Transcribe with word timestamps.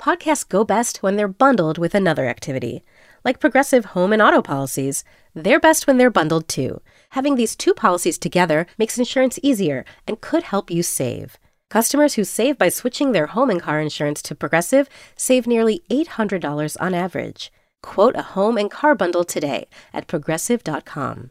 Podcasts 0.00 0.48
go 0.48 0.62
best 0.64 1.02
when 1.02 1.16
they're 1.16 1.26
bundled 1.26 1.76
with 1.76 1.94
another 1.94 2.26
activity. 2.26 2.84
Like 3.24 3.40
Progressive 3.40 3.86
home 3.86 4.12
and 4.12 4.22
auto 4.22 4.40
policies, 4.40 5.02
they're 5.34 5.58
best 5.58 5.86
when 5.86 5.98
they're 5.98 6.08
bundled 6.08 6.46
too. 6.46 6.80
Having 7.10 7.34
these 7.34 7.56
two 7.56 7.74
policies 7.74 8.16
together 8.16 8.66
makes 8.78 8.96
insurance 8.96 9.40
easier 9.42 9.84
and 10.06 10.20
could 10.20 10.44
help 10.44 10.70
you 10.70 10.84
save. 10.84 11.36
Customers 11.68 12.14
who 12.14 12.22
save 12.24 12.56
by 12.56 12.68
switching 12.68 13.10
their 13.10 13.26
home 13.26 13.50
and 13.50 13.60
car 13.60 13.80
insurance 13.80 14.22
to 14.22 14.36
Progressive 14.36 14.88
save 15.16 15.48
nearly 15.48 15.82
$800 15.90 16.76
on 16.80 16.94
average. 16.94 17.52
Quote 17.82 18.16
a 18.16 18.22
home 18.34 18.56
and 18.56 18.70
car 18.70 18.94
bundle 18.94 19.24
today 19.24 19.68
at 19.92 20.06
progressive.com. 20.06 21.30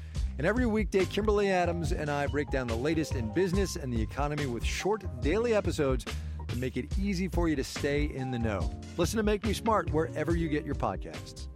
And 0.41 0.47
every 0.47 0.65
weekday, 0.65 1.05
Kimberly 1.05 1.51
Adams 1.51 1.91
and 1.91 2.09
I 2.09 2.25
break 2.25 2.49
down 2.49 2.65
the 2.65 2.75
latest 2.75 3.13
in 3.13 3.31
business 3.31 3.75
and 3.75 3.93
the 3.93 4.01
economy 4.01 4.47
with 4.47 4.65
short 4.65 5.03
daily 5.21 5.53
episodes 5.53 6.03
to 6.47 6.57
make 6.57 6.77
it 6.77 6.97
easy 6.97 7.27
for 7.27 7.47
you 7.47 7.55
to 7.55 7.63
stay 7.63 8.05
in 8.05 8.31
the 8.31 8.39
know. 8.39 8.71
Listen 8.97 9.17
to 9.17 9.23
Make 9.23 9.45
Me 9.45 9.53
Smart 9.53 9.91
wherever 9.91 10.35
you 10.35 10.49
get 10.49 10.65
your 10.65 10.73
podcasts. 10.73 11.47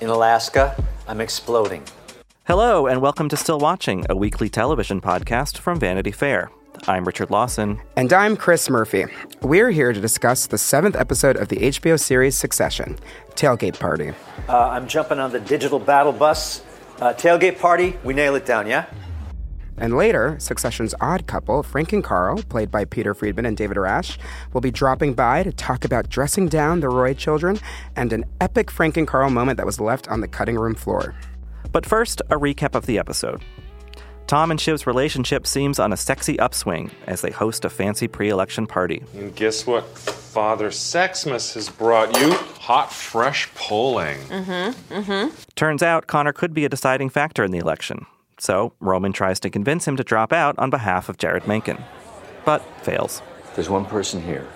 In 0.00 0.08
Alaska, 0.08 0.74
I'm 1.06 1.20
exploding. 1.20 1.84
Hello, 2.48 2.88
and 2.88 3.00
welcome 3.00 3.28
to 3.28 3.36
Still 3.36 3.60
Watching, 3.60 4.04
a 4.10 4.16
weekly 4.16 4.48
television 4.48 5.00
podcast 5.00 5.58
from 5.58 5.78
Vanity 5.78 6.10
Fair. 6.10 6.50
I'm 6.86 7.04
Richard 7.04 7.30
Lawson. 7.30 7.80
And 7.96 8.12
I'm 8.12 8.36
Chris 8.36 8.68
Murphy. 8.68 9.04
We're 9.40 9.70
here 9.70 9.92
to 9.92 10.00
discuss 10.00 10.46
the 10.46 10.58
seventh 10.58 10.96
episode 10.96 11.36
of 11.36 11.48
the 11.48 11.56
HBO 11.56 11.98
series 11.98 12.36
Succession 12.36 12.98
Tailgate 13.34 13.78
Party. 13.78 14.12
Uh, 14.48 14.68
I'm 14.68 14.88
jumping 14.88 15.18
on 15.18 15.30
the 15.30 15.40
digital 15.40 15.78
battle 15.78 16.12
bus. 16.12 16.62
Uh, 17.00 17.12
tailgate 17.12 17.58
party, 17.58 17.96
we 18.04 18.14
nail 18.14 18.34
it 18.34 18.46
down, 18.46 18.66
yeah? 18.66 18.86
And 19.76 19.96
later, 19.96 20.36
Succession's 20.38 20.94
odd 21.00 21.26
couple, 21.26 21.62
Frank 21.62 21.92
and 21.92 22.04
Carl, 22.04 22.42
played 22.42 22.70
by 22.70 22.84
Peter 22.84 23.14
Friedman 23.14 23.46
and 23.46 23.56
David 23.56 23.76
Rasche, 23.76 24.18
will 24.52 24.60
be 24.60 24.70
dropping 24.70 25.14
by 25.14 25.42
to 25.42 25.52
talk 25.52 25.84
about 25.84 26.08
dressing 26.08 26.48
down 26.48 26.80
the 26.80 26.88
Roy 26.88 27.14
children 27.14 27.58
and 27.96 28.12
an 28.12 28.24
epic 28.40 28.70
Frank 28.70 28.96
and 28.96 29.06
Carl 29.08 29.30
moment 29.30 29.56
that 29.56 29.66
was 29.66 29.80
left 29.80 30.08
on 30.08 30.20
the 30.20 30.28
cutting 30.28 30.58
room 30.58 30.74
floor. 30.74 31.14
But 31.72 31.86
first, 31.86 32.20
a 32.28 32.36
recap 32.36 32.74
of 32.74 32.86
the 32.86 32.98
episode. 32.98 33.42
Tom 34.26 34.50
and 34.50 34.58
Shiv's 34.58 34.86
relationship 34.86 35.46
seems 35.46 35.78
on 35.78 35.92
a 35.92 35.96
sexy 35.96 36.38
upswing 36.38 36.90
as 37.06 37.20
they 37.20 37.30
host 37.30 37.64
a 37.64 37.70
fancy 37.70 38.08
pre 38.08 38.28
election 38.30 38.66
party. 38.66 39.02
And 39.14 39.34
guess 39.34 39.66
what 39.66 39.84
Father 39.98 40.70
Sexmas 40.70 41.54
has 41.54 41.68
brought 41.68 42.18
you? 42.18 42.32
Hot, 42.60 42.92
fresh 42.92 43.52
polling. 43.54 44.18
Mm-hmm. 44.28 44.94
Mm-hmm. 44.94 45.34
Turns 45.54 45.82
out 45.82 46.06
Connor 46.06 46.32
could 46.32 46.54
be 46.54 46.64
a 46.64 46.68
deciding 46.68 47.10
factor 47.10 47.44
in 47.44 47.50
the 47.50 47.58
election. 47.58 48.06
So 48.38 48.72
Roman 48.80 49.12
tries 49.12 49.38
to 49.40 49.50
convince 49.50 49.86
him 49.86 49.96
to 49.96 50.04
drop 50.04 50.32
out 50.32 50.58
on 50.58 50.70
behalf 50.70 51.08
of 51.08 51.16
Jeryd 51.18 51.46
Mencken, 51.46 51.84
but 52.44 52.62
fails. 52.82 53.22
There's 53.54 53.68
one 53.68 53.84
person 53.84 54.22
here 54.22 54.48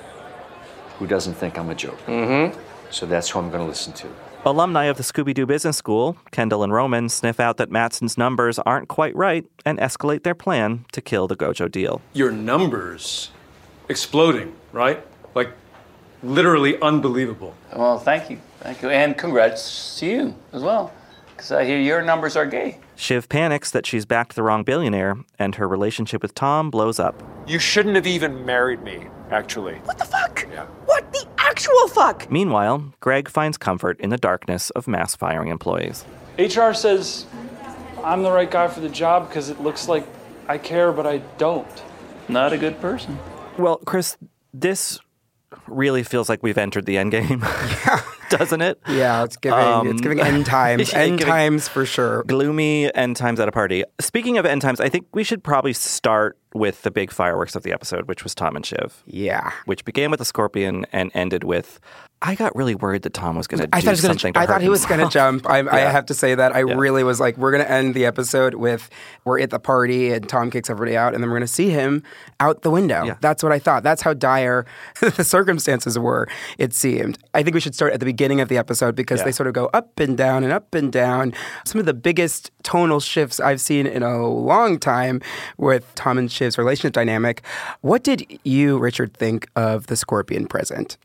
who 0.98 1.06
doesn't 1.06 1.34
think 1.34 1.58
I'm 1.58 1.68
a 1.68 1.74
joke. 1.74 1.98
Mm-hmm. 2.06 2.58
So 2.90 3.04
that's 3.04 3.28
who 3.28 3.38
I'm 3.38 3.50
going 3.50 3.62
to 3.62 3.68
listen 3.68 3.92
to. 3.92 4.08
Alumni 4.46 4.84
of 4.84 4.96
the 4.96 5.02
Scooby 5.02 5.34
Doo 5.34 5.44
Business 5.44 5.76
School, 5.76 6.16
Kendall 6.30 6.62
and 6.62 6.72
Roman, 6.72 7.08
sniff 7.08 7.40
out 7.40 7.56
that 7.56 7.68
Matsson's 7.68 8.16
numbers 8.16 8.60
aren't 8.60 8.86
quite 8.86 9.12
right 9.16 9.44
and 9.64 9.76
escalate 9.80 10.22
their 10.22 10.36
plan 10.36 10.84
to 10.92 11.00
kill 11.00 11.26
the 11.26 11.34
Gojo 11.34 11.68
deal. 11.68 12.00
Your 12.12 12.30
numbers 12.30 13.32
exploding, 13.88 14.54
right? 14.70 15.04
Like 15.34 15.50
literally 16.22 16.80
unbelievable. 16.80 17.56
Well, 17.74 17.98
thank 17.98 18.30
you. 18.30 18.38
Thank 18.60 18.82
you. 18.82 18.90
And 18.90 19.18
congrats 19.18 19.98
to 19.98 20.06
you 20.06 20.34
as 20.52 20.62
well, 20.62 20.92
because 21.34 21.50
I 21.50 21.64
hear 21.64 21.80
your 21.80 22.02
numbers 22.02 22.36
are 22.36 22.46
gay. 22.46 22.78
Shiv 22.94 23.28
panics 23.28 23.72
that 23.72 23.84
she's 23.84 24.06
backed 24.06 24.36
the 24.36 24.44
wrong 24.44 24.62
billionaire, 24.62 25.16
and 25.40 25.56
her 25.56 25.66
relationship 25.66 26.22
with 26.22 26.36
Tom 26.36 26.70
blows 26.70 27.00
up. 27.00 27.20
You 27.48 27.58
shouldn't 27.58 27.96
have 27.96 28.06
even 28.06 28.46
married 28.46 28.84
me, 28.84 29.08
actually. 29.32 29.74
What 29.78 29.98
the 29.98 30.04
fuck? 30.04 30.46
Yeah. 30.52 30.66
What 30.84 31.12
the 31.12 31.26
actual 31.56 31.88
fuck? 31.88 32.30
Meanwhile, 32.30 32.92
Greg 33.00 33.30
finds 33.30 33.56
comfort 33.56 33.98
in 33.98 34.10
the 34.10 34.18
darkness 34.18 34.68
of 34.70 34.86
mass 34.86 35.16
firing 35.16 35.48
employees. 35.48 36.04
HR 36.38 36.72
says 36.74 37.24
I'm 38.04 38.22
the 38.22 38.30
right 38.30 38.50
guy 38.50 38.68
for 38.68 38.80
the 38.80 38.90
job 38.90 39.28
because 39.28 39.48
it 39.48 39.58
looks 39.58 39.88
like 39.88 40.06
I 40.48 40.58
care, 40.58 40.92
but 40.92 41.06
I 41.06 41.18
don't. 41.38 41.66
Not 42.28 42.52
a 42.52 42.58
good 42.58 42.78
person. 42.78 43.18
Well, 43.56 43.78
Chris, 43.86 44.18
this 44.52 44.98
really 45.66 46.02
feels 46.02 46.28
like 46.28 46.42
we've 46.42 46.58
entered 46.58 46.84
the 46.84 46.98
end 46.98 47.12
game. 47.12 47.40
Yeah. 47.40 48.02
Doesn't 48.28 48.60
it? 48.60 48.78
Yeah, 48.88 49.22
it's 49.24 49.36
giving 49.36 49.58
um, 49.58 49.86
it's 49.86 50.00
giving 50.00 50.20
end 50.20 50.44
times. 50.44 50.92
end 50.94 51.20
times 51.20 51.68
for 51.68 51.86
sure. 51.86 52.24
Gloomy 52.24 52.92
end 52.94 53.16
times 53.16 53.38
at 53.38 53.48
a 53.48 53.52
party. 53.52 53.84
Speaking 54.00 54.36
of 54.36 54.44
end 54.44 54.62
times, 54.62 54.80
I 54.80 54.88
think 54.88 55.06
we 55.14 55.22
should 55.22 55.44
probably 55.44 55.72
start 55.72 56.36
with 56.58 56.82
the 56.82 56.90
big 56.90 57.10
fireworks 57.10 57.54
of 57.54 57.62
the 57.62 57.72
episode, 57.72 58.08
which 58.08 58.24
was 58.24 58.34
Tom 58.34 58.56
and 58.56 58.64
Shiv. 58.64 59.02
Yeah. 59.06 59.52
Which 59.64 59.84
began 59.84 60.10
with 60.10 60.20
a 60.20 60.24
scorpion 60.24 60.86
and 60.92 61.10
ended 61.14 61.44
with 61.44 61.80
I 62.22 62.34
got 62.34 62.56
really 62.56 62.74
worried 62.74 63.02
that 63.02 63.12
Tom 63.12 63.36
was 63.36 63.46
going 63.46 63.60
to 63.60 63.66
do 63.66 63.80
thought 63.80 63.98
something. 63.98 64.32
Gonna, 64.32 64.44
I 64.44 64.46
thought 64.46 64.62
he 64.62 64.70
was 64.70 64.86
going 64.86 65.00
to 65.00 65.08
jump. 65.08 65.48
I, 65.48 65.60
yeah. 65.60 65.70
I, 65.70 65.78
have 65.80 66.06
to 66.06 66.14
say 66.14 66.34
that 66.34 66.56
I 66.56 66.64
yeah. 66.64 66.74
really 66.74 67.04
was 67.04 67.20
like, 67.20 67.36
we're 67.36 67.50
going 67.50 67.62
to 67.62 67.70
end 67.70 67.94
the 67.94 68.06
episode 68.06 68.54
with 68.54 68.88
we're 69.24 69.38
at 69.38 69.50
the 69.50 69.58
party 69.58 70.12
and 70.12 70.26
Tom 70.26 70.50
kicks 70.50 70.70
everybody 70.70 70.96
out, 70.96 71.12
and 71.12 71.22
then 71.22 71.28
we're 71.28 71.36
going 71.36 71.46
to 71.46 71.52
see 71.52 71.68
him 71.68 72.02
out 72.40 72.62
the 72.62 72.70
window. 72.70 73.04
Yeah. 73.04 73.16
That's 73.20 73.42
what 73.42 73.52
I 73.52 73.58
thought. 73.58 73.82
That's 73.82 74.00
how 74.00 74.14
dire 74.14 74.64
the 75.00 75.24
circumstances 75.24 75.98
were. 75.98 76.26
It 76.56 76.72
seemed. 76.72 77.18
I 77.34 77.42
think 77.42 77.52
we 77.52 77.60
should 77.60 77.74
start 77.74 77.92
at 77.92 78.00
the 78.00 78.06
beginning 78.06 78.40
of 78.40 78.48
the 78.48 78.56
episode 78.56 78.96
because 78.96 79.22
they 79.22 79.32
sort 79.32 79.46
of 79.46 79.52
go 79.52 79.66
up 79.74 80.00
and 80.00 80.16
down 80.16 80.42
and 80.42 80.54
up 80.54 80.74
and 80.74 80.90
down. 80.90 81.34
Some 81.66 81.80
of 81.80 81.84
the 81.84 81.94
biggest 81.94 82.50
tonal 82.62 83.00
shifts 83.00 83.40
I've 83.40 83.60
seen 83.60 83.86
in 83.86 84.02
a 84.02 84.26
long 84.26 84.78
time 84.78 85.20
with 85.58 85.94
Tom 85.96 86.16
and 86.16 86.32
Shiv's 86.46 86.58
relationship 86.58 86.92
dynamic. 86.92 87.42
What 87.80 88.04
did 88.04 88.24
you, 88.44 88.78
Richard, 88.78 89.14
think 89.14 89.48
of 89.56 89.86
the 89.86 89.96
scorpion 89.96 90.46
present? 90.46 90.96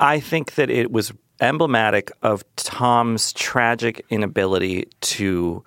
I 0.00 0.20
think 0.20 0.54
that 0.54 0.70
it 0.70 0.90
was 0.90 1.12
emblematic 1.40 2.10
of 2.22 2.44
Tom's 2.56 3.32
tragic 3.32 4.04
inability 4.10 4.88
to 5.00 5.64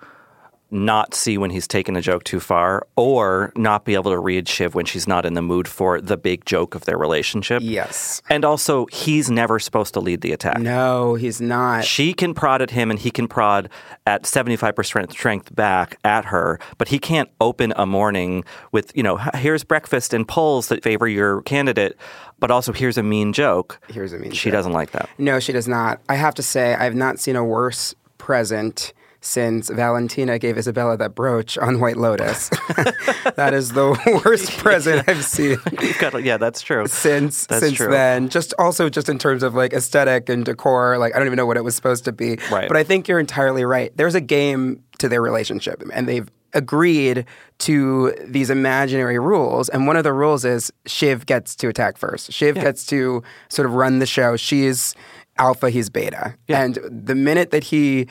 not 0.72 1.14
see 1.14 1.38
when 1.38 1.50
he's 1.50 1.68
taken 1.68 1.96
a 1.96 2.00
joke 2.00 2.24
too 2.24 2.40
far 2.40 2.86
or 2.96 3.52
not 3.56 3.84
be 3.84 3.94
able 3.94 4.10
to 4.10 4.18
read 4.18 4.48
Shiv 4.48 4.74
when 4.74 4.86
she's 4.86 5.06
not 5.06 5.26
in 5.26 5.34
the 5.34 5.42
mood 5.42 5.68
for 5.68 6.00
the 6.00 6.16
big 6.16 6.44
joke 6.44 6.74
of 6.74 6.84
their 6.84 6.96
relationship. 6.96 7.62
Yes. 7.64 8.22
And 8.30 8.44
also, 8.44 8.86
he's 8.86 9.30
never 9.30 9.58
supposed 9.58 9.94
to 9.94 10.00
lead 10.00 10.22
the 10.22 10.32
attack. 10.32 10.58
No, 10.58 11.14
he's 11.14 11.40
not. 11.40 11.84
She 11.84 12.14
can 12.14 12.34
prod 12.34 12.62
at 12.62 12.70
him 12.70 12.90
and 12.90 12.98
he 12.98 13.10
can 13.10 13.28
prod 13.28 13.68
at 14.06 14.22
75% 14.24 15.10
strength 15.10 15.54
back 15.54 15.98
at 16.04 16.26
her, 16.26 16.58
but 16.78 16.88
he 16.88 16.98
can't 16.98 17.30
open 17.40 17.72
a 17.76 17.86
morning 17.86 18.44
with, 18.72 18.96
you 18.96 19.02
know, 19.02 19.16
here's 19.34 19.64
breakfast 19.64 20.14
and 20.14 20.26
polls 20.26 20.68
that 20.68 20.82
favor 20.82 21.06
your 21.06 21.42
candidate, 21.42 21.96
but 22.38 22.50
also 22.50 22.72
here's 22.72 22.96
a 22.96 23.02
mean 23.02 23.32
joke. 23.32 23.78
Here's 23.88 24.12
a 24.12 24.18
mean 24.18 24.30
joke. 24.30 24.38
She 24.38 24.50
joke. 24.50 24.58
doesn't 24.58 24.72
like 24.72 24.92
that. 24.92 25.08
No, 25.18 25.38
she 25.38 25.52
does 25.52 25.68
not. 25.68 26.00
I 26.08 26.14
have 26.14 26.34
to 26.36 26.42
say, 26.42 26.74
I've 26.74 26.94
not 26.94 27.18
seen 27.18 27.36
a 27.36 27.44
worse 27.44 27.94
present 28.18 28.92
since 29.22 29.70
Valentina 29.70 30.38
gave 30.38 30.58
Isabella 30.58 30.96
that 30.98 31.14
brooch 31.14 31.56
on 31.56 31.80
White 31.80 31.96
Lotus. 31.96 32.48
that 33.36 33.54
is 33.54 33.72
the 33.72 34.20
worst 34.24 34.50
present 34.58 35.08
I've 35.08 35.24
seen. 35.24 35.58
Got, 35.98 36.22
yeah, 36.24 36.36
that's 36.36 36.60
true. 36.60 36.86
Since 36.86 37.46
That's 37.46 37.62
since 37.64 37.76
true. 37.76 37.90
then, 37.90 38.28
just 38.28 38.52
also 38.58 38.90
just 38.90 39.08
in 39.08 39.18
terms 39.18 39.42
of 39.42 39.54
like 39.54 39.72
aesthetic 39.72 40.28
and 40.28 40.44
decor, 40.44 40.98
like 40.98 41.14
I 41.14 41.18
don't 41.18 41.26
even 41.26 41.36
know 41.36 41.46
what 41.46 41.56
it 41.56 41.64
was 41.64 41.74
supposed 41.76 42.04
to 42.04 42.12
be. 42.12 42.38
Right. 42.50 42.68
But 42.68 42.76
I 42.76 42.82
think 42.84 43.08
you're 43.08 43.20
entirely 43.20 43.64
right. 43.64 43.96
There's 43.96 44.16
a 44.16 44.20
game 44.20 44.82
to 44.98 45.08
their 45.08 45.22
relationship, 45.22 45.82
and 45.92 46.08
they've 46.08 46.28
agreed 46.54 47.24
to 47.58 48.12
these 48.26 48.50
imaginary 48.50 49.18
rules. 49.18 49.68
And 49.68 49.86
one 49.86 49.96
of 49.96 50.04
the 50.04 50.12
rules 50.12 50.44
is 50.44 50.70
Shiv 50.86 51.24
gets 51.26 51.56
to 51.56 51.68
attack 51.68 51.96
first. 51.96 52.32
Shiv 52.32 52.56
gets 52.56 52.84
to 52.86 53.22
sort 53.48 53.66
of 53.66 53.74
run 53.74 54.00
the 54.00 54.06
show. 54.06 54.36
She's 54.36 54.94
alpha, 55.38 55.70
he's 55.70 55.88
beta. 55.88 56.34
And 56.48 56.78
the 56.82 57.14
minute 57.14 57.52
that 57.52 57.64
he 57.64 58.06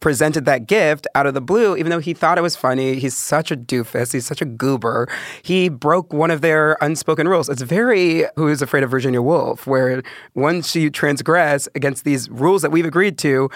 presented 0.00 0.44
that 0.44 0.66
gift 0.66 1.06
out 1.14 1.26
of 1.26 1.34
the 1.34 1.40
blue, 1.40 1.76
even 1.76 1.90
though 1.90 1.98
he 1.98 2.14
thought 2.14 2.38
it 2.38 2.42
was 2.42 2.56
funny. 2.56 2.98
He's 2.98 3.16
such 3.16 3.50
a 3.50 3.56
doofus. 3.56 4.12
He's 4.12 4.26
such 4.26 4.40
a 4.40 4.44
goober. 4.44 5.08
He 5.42 5.68
broke 5.68 6.12
one 6.12 6.30
of 6.30 6.40
their 6.40 6.76
unspoken 6.80 7.28
rules. 7.28 7.48
It's 7.48 7.62
very 7.62 8.24
Who 8.36 8.48
is 8.48 8.62
Afraid 8.62 8.82
of 8.82 8.90
Virginia 8.90 9.22
Woolf, 9.22 9.66
where 9.66 10.02
once 10.34 10.74
you 10.74 10.90
transgress 10.90 11.68
against 11.74 12.04
these 12.04 12.30
rules 12.30 12.62
that 12.62 12.70
we've 12.70 12.86
agreed 12.86 13.18
to, 13.18 13.50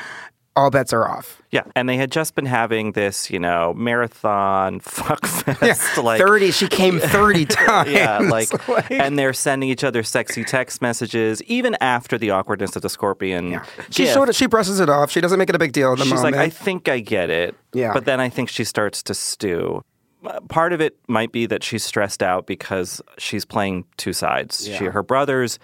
all 0.58 0.70
bets 0.70 0.92
are 0.92 1.08
off. 1.08 1.40
Yeah, 1.50 1.62
and 1.74 1.88
they 1.88 1.96
had 1.96 2.10
just 2.10 2.34
been 2.34 2.46
having 2.46 2.92
this, 2.92 3.30
you 3.30 3.38
know, 3.38 3.72
marathon 3.74 4.80
fuck 4.80 5.24
fest. 5.26 5.96
like 5.98 6.20
30, 6.20 6.50
she 6.50 6.68
came 6.68 6.98
30 7.00 7.46
times. 7.46 7.90
Yeah, 7.90 8.18
like, 8.18 8.68
Like- 8.68 8.90
and 8.90 9.18
they're 9.18 9.32
sending 9.32 9.68
each 9.68 9.84
other 9.84 10.02
sexy 10.02 10.44
text 10.44 10.82
messages 10.82 11.42
even 11.44 11.76
after 11.80 12.18
the 12.18 12.30
awkwardness 12.30 12.76
of 12.76 12.82
the 12.82 12.88
scorpion. 12.90 13.60
She 13.90 14.02
gift. 14.04 14.14
showed 14.14 14.28
it, 14.28 14.34
she 14.34 14.46
brushes 14.46 14.80
it 14.80 14.88
off. 14.90 15.10
She 15.10 15.20
doesn't 15.20 15.38
make 15.38 15.48
it 15.48 15.54
a 15.54 15.58
big 15.58 15.72
deal 15.72 15.92
in 15.92 15.98
the 15.98 16.04
She's 16.04 16.14
moment. 16.14 16.36
like, 16.36 16.46
I 16.46 16.50
think 16.50 16.88
I 16.88 17.00
get 17.00 17.30
it. 17.30 17.54
Yeah. 17.72 17.92
But 17.92 18.04
then 18.04 18.20
I 18.20 18.28
think 18.28 18.48
she 18.48 18.64
starts 18.64 19.02
to 19.04 19.14
stew. 19.14 19.82
Uh, 20.24 20.40
Part 20.48 20.72
of 20.72 20.80
it 20.80 20.98
might 21.06 21.30
be 21.32 21.46
that 21.46 21.62
she's 21.62 21.84
stressed 21.84 22.22
out 22.22 22.46
because 22.46 23.00
she's 23.18 23.44
playing 23.44 23.84
two 23.96 24.12
sides. 24.12 24.64
She, 24.66 24.72
Yeah. 24.84 24.90
her 24.90 25.02
brothers 25.02 25.58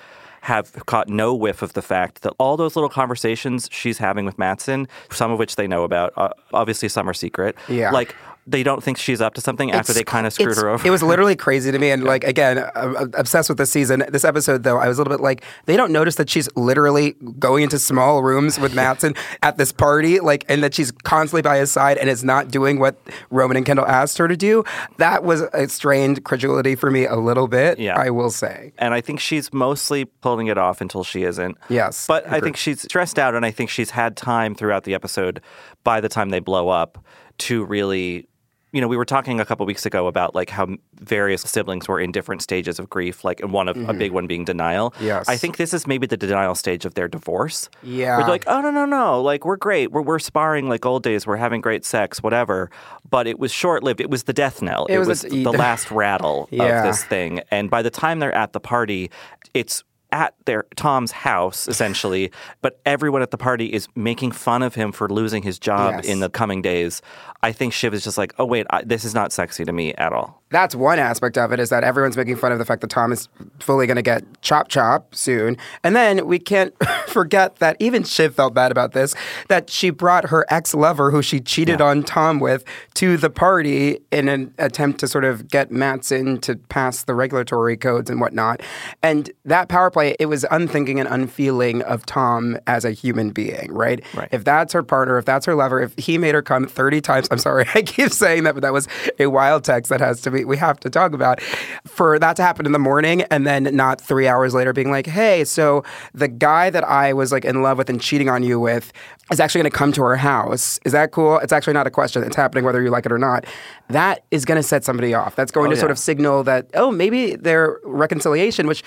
have 0.44 0.84
caught 0.84 1.08
no 1.08 1.34
whiff 1.34 1.62
of 1.62 1.72
the 1.72 1.80
fact 1.80 2.20
that 2.20 2.34
all 2.38 2.58
those 2.58 2.76
little 2.76 2.90
conversations 2.90 3.66
she's 3.72 3.96
having 3.96 4.26
with 4.26 4.38
Matsson, 4.38 4.86
some 5.10 5.30
of 5.30 5.38
which 5.38 5.56
they 5.56 5.66
know 5.66 5.84
about, 5.84 6.12
uh, 6.18 6.28
obviously 6.52 6.86
some 6.86 7.08
are 7.08 7.14
secret. 7.14 7.56
Yeah. 7.66 7.90
Like 7.90 8.14
they 8.46 8.62
don't 8.62 8.82
think 8.82 8.98
she's 8.98 9.20
up 9.20 9.34
to 9.34 9.40
something 9.40 9.70
after 9.70 9.92
It's- 9.92 9.96
they 9.96 10.04
kind 10.04 10.26
of 10.26 10.32
screwed 10.32 10.56
her 10.56 10.68
over. 10.68 10.86
It 10.86 10.90
was 10.90 11.02
literally 11.02 11.34
crazy 11.36 11.72
to 11.72 11.78
me. 11.78 11.90
And 11.90 12.04
like, 12.04 12.24
again, 12.24 12.64
I'm 12.74 12.94
I'm 12.96 13.10
obsessed 13.14 13.48
with 13.48 13.58
this 13.58 13.70
season. 13.70 14.04
This 14.10 14.24
episode, 14.24 14.62
though, 14.64 14.78
I 14.78 14.86
was 14.88 14.98
a 14.98 15.00
little 15.00 15.16
bit 15.16 15.22
like, 15.22 15.42
they 15.66 15.76
don't 15.76 15.92
notice 15.92 16.16
that 16.16 16.28
she's 16.28 16.48
literally 16.56 17.12
going 17.38 17.62
into 17.62 17.78
small 17.78 18.22
rooms 18.22 18.58
with 18.60 18.74
Matsson 18.74 19.14
at 19.42 19.56
this 19.56 19.72
party, 19.72 20.20
like, 20.20 20.44
and 20.48 20.62
that 20.62 20.74
she's 20.74 20.90
constantly 20.90 21.42
by 21.42 21.56
his 21.58 21.70
side 21.70 21.96
and 21.98 22.08
is 22.10 22.22
not 22.22 22.50
doing 22.50 22.78
what 22.78 22.96
Roman 23.30 23.56
and 23.56 23.64
Kendall 23.66 23.86
asked 23.86 24.18
her 24.18 24.28
to 24.28 24.36
do. 24.36 24.62
That 24.98 25.24
was 25.24 25.40
a 25.52 25.68
strained 25.68 26.24
credulity 26.24 26.74
for 26.74 26.90
me 26.90 27.06
a 27.06 27.16
little 27.16 27.48
bit, 27.48 27.78
Yeah. 27.78 27.96
I 27.98 28.10
will 28.10 28.30
say. 28.30 28.72
And 28.78 28.92
I 28.94 29.00
think 29.00 29.20
she's 29.20 29.52
mostly 29.52 30.04
pulling 30.04 30.48
it 30.48 30.58
off 30.58 30.80
until 30.80 31.02
she 31.04 31.22
isn't. 31.24 31.56
Yes, 31.68 32.06
But 32.06 32.30
I 32.30 32.40
think 32.40 32.56
she's 32.56 32.82
stressed 32.82 33.18
out, 33.18 33.34
and 33.34 33.44
I 33.46 33.50
think 33.50 33.70
she's 33.70 33.90
had 33.90 34.16
time 34.16 34.54
throughout 34.54 34.84
the 34.84 34.94
episode 34.94 35.40
by 35.82 36.00
the 36.00 36.08
time 36.08 36.28
they 36.30 36.40
blow 36.40 36.68
up 36.68 36.98
to 37.38 37.64
really. 37.64 38.28
You 38.74 38.80
know, 38.80 38.88
we 38.88 38.96
were 38.96 39.04
talking 39.04 39.38
a 39.38 39.44
couple 39.44 39.64
weeks 39.66 39.86
ago 39.86 40.08
about 40.08 40.34
like 40.34 40.50
how 40.50 40.66
various 41.00 41.42
siblings 41.42 41.86
were 41.86 42.00
in 42.00 42.10
different 42.10 42.42
stages 42.42 42.80
of 42.80 42.90
grief, 42.90 43.22
like 43.22 43.38
and 43.38 43.52
one 43.52 43.68
of 43.68 43.76
a 43.88 43.94
big 43.94 44.10
one 44.10 44.26
being 44.26 44.44
denial. 44.44 44.90
Mm-hmm. 44.90 45.04
Yes. 45.04 45.28
I 45.28 45.36
think 45.36 45.58
this 45.58 45.72
is 45.72 45.86
maybe 45.86 46.08
the 46.08 46.16
denial 46.16 46.56
stage 46.56 46.84
of 46.84 46.94
their 46.94 47.06
divorce. 47.06 47.70
Yeah. 47.84 48.18
Where 48.18 48.26
like, 48.26 48.42
oh 48.48 48.60
no, 48.60 48.72
no, 48.72 48.84
no. 48.84 49.22
Like 49.22 49.44
we're 49.44 49.56
great. 49.58 49.92
We're 49.92 50.02
we're 50.02 50.18
sparring 50.18 50.68
like 50.68 50.84
old 50.84 51.04
days, 51.04 51.24
we're 51.24 51.36
having 51.36 51.60
great 51.60 51.84
sex, 51.84 52.20
whatever. 52.20 52.68
But 53.08 53.28
it 53.28 53.38
was 53.38 53.52
short 53.52 53.84
lived. 53.84 54.00
It 54.00 54.10
was 54.10 54.24
the 54.24 54.32
death 54.32 54.60
knell. 54.60 54.86
It 54.86 54.94
It, 54.96 54.98
was 54.98 55.08
was, 55.08 55.24
a- 55.26 55.28
the 55.28 55.52
last 55.64 55.92
rattle 55.92 56.48
Yeah. 56.50 56.78
of 56.80 56.84
this 56.84 57.04
thing. 57.04 57.42
And 57.52 57.70
by 57.70 57.80
the 57.80 57.90
time 57.90 58.18
they're 58.18 58.34
at 58.34 58.54
the 58.54 58.60
party, 58.60 59.08
it's 59.54 59.84
at 60.14 60.32
their 60.44 60.64
Tom's 60.76 61.10
house 61.10 61.66
essentially, 61.66 62.30
but 62.62 62.80
everyone 62.86 63.20
at 63.20 63.32
the 63.32 63.36
party 63.36 63.66
is 63.72 63.88
making 63.96 64.30
fun 64.30 64.62
of 64.62 64.76
him 64.76 64.92
for 64.92 65.08
losing 65.08 65.42
his 65.42 65.58
job 65.58 65.94
Yes. 65.96 66.06
in 66.06 66.20
the 66.20 66.30
coming 66.30 66.62
days. 66.62 67.02
I 67.42 67.52
think 67.52 67.72
Shiv 67.74 67.92
is 67.92 68.04
just 68.04 68.16
like, 68.16 68.32
oh 68.38 68.44
wait, 68.46 68.66
I, 68.70 68.82
this 68.84 69.04
is 69.04 69.12
not 69.14 69.32
sexy 69.32 69.64
to 69.64 69.72
me 69.72 69.92
at 69.94 70.12
all. 70.12 70.40
That's 70.50 70.74
one 70.76 71.00
aspect 71.00 71.36
of 71.36 71.52
it 71.52 71.58
is 71.58 71.68
that 71.70 71.82
everyone's 71.82 72.16
making 72.16 72.36
fun 72.36 72.52
of 72.52 72.58
the 72.60 72.64
fact 72.64 72.80
that 72.82 72.90
Tom 72.90 73.10
is 73.10 73.28
fully 73.58 73.86
going 73.88 73.96
to 73.96 74.02
get 74.02 74.22
chop 74.40 74.68
chop 74.68 75.12
soon. 75.14 75.56
And 75.82 75.96
then 75.96 76.26
we 76.26 76.38
can't 76.38 76.72
forget 77.08 77.56
that 77.56 77.76
even 77.80 78.04
Shiv 78.04 78.34
felt 78.36 78.54
bad 78.54 78.70
about 78.70 78.92
this, 78.92 79.14
that 79.48 79.68
she 79.68 79.90
brought 79.90 80.26
her 80.30 80.46
ex 80.48 80.72
lover, 80.74 81.10
who 81.10 81.22
she 81.22 81.40
cheated 81.40 81.80
on 81.80 82.04
Tom 82.04 82.38
with, 82.38 82.64
to 82.94 83.16
the 83.16 83.30
party 83.30 83.98
in 84.12 84.28
an 84.28 84.54
attempt 84.58 85.00
to 85.00 85.08
sort 85.08 85.24
of 85.24 85.48
get 85.48 85.72
Matsson 85.72 86.38
to 86.42 86.54
pass 86.56 87.02
the 87.02 87.14
regulatory 87.14 87.76
codes 87.76 88.08
and 88.08 88.20
whatnot. 88.20 88.62
And 89.02 89.30
that 89.44 89.68
power 89.68 89.90
play, 89.90 90.03
it 90.18 90.26
was 90.26 90.44
unthinking 90.50 91.00
and 91.00 91.08
unfeeling 91.08 91.82
of 91.82 92.04
Tom 92.06 92.58
as 92.66 92.84
a 92.84 92.90
human 92.92 93.30
being, 93.30 93.72
right? 93.72 94.02
Right. 94.14 94.28
If 94.32 94.44
that's 94.44 94.72
her 94.72 94.82
partner, 94.82 95.18
if 95.18 95.24
that's 95.24 95.46
her 95.46 95.54
lover, 95.54 95.80
if 95.80 95.94
he 95.98 96.18
made 96.18 96.34
her 96.34 96.42
come 96.42 96.66
30 96.66 97.00
times, 97.00 97.28
I'm 97.30 97.38
sorry, 97.38 97.66
I 97.74 97.82
keep 97.82 98.10
saying 98.12 98.44
that, 98.44 98.54
but 98.54 98.62
that 98.62 98.72
was 98.72 98.88
a 99.18 99.26
wild 99.26 99.64
text 99.64 99.88
that 99.90 100.00
has 100.00 100.20
to 100.22 100.30
be, 100.30 100.44
we 100.44 100.56
have 100.56 100.78
to 100.80 100.90
talk 100.90 101.12
about. 101.12 101.40
For 101.86 102.18
that 102.18 102.36
to 102.36 102.42
happen 102.42 102.66
in 102.66 102.72
the 102.72 102.78
morning 102.78 103.22
and 103.30 103.46
then 103.46 103.64
not 103.74 104.00
three 104.00 104.28
hours 104.28 104.54
later 104.54 104.72
being 104.72 104.90
like, 104.90 105.06
hey, 105.06 105.44
so 105.44 105.82
the 106.12 106.28
guy 106.28 106.70
that 106.70 106.84
I 106.84 107.12
was 107.12 107.32
like 107.32 107.44
in 107.44 107.62
love 107.62 107.78
with 107.78 107.88
and 107.90 108.00
cheating 108.00 108.28
on 108.28 108.42
you 108.42 108.60
with 108.60 108.92
is 109.30 109.40
actually 109.40 109.62
going 109.62 109.70
to 109.70 109.76
come 109.76 109.92
to 109.92 110.02
our 110.02 110.16
house. 110.16 110.78
Is 110.84 110.92
that 110.92 111.10
cool? 111.12 111.38
It's 111.38 111.52
actually 111.52 111.72
not 111.72 111.86
a 111.86 111.90
question. 111.90 112.22
It's 112.24 112.36
happening 112.36 112.64
whether 112.64 112.82
you 112.82 112.90
like 112.90 113.06
it 113.06 113.12
or 113.12 113.18
not. 113.18 113.46
That 113.88 114.22
is 114.30 114.44
going 114.44 114.56
to 114.56 114.62
set 114.62 114.84
somebody 114.84 115.14
off. 115.14 115.34
That's 115.36 115.50
going 115.50 115.68
Oh, 115.68 115.74
to 115.74 115.76
sort 115.80 115.90
of 115.90 115.98
signal 115.98 116.44
that, 116.44 116.68
oh, 116.74 116.90
maybe 116.90 117.34
their 117.36 117.78
reconciliation, 117.84 118.66
which 118.66 118.82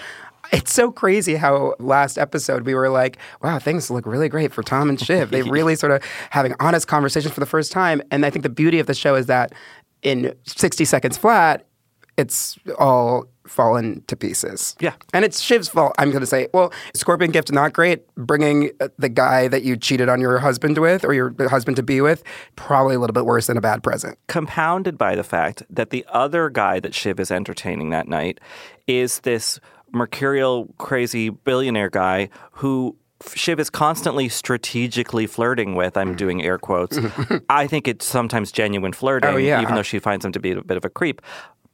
it's 0.52 0.74
so 0.74 0.92
crazy 0.92 1.36
how 1.36 1.76
last 1.80 2.18
episode 2.18 2.66
we 2.66 2.76
were 2.76 2.90
like, 2.90 3.18
wow, 3.42 3.60
things 3.60 3.90
look 3.90 4.06
really 4.06 4.30
great 4.30 4.52
for 4.52 4.64
Tom 4.64 4.90
and 4.90 5.00
Shiv. 5.00 5.32
They 5.32 5.44
really 5.44 5.76
sort 5.76 5.92
of 5.92 6.04
having 6.30 6.54
honest 6.60 6.88
conversations 6.88 7.34
for 7.34 7.40
the 7.40 7.46
first 7.46 7.72
time. 7.72 8.02
And 8.12 8.26
I 8.26 8.30
think 8.30 8.44
the 8.44 8.50
beauty 8.50 8.80
of 8.80 8.88
the 8.88 8.94
show 8.94 9.16
is 9.16 9.26
that 9.28 9.54
in 10.02 10.34
60 10.46 10.86
seconds 10.86 11.18
flat, 11.18 11.66
it's 12.18 12.58
all 12.80 13.26
fallen 13.46 14.04
to 14.08 14.16
pieces. 14.16 14.76
Yeah. 14.80 14.94
And 15.14 15.24
it's 15.24 15.40
Shiv's 15.40 15.70
fault. 15.70 15.94
I'm 15.98 16.10
going 16.10 16.22
to 16.22 16.28
say, 16.28 16.48
well, 16.54 16.74
Scorpion 16.94 17.32
Gift, 17.32 17.52
not 17.52 17.74
great. 17.74 18.06
Bringing 18.16 18.72
uh, 18.82 18.90
the 18.98 19.08
guy 19.08 19.48
that 19.48 19.64
you 19.64 19.78
cheated 19.78 20.10
on 20.10 20.20
your 20.20 20.40
husband 20.40 20.80
with 20.80 21.06
or 21.06 21.14
your 21.14 21.34
husband 21.48 21.78
to 21.78 21.84
be 21.84 22.02
with, 22.02 22.24
probably 22.56 22.96
a 22.96 23.00
little 23.00 23.14
bit 23.14 23.26
worse 23.26 23.48
than 23.48 23.56
a 23.56 23.62
bad 23.62 23.84
present. 23.84 24.18
compounded 24.28 24.98
by 24.98 25.16
the 25.16 25.24
fact 25.24 25.64
that 25.70 25.92
the 25.92 26.06
other 26.10 26.50
guy 26.50 26.80
that 26.80 26.94
Shiv 26.94 27.20
is 27.20 27.32
entertaining 27.32 27.92
that 27.92 28.08
night 28.08 28.40
is 28.88 29.20
this 29.22 29.60
mercurial, 29.98 30.74
crazy 30.78 31.30
billionaire 31.30 31.90
guy 31.90 32.30
who 32.52 32.96
Shiv 33.34 33.60
is 33.60 33.70
constantly 33.72 34.30
strategically 34.30 35.26
flirting 35.26 35.74
with. 35.74 35.98
I'm 35.98 36.16
doing 36.16 36.44
air 36.44 36.58
quotes. 36.60 37.00
I 37.50 37.66
think 37.66 37.88
it's 37.88 38.06
sometimes 38.06 38.52
genuine 38.52 38.94
flirting, 38.94 39.32
Oh, 39.32 39.38
yeah. 39.38 39.62
even 39.62 39.74
though 39.76 39.82
she 39.84 39.98
finds 40.00 40.24
him 40.24 40.32
to 40.34 40.40
be 40.40 40.52
a 40.52 40.62
bit 40.62 40.78
of 40.78 40.86
a 40.86 40.90
creep. 40.90 41.22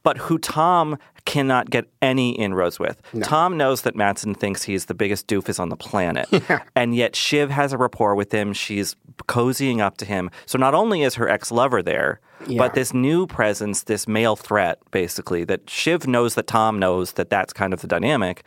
But 0.03 0.17
who 0.17 0.37
Tom 0.37 0.97
cannot 1.25 1.69
get 1.69 1.85
any 2.01 2.31
inroads 2.31 2.77
with. 2.79 3.01
Tom 3.21 3.55
knows 3.57 3.81
that 3.83 3.95
Matsson 3.95 4.35
thinks 4.35 4.63
he's 4.63 4.85
the 4.85 4.93
biggest 4.93 5.27
doofus 5.27 5.59
on 5.59 5.69
the 5.69 5.77
planet. 5.77 6.27
And 6.75 6.93
yet 6.95 7.15
Shiv 7.15 7.49
has 7.49 7.71
a 7.71 7.77
rapport 7.77 8.13
with 8.15 8.33
him. 8.33 8.51
She's 8.53 8.95
cozying 9.27 9.79
up 9.79 9.95
to 9.97 10.05
him. 10.05 10.29
So 10.45 10.57
not 10.57 10.73
only 10.73 11.03
is 11.03 11.15
her 11.15 11.29
ex 11.29 11.51
lover 11.51 11.81
there, 11.81 12.19
Yeah. 12.47 12.57
but 12.57 12.73
this 12.73 12.93
new 12.93 13.27
presence, 13.27 13.83
this 13.83 14.07
male 14.07 14.35
threat, 14.35 14.79
basically, 14.91 15.43
that 15.45 15.69
Shiv 15.69 16.07
knows 16.07 16.35
that 16.35 16.47
Tom 16.47 16.79
knows 16.79 17.13
that 17.13 17.29
that's 17.29 17.53
kind 17.53 17.73
of 17.73 17.81
the 17.81 17.88
dynamic. 17.88 18.43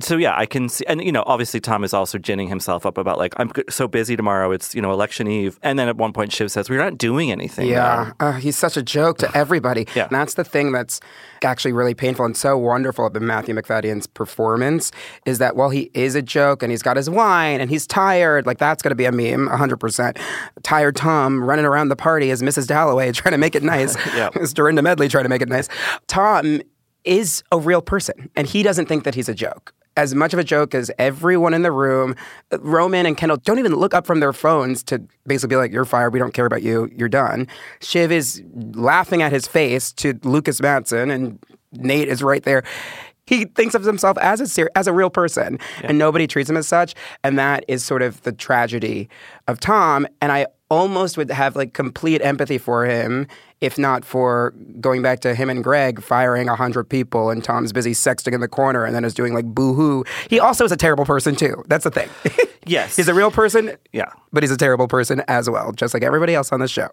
So 0.00 0.16
yeah, 0.16 0.34
I 0.36 0.46
can 0.46 0.68
see, 0.68 0.84
and 0.86 1.02
you 1.02 1.12
know, 1.12 1.22
obviously 1.26 1.60
Tom 1.60 1.84
is 1.84 1.94
also 1.94 2.18
ginning 2.18 2.48
himself 2.48 2.86
up 2.86 2.98
about 2.98 3.18
like 3.18 3.34
I'm 3.38 3.50
so 3.68 3.88
busy 3.88 4.16
tomorrow. 4.16 4.52
It's 4.52 4.74
you 4.74 4.82
know 4.82 4.92
election 4.92 5.26
eve, 5.26 5.58
and 5.62 5.78
then 5.78 5.88
at 5.88 5.96
one 5.96 6.12
point 6.12 6.32
Shiv 6.32 6.50
says 6.50 6.68
we're 6.70 6.78
not 6.78 6.98
doing 6.98 7.30
anything. 7.30 7.68
Yeah, 7.68 8.12
uh, 8.20 8.32
he's 8.32 8.56
such 8.56 8.76
a 8.76 8.82
joke 8.82 9.18
to 9.18 9.36
everybody. 9.36 9.86
Yeah. 9.94 10.04
And 10.04 10.12
that's 10.12 10.34
the 10.34 10.44
thing 10.44 10.72
that's 10.72 11.00
actually 11.44 11.72
really 11.72 11.94
painful 11.94 12.24
and 12.24 12.36
so 12.36 12.56
wonderful 12.56 13.06
about 13.06 13.22
Matthew 13.22 13.54
Macfadyen's 13.54 14.06
performance 14.06 14.92
is 15.26 15.38
that 15.38 15.56
while 15.56 15.70
he 15.70 15.90
is 15.94 16.14
a 16.14 16.22
joke 16.22 16.62
and 16.62 16.70
he's 16.70 16.82
got 16.82 16.96
his 16.96 17.08
wine 17.08 17.60
and 17.60 17.70
he's 17.70 17.86
tired, 17.86 18.46
like 18.46 18.58
that's 18.58 18.82
going 18.82 18.90
to 18.90 18.96
be 18.96 19.04
a 19.04 19.12
meme, 19.12 19.48
100%. 19.48 20.18
Tired 20.62 20.96
Tom 20.96 21.42
running 21.42 21.64
around 21.64 21.88
the 21.88 21.96
party 21.96 22.30
as 22.30 22.42
Mrs. 22.42 22.66
Dalloway 22.66 23.12
trying 23.12 23.32
to 23.32 23.38
make 23.38 23.54
it 23.54 23.62
nice. 23.62 23.96
Yeah. 24.10 24.30
As 24.40 24.52
Dorinda 24.52 24.82
Medley 24.82 25.08
trying 25.08 25.24
to 25.24 25.28
make 25.28 25.40
it 25.40 25.48
nice. 25.48 25.68
Tom 26.08 26.60
is 27.04 27.44
a 27.52 27.58
real 27.58 27.80
person 27.80 28.28
and 28.34 28.46
he 28.46 28.62
doesn't 28.62 28.86
think 28.86 29.04
that 29.04 29.14
he's 29.14 29.28
a 29.28 29.34
joke 29.34 29.72
as 30.00 30.14
much 30.14 30.32
of 30.32 30.38
a 30.38 30.44
joke 30.44 30.74
as 30.74 30.90
everyone 30.98 31.52
in 31.52 31.60
the 31.60 31.70
room. 31.70 32.16
Roman 32.60 33.04
and 33.04 33.18
Kendall 33.18 33.36
don't 33.36 33.58
even 33.58 33.74
look 33.76 33.92
up 33.92 34.06
from 34.06 34.20
their 34.20 34.32
phones 34.32 34.82
to 34.84 34.98
basically 35.26 35.52
be 35.54 35.56
like, 35.56 35.72
You're 35.72 35.84
fired. 35.84 36.14
We 36.14 36.18
don't 36.18 36.32
care 36.32 36.46
about 36.46 36.62
you. 36.62 36.88
You're 36.96 37.10
done. 37.10 37.46
Shiv 37.82 38.10
is 38.10 38.42
laughing 38.72 39.20
at 39.20 39.30
his 39.30 39.46
face 39.46 39.92
to 39.94 40.18
Lucas 40.22 40.62
Matsson, 40.62 41.10
and 41.10 41.38
Nate 41.72 42.08
is 42.08 42.22
right 42.22 42.42
there. 42.42 42.62
He 43.26 43.44
thinks 43.44 43.74
of 43.74 43.84
himself 43.84 44.16
as 44.18 44.40
a 44.40 44.46
ser- 44.46 44.70
as 44.74 44.86
a 44.86 44.92
real 44.92 45.10
person, 45.10 45.58
and 45.82 45.98
nobody 45.98 46.26
treats 46.26 46.48
him 46.48 46.56
as 46.56 46.66
such. 46.66 46.94
And 47.22 47.38
that 47.38 47.66
is 47.68 47.84
sort 47.84 48.00
of 48.00 48.22
the 48.22 48.32
tragedy 48.32 49.10
of 49.48 49.60
Tom. 49.60 50.06
And 50.22 50.32
I 50.32 50.46
almost 50.70 51.16
would 51.16 51.30
have 51.30 51.56
like 51.56 51.74
complete 51.74 52.22
empathy 52.22 52.56
for 52.58 52.84
him 52.86 53.26
if 53.60 53.76
not 53.76 54.04
for 54.04 54.54
going 54.80 55.02
back 55.02 55.20
to 55.20 55.34
him 55.34 55.50
and 55.50 55.62
Greg 55.62 56.00
firing 56.02 56.48
a 56.48 56.56
hundred 56.56 56.84
people 56.84 57.28
and 57.28 57.44
Tom's 57.44 57.72
busy 57.72 57.92
sexting 57.92 58.32
in 58.32 58.40
the 58.40 58.48
corner 58.48 58.84
and 58.84 58.94
then 58.94 59.04
is 59.04 59.12
doing 59.12 59.34
like 59.34 59.44
boo 59.44 59.74
hoo. 59.74 60.04
He 60.30 60.40
also 60.40 60.64
is 60.64 60.72
a 60.72 60.76
terrible 60.76 61.04
person 61.04 61.36
too. 61.36 61.62
That's 61.68 61.84
the 61.84 61.90
thing. 61.90 62.08
Yes. 62.66 62.94
he's 62.94 63.08
a 63.08 63.14
real 63.14 63.30
person. 63.30 63.72
Yeah. 63.92 64.12
But 64.32 64.42
he's 64.42 64.52
a 64.52 64.56
terrible 64.56 64.86
person 64.86 65.24
as 65.26 65.48
well, 65.50 65.72
just 65.72 65.92
like 65.94 66.04
everybody 66.04 66.34
else 66.34 66.52
on 66.52 66.60
the 66.60 66.68
show. 66.68 66.88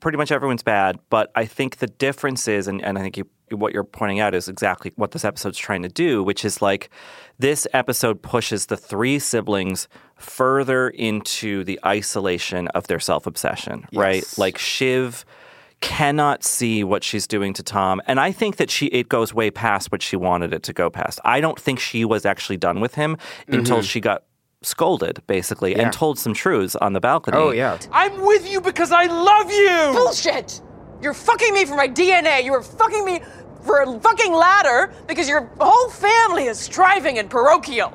pretty 0.00 0.18
much 0.18 0.30
everyone's 0.30 0.62
bad, 0.62 0.98
but 1.10 1.32
I 1.34 1.44
think 1.46 1.78
the 1.78 1.86
difference 1.86 2.46
is, 2.46 2.68
and, 2.68 2.84
and 2.84 2.98
I 2.98 3.02
think 3.02 3.16
you, 3.16 3.26
what 3.52 3.72
you're 3.72 3.84
pointing 3.84 4.20
out 4.20 4.34
is 4.34 4.48
exactly 4.48 4.92
what 4.96 5.10
this 5.12 5.24
episode's 5.24 5.58
trying 5.58 5.82
to 5.82 5.88
do, 5.88 6.22
which 6.22 6.44
is 6.44 6.60
like 6.62 6.90
this 7.38 7.66
episode 7.72 8.22
pushes 8.22 8.66
the 8.66 8.76
three 8.76 9.18
siblings 9.18 9.88
further 10.16 10.88
into 10.88 11.64
the 11.64 11.78
isolation 11.84 12.68
of 12.68 12.86
their 12.86 13.00
self 13.00 13.26
obsession, 13.26 13.86
right? 13.92 14.24
Like 14.38 14.58
Shiv 14.58 15.24
cannot 15.80 16.44
see 16.44 16.84
what 16.84 17.02
she's 17.02 17.26
doing 17.26 17.52
to 17.54 17.62
Tom. 17.62 18.00
And 18.06 18.20
I 18.20 18.30
think 18.30 18.56
that 18.56 18.70
she 18.70 18.86
it 18.86 19.08
goes 19.08 19.34
way 19.34 19.50
past 19.50 19.90
what 19.90 20.00
she 20.00 20.14
wanted 20.16 20.52
it 20.54 20.62
to 20.64 20.72
go 20.72 20.88
past. 20.90 21.18
I 21.24 21.40
don't 21.40 21.58
think 21.58 21.80
she 21.80 22.04
was 22.04 22.24
actually 22.24 22.56
done 22.56 22.80
with 22.80 22.94
him 22.94 23.16
until 23.48 23.78
Mhm. 23.78 23.84
she 23.90 24.00
got 24.00 24.22
scolded 24.62 25.20
basically 25.26 25.72
Yeah. 25.72 25.82
and 25.82 25.92
told 25.92 26.20
some 26.20 26.34
truths 26.34 26.76
on 26.76 26.92
the 26.92 27.00
balcony. 27.00 27.36
Oh 27.36 27.50
yeah. 27.50 27.78
I'm 27.90 28.24
with 28.24 28.48
you 28.48 28.60
because 28.60 28.92
I 28.92 29.06
love 29.06 29.50
you! 29.50 29.90
Bullshit! 29.92 30.62
You're 31.02 31.14
fucking 31.14 31.52
me 31.52 31.64
for 31.64 31.74
my 31.76 31.88
DNA. 31.88 32.44
You 32.44 32.52
were 32.52 32.62
fucking 32.62 33.04
me 33.04 33.20
for 33.62 33.80
a 33.82 34.00
fucking 34.00 34.32
ladder 34.32 34.92
because 35.06 35.28
your 35.28 35.48
whole 35.60 35.90
family 35.90 36.44
is 36.44 36.58
striving 36.58 37.18
and 37.18 37.28
parochial. 37.28 37.92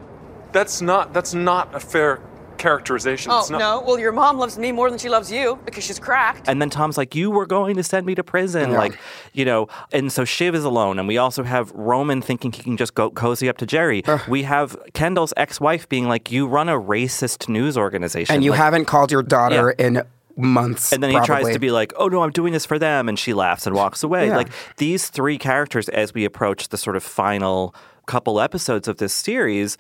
That's 0.52 0.82
not 0.82 1.14
that's 1.14 1.34
not 1.34 1.74
a 1.76 1.80
fair 1.80 2.20
characterization. 2.58 3.32
Oh, 3.32 3.46
not- 3.52 3.60
no. 3.60 3.84
Well, 3.86 4.00
your 4.00 4.12
mom 4.12 4.38
loves 4.40 4.58
me 4.58 4.72
more 4.72 4.90
than 4.90 4.98
she 4.98 5.10
loves 5.10 5.32
you 5.32 5.60
because 5.66 5.84
she's 5.84 6.00
cracked. 6.00 6.50
And 6.50 6.60
then 6.62 6.70
Tom's 6.72 6.98
like, 6.98 7.14
You 7.16 7.30
were 7.32 7.46
going 7.46 7.76
to 7.76 7.84
send 7.84 8.06
me 8.06 8.16
to 8.16 8.24
prison. 8.24 8.72
Yeah. 8.72 8.78
Like, 8.80 8.98
you 9.34 9.46
know, 9.46 9.68
and 9.92 10.12
so 10.12 10.26
Shiv 10.26 10.56
is 10.56 10.64
alone. 10.64 10.98
And 11.00 11.08
we 11.08 11.18
also 11.18 11.44
have 11.44 11.72
Roman 11.72 12.22
thinking 12.22 12.52
he 12.52 12.64
can 12.64 12.76
just 12.78 12.96
go 12.96 13.12
cozy 13.12 13.48
up 13.48 13.58
to 13.58 13.66
Jerry. 13.66 14.04
we 14.28 14.44
have 14.44 14.76
Kendall's 14.94 15.34
ex 15.38 15.62
wife 15.62 15.88
being 15.88 16.08
like, 16.08 16.32
You 16.32 16.48
run 16.48 16.68
a 16.70 16.80
racist 16.80 17.48
news 17.48 17.78
organization. 17.78 18.34
And 18.34 18.44
you 18.44 18.52
Like- 18.52 18.60
haven't 18.60 18.86
called 18.86 19.12
your 19.12 19.24
daughter 19.24 19.72
in 19.72 20.02
months. 20.38 20.94
And 20.94 21.02
then 21.02 21.12
he 21.12 21.20
tries 21.22 21.52
to 21.54 21.60
be 21.60 21.72
like, 21.72 21.94
"Oh 21.98 22.08
no, 22.08 22.24
I'm 22.24 22.32
doing 22.32 22.54
this 22.54 22.66
for 22.66 22.80
them," 22.80 23.10
and 23.10 23.18
she 23.18 23.34
laughs 23.34 23.66
and 23.66 23.76
walks 23.76 24.04
away. 24.04 24.28
Yeah. 24.28 24.38
Like 24.38 24.50
these 24.78 25.10
three 25.10 25.38
characters, 25.38 25.90
as 25.90 26.14
we 26.14 26.26
approach 26.26 26.70
the 26.70 26.78
sort 26.78 26.96
of 26.96 27.04
final 27.04 27.74
couple 28.06 28.40
episodes 28.40 28.88
of 28.88 28.98
this 28.98 29.14
series, 29.14 29.78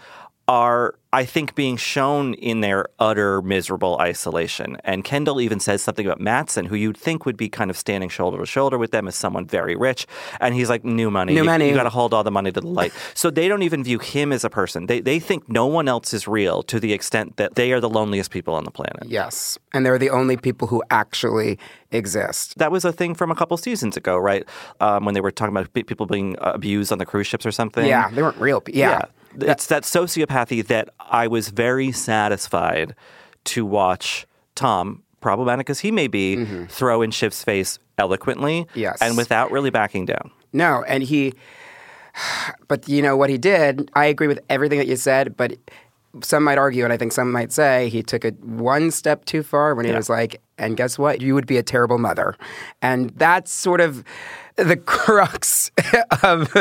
are 0.47 0.95
I 1.13 1.23
think 1.25 1.55
being 1.55 1.77
shown 1.77 2.33
in 2.35 2.59
their 2.61 2.87
utter 2.99 3.41
miserable 3.41 3.97
isolation. 3.99 4.77
And 4.83 5.03
Kendall 5.05 5.39
even 5.39 5.59
says 5.59 5.81
something 5.81 6.05
about 6.05 6.19
Matsson, 6.19 6.65
who 6.65 6.75
you'd 6.75 6.97
think 6.97 7.25
would 7.25 7.37
be 7.37 7.47
kind 7.49 7.69
of 7.71 7.77
standing 7.77 8.09
shoulder 8.09 8.37
to 8.37 8.45
shoulder 8.45 8.77
with 8.77 8.91
them 8.91 9.07
as 9.07 9.15
someone 9.15 9.45
very 9.45 9.75
rich, 9.75 10.05
and 10.41 10.53
he's 10.53 10.69
like, 10.69 10.83
"New 10.83 11.09
money, 11.09 11.33
New 11.33 11.39
you, 11.39 11.45
money." 11.45 11.69
You 11.69 11.75
got 11.75 11.83
to 11.83 11.89
hold 11.89 12.13
all 12.13 12.23
the 12.23 12.31
money 12.31 12.51
to 12.51 12.61
the 12.61 12.67
light." 12.67 12.93
so 13.13 13.29
they 13.29 13.47
don't 13.47 13.63
even 13.63 13.83
view 13.83 13.99
him 13.99 14.31
as 14.31 14.43
a 14.43 14.49
person. 14.49 14.85
They 14.87 14.99
they 14.99 15.19
think 15.19 15.49
no 15.49 15.65
one 15.65 15.87
else 15.87 16.13
is 16.13 16.27
real 16.27 16.61
to 16.63 16.79
the 16.79 16.93
extent 16.93 17.37
that 17.37 17.55
they 17.55 17.71
are 17.71 17.79
the 17.79 17.89
loneliest 17.89 18.29
people 18.31 18.53
on 18.53 18.63
the 18.65 18.71
planet. 18.71 19.03
Yes. 19.05 19.57
And 19.73 19.85
they're 19.85 19.99
the 19.99 20.09
only 20.09 20.37
people 20.37 20.67
who 20.67 20.83
actually 20.89 21.57
exist. 21.91 22.57
That 22.57 22.71
was 22.71 22.83
a 22.85 22.91
thing 22.91 23.15
from 23.15 23.31
a 23.31 23.35
couple 23.35 23.55
seasons 23.57 23.95
ago, 23.97 24.17
right? 24.17 24.45
Um, 24.81 25.05
when 25.05 25.13
they 25.13 25.21
were 25.21 25.31
talking 25.31 25.55
about 25.55 25.73
people 25.73 26.05
being 26.05 26.35
abused 26.41 26.91
on 26.91 26.97
the 26.97 27.05
cruise 27.05 27.27
ships 27.27 27.45
or 27.45 27.51
something. 27.51 27.85
Yeah, 27.85 28.09
they 28.09 28.21
weren't 28.21 28.37
real. 28.37 28.61
pe- 28.61 28.73
Yeah. 28.73 29.05
It's 29.39 29.67
that 29.67 29.83
sociopathy 29.83 30.65
that 30.67 30.89
I 30.99 31.27
was 31.27 31.49
very 31.49 31.91
satisfied 31.91 32.95
to 33.45 33.65
watch 33.65 34.25
Tom, 34.55 35.03
problematic 35.21 35.69
as 35.69 35.79
he 35.81 35.91
may 35.91 36.07
be, 36.07 36.45
throw 36.67 37.01
in 37.01 37.11
Shiv's 37.11 37.43
face 37.43 37.79
eloquently 37.97 38.63
Mm-hmm. 38.65 38.79
Yes. 38.79 38.97
and 39.01 39.17
without 39.17 39.51
really 39.51 39.69
backing 39.69 40.05
down. 40.05 40.31
No, 40.53 40.83
and 40.87 41.03
he, 41.03 41.33
but 42.67 42.87
you 42.87 43.01
know 43.01 43.15
what 43.17 43.29
he 43.29 43.37
did? 43.37 43.89
I 43.93 44.05
agree 44.05 44.27
with 44.27 44.39
everything 44.49 44.79
that 44.79 44.87
you 44.87 44.95
said, 44.95 45.35
but 45.37 45.53
some 46.21 46.43
might 46.43 46.57
argue, 46.57 46.83
and 46.83 46.91
I 46.93 46.97
think 46.97 47.11
some 47.11 47.31
might 47.31 47.51
say, 47.51 47.89
he 47.89 48.01
took 48.01 48.25
it 48.25 48.39
one 48.43 48.89
step 48.91 49.25
too 49.25 49.43
far 49.43 49.75
when 49.75 49.85
he 49.85 49.91
was 49.91 50.09
like, 50.09 50.41
and 50.57 50.75
guess 50.75 50.97
what? 50.97 51.21
You 51.21 51.35
would 51.35 51.45
be 51.45 51.57
a 51.57 51.63
terrible 51.63 51.99
mother. 51.99 52.35
And 52.81 53.11
that's 53.11 53.51
sort 53.51 53.81
of 53.81 54.03
the 54.55 54.77
crux 54.85 55.69
of, 56.23 56.55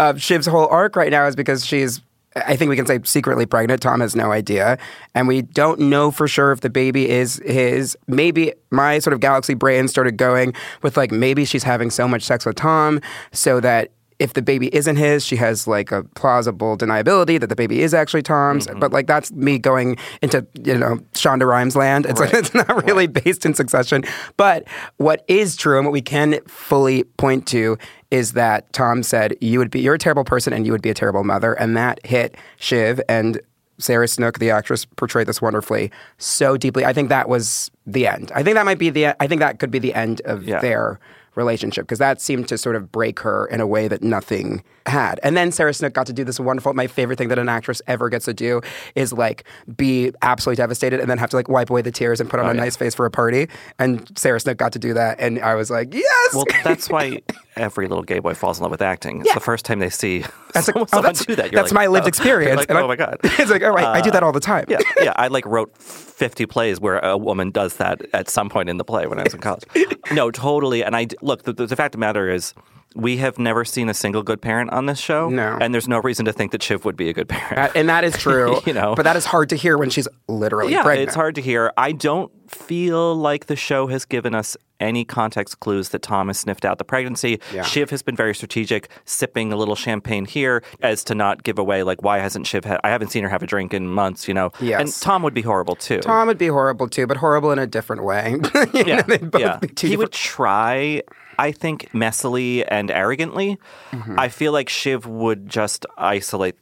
of 0.00 0.16
Shiv's 0.20 0.46
whole 0.46 0.66
arc 0.68 0.96
right 0.96 1.10
now 1.10 1.26
is 1.26 1.36
because 1.36 1.64
she's. 1.64 2.00
I 2.46 2.56
think 2.56 2.68
we 2.68 2.76
can 2.76 2.86
say 2.86 3.00
secretly 3.04 3.46
pregnant. 3.46 3.82
Tom 3.82 4.00
has 4.00 4.14
no 4.16 4.32
idea. 4.32 4.78
And 5.14 5.28
we 5.28 5.42
don't 5.42 5.80
know 5.80 6.10
for 6.10 6.28
sure 6.28 6.52
if 6.52 6.60
the 6.60 6.70
baby 6.70 7.08
is 7.08 7.40
his. 7.44 7.96
Maybe 8.06 8.52
my 8.70 8.98
sort 8.98 9.14
of 9.14 9.20
galaxy 9.20 9.54
brain 9.54 9.88
started 9.88 10.16
going 10.16 10.54
with 10.82 10.96
like, 10.96 11.10
maybe 11.10 11.44
she's 11.44 11.62
having 11.62 11.90
so 11.90 12.06
much 12.06 12.22
sex 12.22 12.44
with 12.46 12.56
Tom 12.56 13.00
so 13.32 13.60
that 13.60 13.90
if 14.18 14.34
the 14.34 14.42
baby 14.42 14.74
isn't 14.74 14.96
his, 14.96 15.24
she 15.24 15.36
has 15.36 15.66
like 15.66 15.92
a 15.92 16.02
plausible 16.02 16.76
deniability 16.76 17.38
that 17.40 17.46
the 17.46 17.56
baby 17.56 17.82
is 17.82 17.94
actually 17.94 18.22
Tom's. 18.22 18.66
Mm-hmm. 18.66 18.80
But 18.80 18.92
like 18.92 19.06
that's 19.06 19.30
me 19.32 19.58
going 19.58 19.96
into 20.22 20.46
you 20.64 20.76
know 20.76 20.96
Shonda 21.12 21.46
Rhimes 21.46 21.76
land. 21.76 22.06
It's 22.06 22.20
like 22.20 22.34
it's 22.34 22.54
not 22.54 22.84
really 22.84 23.06
based 23.06 23.46
in 23.46 23.54
succession. 23.54 24.04
But 24.36 24.66
what 24.96 25.24
is 25.28 25.56
true 25.56 25.78
and 25.78 25.86
what 25.86 25.92
we 25.92 26.02
can 26.02 26.40
fully 26.46 27.04
point 27.04 27.46
to 27.48 27.78
is 28.10 28.32
that 28.32 28.72
Tom 28.72 29.02
said 29.02 29.36
you 29.40 29.58
would 29.58 29.70
be 29.70 29.80
you're 29.80 29.94
a 29.94 29.98
terrible 29.98 30.24
person 30.24 30.52
and 30.52 30.66
you 30.66 30.72
would 30.72 30.82
be 30.82 30.90
a 30.90 30.94
terrible 30.94 31.24
mother, 31.24 31.52
and 31.54 31.76
that 31.76 32.04
hit 32.04 32.36
Shiv 32.58 33.00
and. 33.08 33.40
Sarah 33.80 34.08
Snook, 34.08 34.40
the 34.40 34.50
actress, 34.50 34.84
portrayed 34.84 35.28
this 35.28 35.40
wonderfully, 35.40 35.92
so 36.16 36.56
deeply. 36.56 36.84
I 36.84 36.92
think 36.92 37.10
that 37.10 37.28
was 37.28 37.70
the 37.86 38.08
end. 38.08 38.32
I 38.34 38.42
think 38.42 38.56
that 38.56 38.64
might 38.64 38.80
be 38.80 38.90
the. 38.90 39.06
I 39.22 39.28
think 39.28 39.38
that 39.38 39.60
could 39.60 39.70
be 39.70 39.78
the 39.78 39.94
end 39.94 40.20
of 40.24 40.44
their 40.46 40.98
relationship 41.38 41.84
because 41.86 41.98
that 42.00 42.20
seemed 42.20 42.48
to 42.48 42.58
sort 42.58 42.76
of 42.76 42.92
break 42.92 43.20
her 43.20 43.46
in 43.46 43.60
a 43.62 43.66
way 43.66 43.88
that 43.88 44.02
nothing 44.02 44.62
had. 44.84 45.18
And 45.22 45.36
then 45.36 45.50
Sarah 45.52 45.72
Snook 45.72 45.94
got 45.94 46.06
to 46.08 46.12
do 46.12 46.24
this 46.24 46.38
wonderful. 46.38 46.74
My 46.74 46.86
favorite 46.86 47.16
thing 47.16 47.28
that 47.28 47.38
an 47.38 47.48
actress 47.48 47.80
ever 47.86 48.10
gets 48.10 48.26
to 48.26 48.34
do 48.34 48.60
is 48.94 49.12
like 49.14 49.44
be 49.76 50.12
absolutely 50.20 50.56
devastated 50.56 51.00
and 51.00 51.08
then 51.08 51.16
have 51.18 51.30
to 51.30 51.36
like 51.36 51.48
wipe 51.48 51.70
away 51.70 51.80
the 51.80 51.90
tears 51.92 52.20
and 52.20 52.28
put 52.28 52.40
on 52.40 52.46
Oh, 52.46 52.50
a 52.50 52.54
yeah. 52.54 52.60
nice 52.60 52.76
face 52.76 52.94
for 52.94 53.06
a 53.06 53.10
party. 53.10 53.48
And 53.78 54.06
Sarah 54.18 54.40
Snook 54.40 54.58
got 54.58 54.72
to 54.72 54.78
do 54.78 54.92
that, 54.94 55.18
and 55.20 55.38
I 55.40 55.54
was 55.54 55.70
like, 55.70 55.94
yes. 55.94 56.34
Well, 56.34 56.44
that's 56.64 56.90
why 56.90 57.20
every 57.58 57.88
little 57.88 58.04
gay 58.04 58.18
boy 58.20 58.34
falls 58.34 58.58
in 58.58 58.62
love 58.62 58.70
with 58.70 58.82
acting. 58.82 59.20
It's 59.20 59.28
Yeah. 59.28 59.34
the 59.34 59.40
first 59.40 59.64
time 59.64 59.78
they 59.78 59.90
see 59.90 60.24
That's 60.54 60.68
like, 60.68 60.76
oh, 60.76 60.86
someone 60.86 61.04
that's, 61.04 61.24
do 61.26 61.34
that. 61.36 61.52
You're 61.52 61.60
that's 61.62 61.72
like, 61.72 61.82
my 61.82 61.86
lived 61.88 62.04
oh. 62.06 62.08
experience. 62.08 62.56
Like, 62.58 62.70
oh 62.70 62.88
my 62.88 62.96
god! 62.96 63.18
it's 63.24 63.50
like, 63.50 63.62
all 63.62 63.72
right, 63.72 63.84
I 63.84 64.00
do 64.00 64.10
that 64.10 64.22
all 64.22 64.32
the 64.32 64.40
time. 64.40 64.64
Yeah, 64.68 64.78
yeah. 65.00 65.12
I 65.16 65.28
like 65.28 65.44
wrote 65.44 65.76
50 65.78 66.46
plays 66.46 66.80
where 66.80 66.98
a 66.98 67.16
woman 67.16 67.50
does 67.50 67.76
that 67.76 68.02
at 68.12 68.28
some 68.28 68.48
point 68.48 68.68
in 68.68 68.76
the 68.76 68.84
play 68.84 69.06
when 69.06 69.18
I 69.18 69.24
was 69.24 69.34
in 69.34 69.40
college. 69.40 69.64
no, 70.12 70.30
totally. 70.30 70.82
And 70.84 70.96
I 70.96 71.08
look. 71.22 71.42
The, 71.42 71.52
the 71.52 71.76
fact 71.76 71.94
of 71.94 72.00
the 72.00 72.06
matter 72.06 72.30
is, 72.30 72.54
we 72.96 73.18
have 73.18 73.38
never 73.38 73.64
seen 73.64 73.88
a 73.88 73.94
single 73.94 74.22
good 74.22 74.40
parent 74.40 74.70
on 74.70 74.86
this 74.86 74.98
show. 74.98 75.28
No. 75.28 75.58
and 75.60 75.72
there's 75.74 75.88
no 75.88 75.98
reason 75.98 76.24
to 76.26 76.32
think 76.32 76.52
that 76.52 76.62
Shiv 76.62 76.84
would 76.84 76.96
be 76.96 77.08
a 77.08 77.12
good 77.12 77.28
parent. 77.28 77.56
That- 77.56 77.76
and 77.76 77.88
that 77.88 78.02
is 78.04 78.16
true. 78.18 78.60
You 78.66 78.72
know. 78.72 78.94
but 78.94 79.02
that 79.04 79.16
is 79.16 79.24
hard 79.26 79.50
to 79.50 79.56
hear 79.56 79.76
when 79.78 79.90
she's 79.90 80.08
literally 80.26 80.72
yeah, 80.72 80.82
pregnant. 80.82 81.08
it's 81.08 81.14
hard 81.16 81.34
to 81.36 81.42
hear. 81.42 81.72
I 81.76 81.92
don't 81.92 82.32
feel 82.50 83.14
like 83.14 83.46
the 83.46 83.56
show 83.56 83.88
has 83.88 84.04
given 84.06 84.34
us 84.34 84.56
any 84.80 85.04
context 85.04 85.60
clues 85.60 85.90
that 85.90 86.00
Tom 86.02 86.28
has 86.28 86.38
sniffed 86.38 86.64
out 86.64 86.78
the 86.78 86.84
pregnancy. 86.84 87.40
Yeah. 87.52 87.62
Shiv 87.62 87.90
has 87.90 88.02
been 88.02 88.16
very 88.16 88.34
strategic, 88.34 88.88
sipping 89.04 89.52
a 89.52 89.56
little 89.56 89.74
champagne 89.74 90.24
here 90.24 90.62
as 90.80 91.04
to 91.04 91.14
not 91.14 91.42
give 91.42 91.58
away, 91.58 91.82
like, 91.82 92.02
why 92.02 92.18
hasn't 92.20 92.46
Shiv 92.46 92.64
had, 92.64 92.80
I 92.84 92.88
haven't 92.88 93.08
seen 93.08 93.22
her 93.24 93.28
have 93.28 93.42
a 93.42 93.46
drink 93.46 93.74
in 93.74 93.86
months, 93.88 94.26
you 94.28 94.34
know? 94.34 94.50
Yes. 94.60 94.80
And 94.80 94.92
Tom 95.02 95.22
would 95.24 95.34
be 95.34 95.42
horrible 95.42 95.74
too. 95.76 95.98
Tom 95.98 96.26
would 96.28 96.38
be 96.38 96.46
horrible 96.46 96.88
too, 96.88 97.06
but 97.06 97.16
horrible 97.18 97.50
in 97.50 97.58
a 97.58 97.66
different 97.66 98.02
way. 98.04 98.36
You 98.74 98.84
know, 98.84 98.88
yeah, 98.94 99.02
they'd 99.02 99.30
both 99.30 99.40
yeah. 99.42 99.56
be 99.58 99.68
two 99.68 99.88
He 99.88 99.96
would 99.96 100.12
try, 100.12 101.02
I 101.38 101.52
think, 101.52 101.90
messily 101.92 102.64
and 102.68 102.90
arrogantly. 102.90 103.58
Mm-hmm. 103.92 104.18
I 104.18 104.28
feel 104.28 104.52
like 104.52 104.68
Shiv 104.68 105.06
would 105.06 105.48
just 105.48 105.86
isolate 105.96 106.56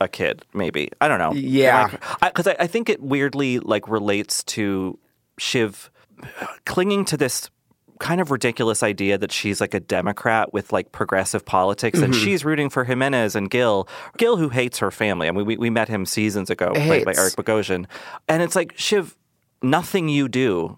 a 0.00 0.08
kid, 0.08 0.44
maybe. 0.54 0.90
I 1.00 1.08
don't 1.08 1.18
know. 1.18 1.32
Yeah. 1.34 1.88
Because 2.22 2.46
I, 2.48 2.56
I 2.60 2.66
think 2.66 2.88
it 2.88 3.00
weirdly 3.02 3.58
like 3.60 3.86
relates 3.88 4.42
to 4.44 4.98
Shiv 5.38 5.90
clinging 6.64 7.04
to 7.06 7.16
this 7.16 7.50
kind 8.00 8.20
of 8.20 8.30
ridiculous 8.30 8.82
idea 8.82 9.16
that 9.16 9.30
she's 9.30 9.60
like 9.60 9.72
a 9.72 9.80
Democrat 9.80 10.52
with 10.52 10.72
like 10.72 10.90
progressive 10.90 11.44
politics 11.44 12.00
and 12.00 12.12
Mhm. 12.12 12.24
she's 12.24 12.44
rooting 12.44 12.68
for 12.68 12.84
Jimenez 12.84 13.36
and 13.36 13.48
Gil. 13.48 13.88
Gil, 14.18 14.36
who 14.36 14.48
hates 14.48 14.78
her 14.78 14.90
family. 14.90 15.28
I 15.28 15.30
mean, 15.30 15.46
we, 15.46 15.56
we 15.56 15.70
met 15.70 15.88
him 15.88 16.04
seasons 16.04 16.50
ago, 16.50 16.72
played 16.74 17.04
by 17.04 17.14
Eric 17.16 17.34
Bogosian. 17.34 17.86
And 18.28 18.42
it's 18.42 18.56
like, 18.56 18.74
Shiv, 18.76 19.16
nothing 19.62 20.08
you 20.08 20.28
do 20.28 20.76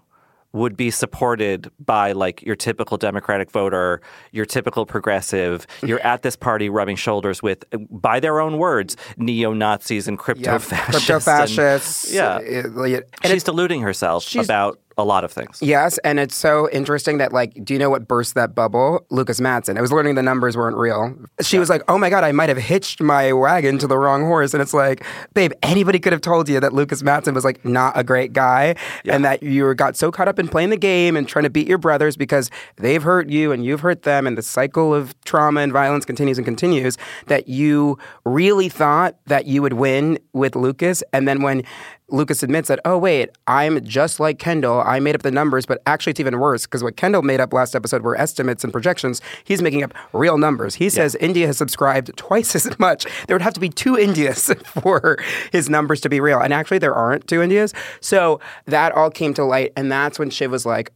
would 0.57 0.75
be 0.75 0.91
supported 0.91 1.71
by 1.79 2.11
like 2.11 2.41
your 2.41 2.55
typical 2.55 2.97
Democratic 2.97 3.51
voter, 3.51 4.01
your 4.31 4.45
typical 4.45 4.85
progressive. 4.85 5.65
You're 5.83 5.99
at 6.01 6.21
this 6.23 6.35
party 6.35 6.69
rubbing 6.69 6.95
shoulders 6.95 7.41
with, 7.41 7.63
by 7.89 8.19
their 8.19 8.39
own 8.39 8.57
words, 8.57 8.97
neo 9.17 9.53
Nazis 9.53 10.07
and 10.07 10.17
crypto 10.17 10.59
fascists. 10.59 11.05
crypto 11.05 11.19
fascists. 11.19 12.11
Yeah. 12.13 12.39
like- 12.71 13.07
She's 13.25 13.43
deluding 13.43 13.81
herself 13.81 14.23
She's- 14.23 14.45
about 14.45 14.79
a 14.97 15.05
lot 15.05 15.23
of 15.23 15.31
things. 15.31 15.59
Yes, 15.61 15.97
and 15.99 16.19
it's 16.19 16.35
so 16.35 16.69
interesting 16.71 17.19
that 17.19 17.31
like, 17.31 17.63
do 17.63 17.73
you 17.73 17.79
know 17.79 17.89
what 17.89 18.07
burst 18.07 18.33
that 18.35 18.55
bubble? 18.55 19.05
Lucas 19.09 19.39
Matsson. 19.39 19.77
I 19.77 19.81
was 19.81 19.91
learning 19.91 20.15
the 20.15 20.23
numbers 20.23 20.57
weren't 20.57 20.77
real. 20.77 21.15
She 21.41 21.59
was 21.59 21.69
like, 21.69 21.83
"Oh 21.87 21.97
my 21.97 22.09
god, 22.09 22.23
I 22.23 22.31
might 22.31 22.49
have 22.49 22.57
hitched 22.57 23.01
my 23.01 23.31
wagon 23.31 23.77
to 23.77 23.87
the 23.87 23.97
wrong 23.97 24.23
horse," 24.23 24.53
and 24.53 24.61
it's 24.61 24.73
like, 24.73 25.05
babe, 25.33 25.51
anybody 25.61 25.99
could 25.99 26.13
have 26.13 26.21
told 26.21 26.49
you 26.49 26.59
that 26.59 26.73
Lucas 26.73 27.03
Matsson 27.03 27.35
was 27.35 27.45
like 27.45 27.63
not 27.63 27.97
a 27.97 28.03
great 28.03 28.33
guy, 28.33 28.75
and 29.05 29.23
that 29.23 29.43
you 29.43 29.73
got 29.75 29.95
so 29.95 30.11
caught 30.11 30.27
up 30.27 30.39
in 30.39 30.47
playing 30.47 30.71
the 30.71 30.77
game 30.77 31.15
and 31.15 31.27
trying 31.27 31.43
to 31.43 31.49
beat 31.49 31.67
your 31.67 31.77
brothers 31.77 32.17
because 32.17 32.49
they've 32.77 33.03
hurt 33.03 33.29
you 33.29 33.51
and 33.51 33.63
you've 33.63 33.81
hurt 33.81 34.01
them, 34.01 34.25
and 34.25 34.37
the 34.37 34.41
cycle 34.41 34.93
of 34.93 35.13
trauma 35.25 35.61
and 35.61 35.71
violence 35.71 36.05
continues 36.05 36.37
and 36.37 36.45
continues. 36.45 36.97
That 37.27 37.47
you 37.47 37.99
really 38.25 38.69
thought 38.69 39.15
that 39.27 39.45
you 39.45 39.61
would 39.61 39.73
win 39.73 40.17
with 40.33 40.55
Lucas, 40.55 41.03
and 41.13 41.27
then 41.27 41.43
when 41.43 41.63
Lucas 42.09 42.41
admits 42.41 42.69
that, 42.69 42.79
oh, 42.85 42.97
wait, 42.97 43.31
I'm 43.47 43.83
just 43.83 44.19
like 44.19 44.39
Kendall. 44.39 44.81
I 44.81 44.99
made 44.99 45.15
up 45.15 45.23
the 45.23 45.31
numbers, 45.31 45.65
but 45.65 45.81
actually 45.85 46.11
it's 46.11 46.19
even 46.21 46.39
worse 46.39 46.65
because 46.65 46.81
what 46.81 46.95
Kendall 46.95 47.21
made 47.21 47.41
up 47.41 47.51
last 47.51 47.75
episode 47.75 48.01
were 48.01 48.17
estimates 48.17 48.63
and 48.63 48.71
projections. 48.71 49.21
He's 49.43 49.61
making 49.61 49.83
up 49.83 49.93
real 50.13 50.37
numbers. 50.37 50.75
He 50.75 50.89
says 50.89 51.15
India 51.15 51.47
has 51.47 51.57
subscribed 51.57 52.15
twice 52.15 52.55
as 52.67 52.79
much. 52.79 53.05
There 53.27 53.35
would 53.35 53.41
have 53.41 53.53
to 53.55 53.59
be 53.59 53.69
two 53.69 53.97
Indias 53.97 54.53
for 54.63 55.17
his 55.51 55.69
numbers 55.69 55.99
to 56.01 56.09
be 56.09 56.21
real. 56.21 56.39
And 56.39 56.53
actually, 56.53 56.79
there 56.79 56.95
aren't 56.95 57.27
two 57.27 57.41
Indias. 57.41 57.73
So 57.99 58.39
that 58.65 58.93
all 58.93 59.11
came 59.11 59.33
to 59.33 59.43
light. 59.43 59.73
And 59.75 59.91
that's 59.91 60.17
when 60.17 60.29
Shiv 60.29 60.49
was 60.51 60.65
like, 60.65 60.93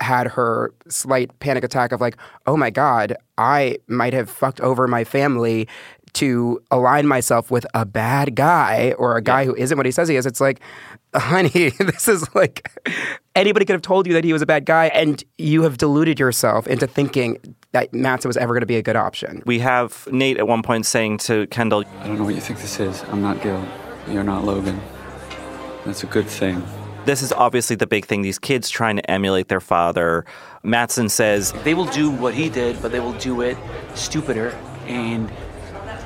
had 0.00 0.26
her 0.28 0.74
slight 0.88 1.38
panic 1.38 1.62
attack 1.62 1.92
of 1.92 2.00
like, 2.00 2.16
oh 2.46 2.56
my 2.56 2.70
God, 2.70 3.16
I 3.38 3.78
might 3.86 4.12
have 4.12 4.28
fucked 4.28 4.60
over 4.60 4.88
my 4.88 5.04
family 5.04 5.68
to 6.14 6.62
align 6.70 7.06
myself 7.06 7.50
with 7.50 7.66
a 7.74 7.84
bad 7.84 8.34
guy 8.34 8.94
or 8.98 9.16
a 9.16 9.22
guy 9.22 9.44
who 9.44 9.54
isn't 9.56 9.76
what 9.76 9.86
he 9.86 9.92
says 9.92 10.08
he 10.08 10.16
is. 10.16 10.26
It's 10.26 10.40
like, 10.40 10.60
honey, 11.14 11.48
this 11.78 12.08
is 12.08 12.32
like 12.34 12.70
anybody 13.34 13.64
could 13.64 13.74
have 13.74 13.82
told 13.82 14.06
you 14.06 14.12
that 14.14 14.24
he 14.24 14.32
was 14.32 14.42
a 14.42 14.46
bad 14.46 14.64
guy, 14.64 14.86
and 14.86 15.22
you 15.38 15.62
have 15.62 15.78
deluded 15.78 16.18
yourself 16.18 16.66
into 16.66 16.86
thinking 16.86 17.56
that 17.72 17.92
Matsson 17.92 18.28
was 18.28 18.36
ever 18.36 18.54
going 18.54 18.60
to 18.62 18.66
be 18.66 18.76
a 18.76 18.82
good 18.82 18.96
option. 18.96 19.42
We 19.46 19.58
have 19.58 20.08
Nate 20.10 20.38
at 20.38 20.46
one 20.46 20.62
point 20.62 20.86
saying 20.86 21.18
to 21.18 21.46
Kendall, 21.48 21.84
I 22.00 22.06
don't 22.06 22.18
know 22.18 22.24
what 22.24 22.34
you 22.34 22.40
think 22.40 22.60
this 22.60 22.78
is. 22.80 23.02
I'm 23.04 23.20
not 23.20 23.42
Gil. 23.42 23.64
You're 24.08 24.24
not 24.24 24.44
Logan. 24.44 24.80
That's 25.84 26.02
a 26.02 26.06
good 26.06 26.26
thing. 26.26 26.62
This 27.04 27.20
is 27.20 27.32
obviously 27.32 27.76
the 27.76 27.86
big 27.86 28.06
thing. 28.06 28.22
These 28.22 28.38
kids 28.38 28.70
trying 28.70 28.96
to 28.96 29.10
emulate 29.10 29.48
their 29.48 29.60
father. 29.60 30.24
Matsson 30.62 31.10
says, 31.10 31.52
They 31.64 31.74
will 31.74 31.86
do 31.86 32.10
what 32.10 32.32
he 32.32 32.48
did, 32.48 32.80
but 32.80 32.92
they 32.92 33.00
will 33.00 33.12
do 33.14 33.42
it 33.42 33.58
stupider 33.94 34.50
and 34.86 35.30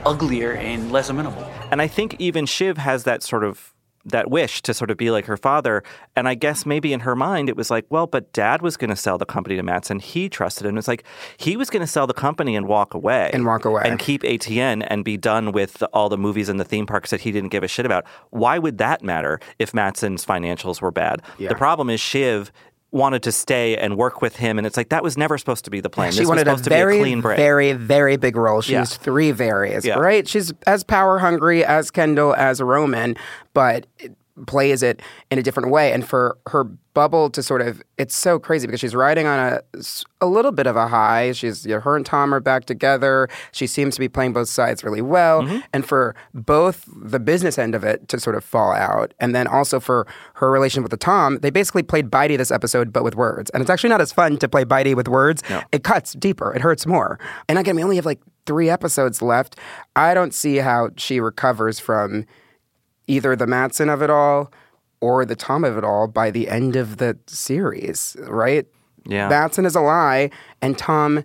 uglier 0.08 0.52
and 0.52 0.90
less 0.90 1.10
amenable. 1.10 1.44
and 1.70 1.82
I 1.82 1.86
think 1.86 2.16
even 2.18 2.46
Shiv 2.46 2.78
has 2.78 3.04
that 3.04 3.22
sort 3.22 3.44
of 3.44 3.74
that 4.04 4.30
wish 4.30 4.62
to 4.62 4.72
sort 4.72 4.90
of 4.90 4.96
be 4.96 5.10
like 5.10 5.26
her 5.26 5.36
father. 5.36 5.82
And 6.16 6.28
I 6.28 6.34
guess 6.34 6.64
maybe 6.64 6.92
in 6.92 7.00
her 7.00 7.14
mind 7.14 7.48
it 7.48 7.56
was 7.56 7.70
like, 7.70 7.84
well, 7.90 8.06
but 8.06 8.32
dad 8.32 8.62
was 8.62 8.76
going 8.76 8.90
to 8.90 8.96
sell 8.96 9.18
the 9.18 9.26
company 9.26 9.56
to 9.56 9.62
Matsson. 9.62 9.98
He 9.98 10.28
trusted 10.28 10.66
him. 10.66 10.78
It's 10.78 10.88
like 10.88 11.04
he 11.36 11.56
was 11.56 11.68
going 11.68 11.82
to 11.82 11.86
sell 11.86 12.06
the 12.06 12.14
company 12.14 12.56
and 12.56 12.66
walk 12.66 12.94
away. 12.94 13.30
And 13.34 13.44
walk 13.44 13.66
away. 13.66 13.82
And 13.84 13.98
keep 13.98 14.22
ATN 14.22 14.86
and 14.88 15.04
be 15.04 15.16
done 15.16 15.52
with 15.52 15.82
all 15.92 16.08
the 16.08 16.16
movies 16.16 16.48
and 16.48 16.58
the 16.58 16.64
theme 16.64 16.86
parks 16.86 17.10
that 17.10 17.20
he 17.20 17.32
didn't 17.32 17.50
give 17.50 17.62
a 17.62 17.68
shit 17.68 17.84
about. 17.84 18.06
Why 18.30 18.58
would 18.58 18.78
that 18.78 19.02
matter 19.02 19.40
if 19.58 19.74
Matsson's 19.74 20.24
financials 20.24 20.80
were 20.80 20.92
bad? 20.92 21.20
Yeah. 21.38 21.50
The 21.50 21.56
problem 21.56 21.90
is 21.90 22.00
Shiv 22.00 22.50
wanted 22.90 23.22
to 23.22 23.32
stay 23.32 23.76
and 23.76 23.96
work 23.98 24.22
with 24.22 24.36
him 24.36 24.56
and 24.56 24.66
it's 24.66 24.76
like 24.76 24.88
that 24.88 25.02
was 25.02 25.18
never 25.18 25.36
supposed 25.36 25.64
to 25.64 25.70
be 25.70 25.80
the 25.80 25.90
plan. 25.90 26.10
she 26.10 26.20
this 26.20 26.28
wanted 26.28 26.46
was 26.46 26.60
supposed 26.60 26.66
a 26.68 26.70
to 26.70 26.76
very, 26.76 26.94
be 26.94 26.98
a 26.98 27.02
clean 27.02 27.20
break. 27.20 27.36
very, 27.36 27.72
very 27.74 28.16
big 28.16 28.34
role. 28.34 28.62
She 28.62 28.72
Yeah. 28.72 28.80
was 28.80 28.96
three 28.96 29.30
varies, 29.30 29.84
Yeah. 29.84 29.98
right? 29.98 30.26
She's 30.26 30.52
as 30.66 30.84
power 30.84 31.18
hungry 31.18 31.64
as 31.64 31.90
Kendall, 31.90 32.34
as 32.34 32.62
Roman, 32.62 33.16
but 33.52 33.86
plays 34.46 34.82
it 34.82 35.00
in 35.30 35.38
a 35.38 35.42
different 35.42 35.70
way. 35.70 35.92
And 35.92 36.06
for 36.06 36.38
her 36.48 36.64
bubble 36.94 37.30
to 37.30 37.42
sort 37.42 37.62
of, 37.62 37.80
it's 37.96 38.16
so 38.16 38.38
crazy 38.38 38.66
because 38.66 38.80
she's 38.80 38.94
riding 38.94 39.26
on 39.26 39.38
a, 39.38 39.60
a 40.20 40.26
little 40.26 40.50
bit 40.50 40.66
of 40.66 40.74
a 40.74 40.88
high. 40.88 41.30
She's, 41.32 41.64
you 41.64 41.74
know, 41.74 41.80
her 41.80 41.94
and 41.94 42.04
Tom 42.04 42.34
are 42.34 42.40
back 42.40 42.64
together. 42.64 43.28
She 43.52 43.66
seems 43.68 43.94
to 43.94 44.00
be 44.00 44.08
playing 44.08 44.32
both 44.32 44.48
sides 44.48 44.82
really 44.82 45.00
well. 45.00 45.42
Mm-hmm. 45.42 45.58
And 45.72 45.86
for 45.86 46.16
both 46.34 46.88
the 46.94 47.20
business 47.20 47.56
end 47.56 47.74
of 47.74 47.84
it 47.84 48.08
to 48.08 48.18
sort 48.18 48.34
of 48.34 48.42
fall 48.42 48.72
out, 48.72 49.14
and 49.20 49.34
then 49.34 49.46
also 49.46 49.78
for 49.78 50.06
her 50.34 50.50
relationship 50.50 50.84
with 50.84 50.90
the 50.90 51.04
Tom, 51.04 51.38
they 51.38 51.50
basically 51.50 51.84
played 51.84 52.10
Bitey 52.10 52.36
this 52.36 52.50
episode, 52.50 52.92
but 52.92 53.04
with 53.04 53.14
words. 53.14 53.50
And 53.50 53.60
it's 53.60 53.70
actually 53.70 53.90
not 53.90 54.00
as 54.00 54.10
fun 54.10 54.36
to 54.38 54.48
play 54.48 54.64
Bitey 54.64 54.96
with 54.96 55.06
words. 55.06 55.42
It 55.70 55.84
cuts 55.84 56.14
deeper. 56.14 56.52
It 56.52 56.62
hurts 56.62 56.84
more. 56.84 57.20
And 57.48 57.58
again, 57.58 57.76
we 57.76 57.84
only 57.84 57.96
have 57.96 58.06
like 58.06 58.20
three 58.44 58.70
episodes 58.70 59.22
left. 59.22 59.56
I 59.94 60.14
don't 60.14 60.34
see 60.34 60.56
how 60.56 60.90
she 60.96 61.20
recovers 61.20 61.78
from 61.78 62.24
either 63.08 63.34
the 63.34 63.46
Matsson 63.46 63.88
of 63.88 64.02
it 64.02 64.10
all 64.10 64.52
or 65.00 65.24
the 65.24 65.34
Tom 65.36 65.64
of 65.64 65.76
it 65.76 65.84
all 65.84 66.06
by 66.06 66.30
the 66.30 66.48
end 66.48 66.76
of 66.76 66.98
the 66.98 67.18
series, 67.26 68.16
right? 68.28 68.66
Yeah. 69.06 69.28
Matsson 69.28 69.64
is 69.66 69.74
a 69.74 69.80
lie, 69.80 70.30
and 70.62 70.78
Tom. 70.78 71.24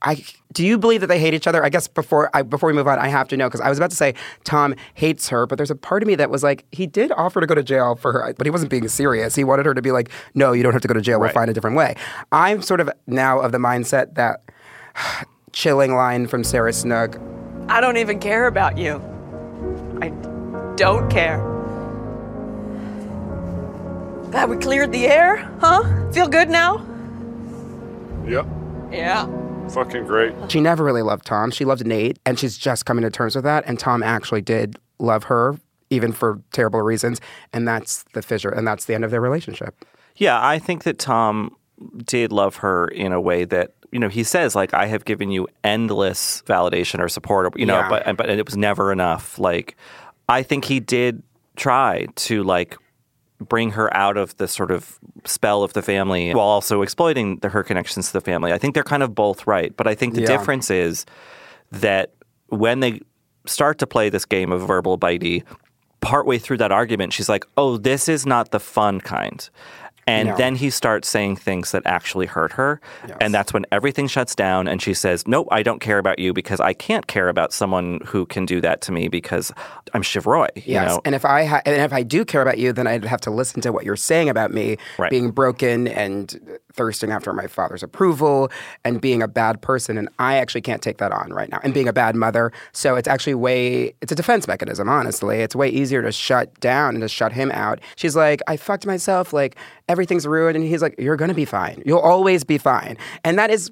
I 0.00 0.24
do 0.54 0.64
you 0.64 0.78
believe 0.78 1.02
that 1.02 1.08
they 1.08 1.18
hate 1.18 1.34
each 1.34 1.46
other? 1.46 1.62
I 1.62 1.68
guess 1.68 1.86
before 1.86 2.30
I, 2.32 2.40
before 2.40 2.66
we 2.68 2.72
move 2.72 2.88
on, 2.88 2.98
I 2.98 3.08
have 3.08 3.28
to 3.28 3.36
know 3.36 3.46
because 3.46 3.60
I 3.60 3.68
was 3.68 3.76
about 3.76 3.90
to 3.90 3.96
say 3.96 4.14
Tom 4.44 4.74
hates 4.94 5.28
her, 5.28 5.46
but 5.46 5.58
there's 5.58 5.70
a 5.70 5.74
part 5.76 6.02
of 6.02 6.06
me 6.06 6.14
that 6.14 6.30
was 6.30 6.42
like, 6.42 6.64
he 6.72 6.86
did 6.86 7.12
offer 7.12 7.42
to 7.42 7.46
go 7.46 7.54
to 7.54 7.62
jail 7.62 7.94
for 7.94 8.10
her, 8.12 8.32
but 8.38 8.46
he 8.46 8.50
wasn't 8.50 8.70
being 8.70 8.88
serious. 8.88 9.34
He 9.34 9.44
wanted 9.44 9.66
her 9.66 9.74
to 9.74 9.82
be 9.82 9.92
like, 9.92 10.08
no, 10.34 10.52
you 10.52 10.62
don't 10.62 10.72
have 10.72 10.80
to 10.80 10.88
go 10.88 10.94
to 10.94 11.02
jail. 11.02 11.18
We'll 11.20 11.26
Right. 11.26 11.34
find 11.34 11.50
a 11.50 11.52
different 11.52 11.76
way. 11.76 11.94
I'm 12.32 12.62
sort 12.62 12.80
of 12.80 12.88
now 13.06 13.38
of 13.40 13.52
the 13.52 13.58
mindset 13.58 14.14
that 14.14 14.40
chilling 15.52 15.94
line 15.94 16.26
from 16.26 16.42
Sarah 16.42 16.72
Snook. 16.72 17.18
I 17.68 17.82
don't 17.82 17.98
even 17.98 18.18
care 18.18 18.46
about 18.46 18.78
you. 18.78 18.94
I 20.00 20.08
don't 20.80 21.10
care. 21.10 21.36
Glad 24.30 24.48
we 24.48 24.56
cleared 24.56 24.92
the 24.92 25.06
air, 25.08 25.36
huh? 25.60 25.82
Feel 26.12 26.26
good 26.26 26.48
now? 26.48 26.78
Yep. 28.26 28.46
Yeah. 28.90 29.26
Fucking 29.68 30.06
great. 30.06 30.32
She 30.50 30.60
never 30.60 30.82
really 30.82 31.02
loved 31.02 31.26
Tom. 31.26 31.50
She 31.50 31.66
loved 31.66 31.84
Nate, 31.86 32.18
and 32.24 32.38
she's 32.38 32.56
just 32.56 32.86
coming 32.86 33.02
to 33.02 33.10
terms 33.10 33.34
with 33.34 33.44
that. 33.44 33.64
And 33.66 33.78
Tom 33.78 34.02
actually 34.02 34.40
did 34.40 34.78
love 34.98 35.24
her, 35.24 35.58
even 35.90 36.12
for 36.12 36.40
terrible 36.52 36.80
reasons. 36.80 37.20
And 37.52 37.68
that's 37.68 38.04
the 38.14 38.22
fissure, 38.22 38.48
and 38.50 38.66
that's 38.66 38.86
the 38.86 38.94
end 38.94 39.04
of 39.04 39.10
their 39.10 39.20
relationship. 39.20 39.84
Yeah, 40.16 40.38
I 40.44 40.58
think 40.58 40.84
that 40.84 40.98
Tom 40.98 41.54
did 42.06 42.32
love 42.32 42.56
her 42.56 42.88
in 42.88 43.12
a 43.12 43.20
way 43.20 43.44
that 43.44 43.74
you 43.92 43.98
know 43.98 44.08
he 44.08 44.22
says 44.22 44.54
like 44.54 44.72
I 44.74 44.86
have 44.86 45.04
given 45.04 45.30
you 45.30 45.46
endless 45.62 46.42
validation 46.46 47.00
or 47.00 47.08
support, 47.08 47.58
you 47.58 47.66
know, 47.66 47.78
Yeah. 47.80 47.88
but 47.88 48.16
but 48.16 48.30
it 48.30 48.46
was 48.46 48.56
never 48.56 48.92
enough. 48.92 49.38
Like 49.38 49.76
I 50.30 50.42
think 50.42 50.64
he 50.64 50.80
did 50.80 51.22
try 51.56 52.06
to 52.14 52.42
like 52.44 52.76
bring 53.40 53.70
her 53.72 53.94
out 53.96 54.16
of 54.16 54.36
the 54.36 54.46
sort 54.46 54.70
of 54.70 54.98
spell 55.24 55.62
of 55.62 55.72
the 55.72 55.82
family 55.82 56.32
while 56.34 56.46
also 56.46 56.82
exploiting 56.82 57.38
the, 57.38 57.48
her 57.48 57.62
connections 57.62 58.08
to 58.08 58.12
the 58.14 58.20
family. 58.20 58.52
I 58.52 58.58
think 58.58 58.74
they're 58.74 58.82
kind 58.84 59.02
of 59.02 59.14
both 59.14 59.46
right, 59.46 59.74
but 59.76 59.86
I 59.86 59.94
think 59.94 60.14
the 60.14 60.20
Yeah. 60.20 60.26
difference 60.28 60.70
is 60.70 61.06
that 61.72 62.12
when 62.48 62.80
they 62.80 63.00
start 63.46 63.78
to 63.78 63.86
play 63.86 64.10
this 64.10 64.24
game 64.26 64.52
of 64.52 64.60
verbal 64.66 64.98
bitey, 64.98 65.42
partway 66.00 66.38
through 66.38 66.58
that 66.58 66.72
argument, 66.72 67.12
she's 67.12 67.28
like, 67.28 67.46
"Oh, 67.56 67.76
this 67.76 68.08
is 68.08 68.26
not 68.26 68.50
the 68.50 68.60
fun 68.60 69.00
kind." 69.00 69.48
And 70.10 70.28
No. 70.30 70.36
then 70.36 70.54
he 70.56 70.70
starts 70.70 71.08
saying 71.08 71.36
things 71.36 71.70
that 71.70 71.82
actually 71.86 72.26
hurt 72.26 72.52
her. 72.52 72.80
And 73.20 73.32
that's 73.32 73.52
when 73.52 73.64
everything 73.70 74.08
shuts 74.08 74.34
down 74.34 74.66
and 74.66 74.82
she 74.82 74.92
says, 74.94 75.26
Nope, 75.26 75.46
I 75.52 75.62
don't 75.62 75.80
care 75.80 75.98
about 75.98 76.18
you 76.18 76.32
because 76.32 76.58
I 76.60 76.72
can't 76.72 77.06
care 77.06 77.28
about 77.28 77.52
someone 77.52 78.00
who 78.06 78.26
can 78.26 78.44
do 78.44 78.60
that 78.60 78.80
to 78.82 78.92
me 78.92 79.08
because 79.08 79.52
I'm 79.94 80.02
Shiv 80.02 80.26
Roy. 80.26 80.48
You 80.56 80.62
Yes, 80.78 80.88
know? 80.88 81.00
and 81.04 81.14
if 81.14 81.24
I 81.24 81.44
ha- 81.44 81.62
and 81.64 81.76
if 81.80 81.92
I 81.92 82.02
do 82.02 82.24
care 82.24 82.42
about 82.42 82.58
you, 82.58 82.72
then 82.72 82.86
I'd 82.86 83.04
have 83.04 83.20
to 83.22 83.30
listen 83.30 83.60
to 83.62 83.70
what 83.72 83.84
you're 83.84 83.96
saying 83.96 84.28
about 84.28 84.50
me 84.52 84.76
Right. 84.98 85.10
being 85.10 85.30
broken 85.30 85.86
and 85.86 86.40
thirsting 86.80 87.10
after 87.10 87.30
my 87.34 87.46
father's 87.46 87.82
approval 87.82 88.50
and 88.86 89.02
being 89.02 89.22
a 89.22 89.28
bad 89.28 89.60
person. 89.60 89.98
And 89.98 90.08
I 90.18 90.36
actually 90.36 90.62
can't 90.62 90.80
take 90.80 90.96
that 90.96 91.12
on 91.12 91.30
right 91.30 91.50
now. 91.50 91.60
And 91.62 91.74
being 91.74 91.88
a 91.88 91.92
bad 91.92 92.16
mother, 92.16 92.52
so 92.72 92.96
it's 92.96 93.06
actually 93.06 93.34
way 93.34 93.92
it's 94.00 94.10
a 94.10 94.14
defense 94.14 94.48
mechanism. 94.48 94.88
Honestly, 94.88 95.40
it's 95.40 95.54
way 95.54 95.68
easier 95.68 96.00
to 96.00 96.10
shut 96.10 96.58
down 96.60 96.94
and 96.94 97.02
to 97.02 97.08
shut 97.08 97.34
him 97.34 97.50
out. 97.52 97.80
She's 97.96 98.16
like, 98.16 98.40
I 98.46 98.56
fucked 98.56 98.86
myself. 98.86 99.34
Like 99.34 99.56
everything's 99.90 100.26
ruined, 100.26 100.56
and 100.56 100.64
he's 100.64 100.80
like, 100.80 100.94
You're 100.98 101.16
gonna 101.16 101.34
be 101.34 101.44
fine. 101.44 101.82
You'll 101.84 101.98
always 101.98 102.44
be 102.44 102.56
fine. 102.56 102.96
And 103.24 103.38
that 103.38 103.50
is 103.50 103.70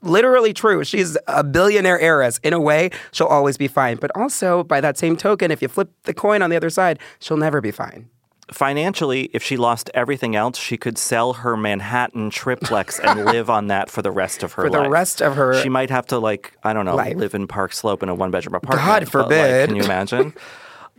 literally 0.00 0.54
true. 0.54 0.84
She's 0.84 1.18
a 1.26 1.44
billionaire 1.44 2.00
heiress. 2.00 2.38
In 2.42 2.54
a 2.54 2.60
way, 2.60 2.88
she'll 3.12 3.26
always 3.26 3.58
be 3.58 3.68
fine. 3.68 3.98
But 3.98 4.10
also, 4.14 4.64
by 4.64 4.80
that 4.80 4.96
same 4.96 5.18
token, 5.18 5.50
if 5.50 5.60
you 5.60 5.68
flip 5.68 5.90
the 6.04 6.14
coin 6.14 6.40
on 6.40 6.48
the 6.48 6.56
other 6.56 6.70
side, 6.70 6.98
she'll 7.18 7.36
never 7.36 7.60
be 7.60 7.72
fine. 7.72 8.08
Financially, 8.50 9.30
if 9.32 9.42
she 9.42 9.56
lost 9.56 9.90
everything 9.94 10.34
else, 10.36 10.58
she 10.58 10.76
could 10.76 10.98
sell 10.98 11.34
her 11.34 11.56
Manhattan 11.56 12.30
triplex 12.30 12.98
and 12.98 13.24
live 13.32 13.50
on 13.50 13.66
that 13.68 13.90
for 13.90 14.02
the 14.02 14.10
rest 14.10 14.42
of 14.42 14.52
her 14.54 14.64
For 14.64 14.70
the 14.70 14.80
life. 14.80 14.90
rest 14.90 15.20
of 15.22 15.36
her 15.36 15.60
She 15.62 15.68
might 15.68 15.90
have 15.90 16.06
to 16.06 16.18
like, 16.18 16.52
I 16.62 16.72
don't 16.72 16.84
know, 16.84 16.96
life. 16.96 17.16
live 17.16 17.34
in 17.34 17.46
Park 17.46 17.72
Slope 17.72 18.02
in 18.02 18.08
a 18.08 18.14
one 18.14 18.30
bedroom 18.30 18.54
apartment. 18.54 18.86
God 18.86 18.92
but, 18.94 19.00
like, 19.00 19.10
forbid. 19.28 19.66
can 19.68 19.76
you 19.76 19.82
imagine? 19.84 20.34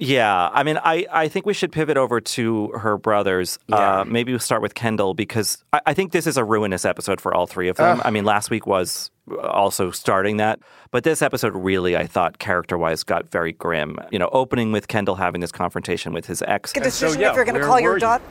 Yeah, 0.02 0.50
I 0.54 0.64
mean, 0.64 0.80
I, 0.82 1.06
I 1.12 1.28
think 1.28 1.46
we 1.46 1.54
should 1.54 1.74
pivot 1.74 1.98
over 1.98 2.22
to 2.22 2.70
her 2.70 2.98
brothers. 2.98 3.60
Uh, 3.70 4.06
maybe 4.08 4.32
we'll 4.32 4.40
start 4.40 4.62
with 4.62 4.74
Kendall 4.74 5.14
because 5.14 5.62
I, 5.74 5.82
I 5.88 5.94
think 5.94 6.14
this 6.14 6.26
is 6.26 6.38
a 6.38 6.44
ruinous 6.44 6.86
episode 6.86 7.20
for 7.20 7.34
all 7.34 7.48
three 7.48 7.68
of 7.68 7.76
them. 7.76 8.00
Ugh. 8.00 8.06
I 8.06 8.10
mean, 8.10 8.24
last 8.24 8.50
week 8.50 8.66
was 8.66 9.12
also 9.44 9.92
starting 9.92 10.38
that, 10.38 10.60
but 10.92 11.04
this 11.04 11.22
episode 11.22 11.54
really, 11.54 11.98
I 11.98 12.08
thought, 12.08 12.40
character 12.40 12.78
wise, 12.78 13.04
got 13.04 13.30
very 13.30 13.52
grim. 13.52 13.98
You 14.10 14.20
know, 14.20 14.30
opening 14.32 14.72
with 14.72 14.88
Kendall 14.88 15.16
having 15.16 15.42
this 15.42 15.52
confrontation 15.52 16.14
with 16.14 16.26
his 16.26 16.42
ex. 16.44 16.74
Make 16.74 16.82
a 16.82 16.86
decision 16.86 17.22
if 17.22 17.36
you're 17.36 17.44
going 17.44 17.60
to 17.60 17.68
call 17.68 17.82
your 17.82 18.00
daughter. 18.00 18.24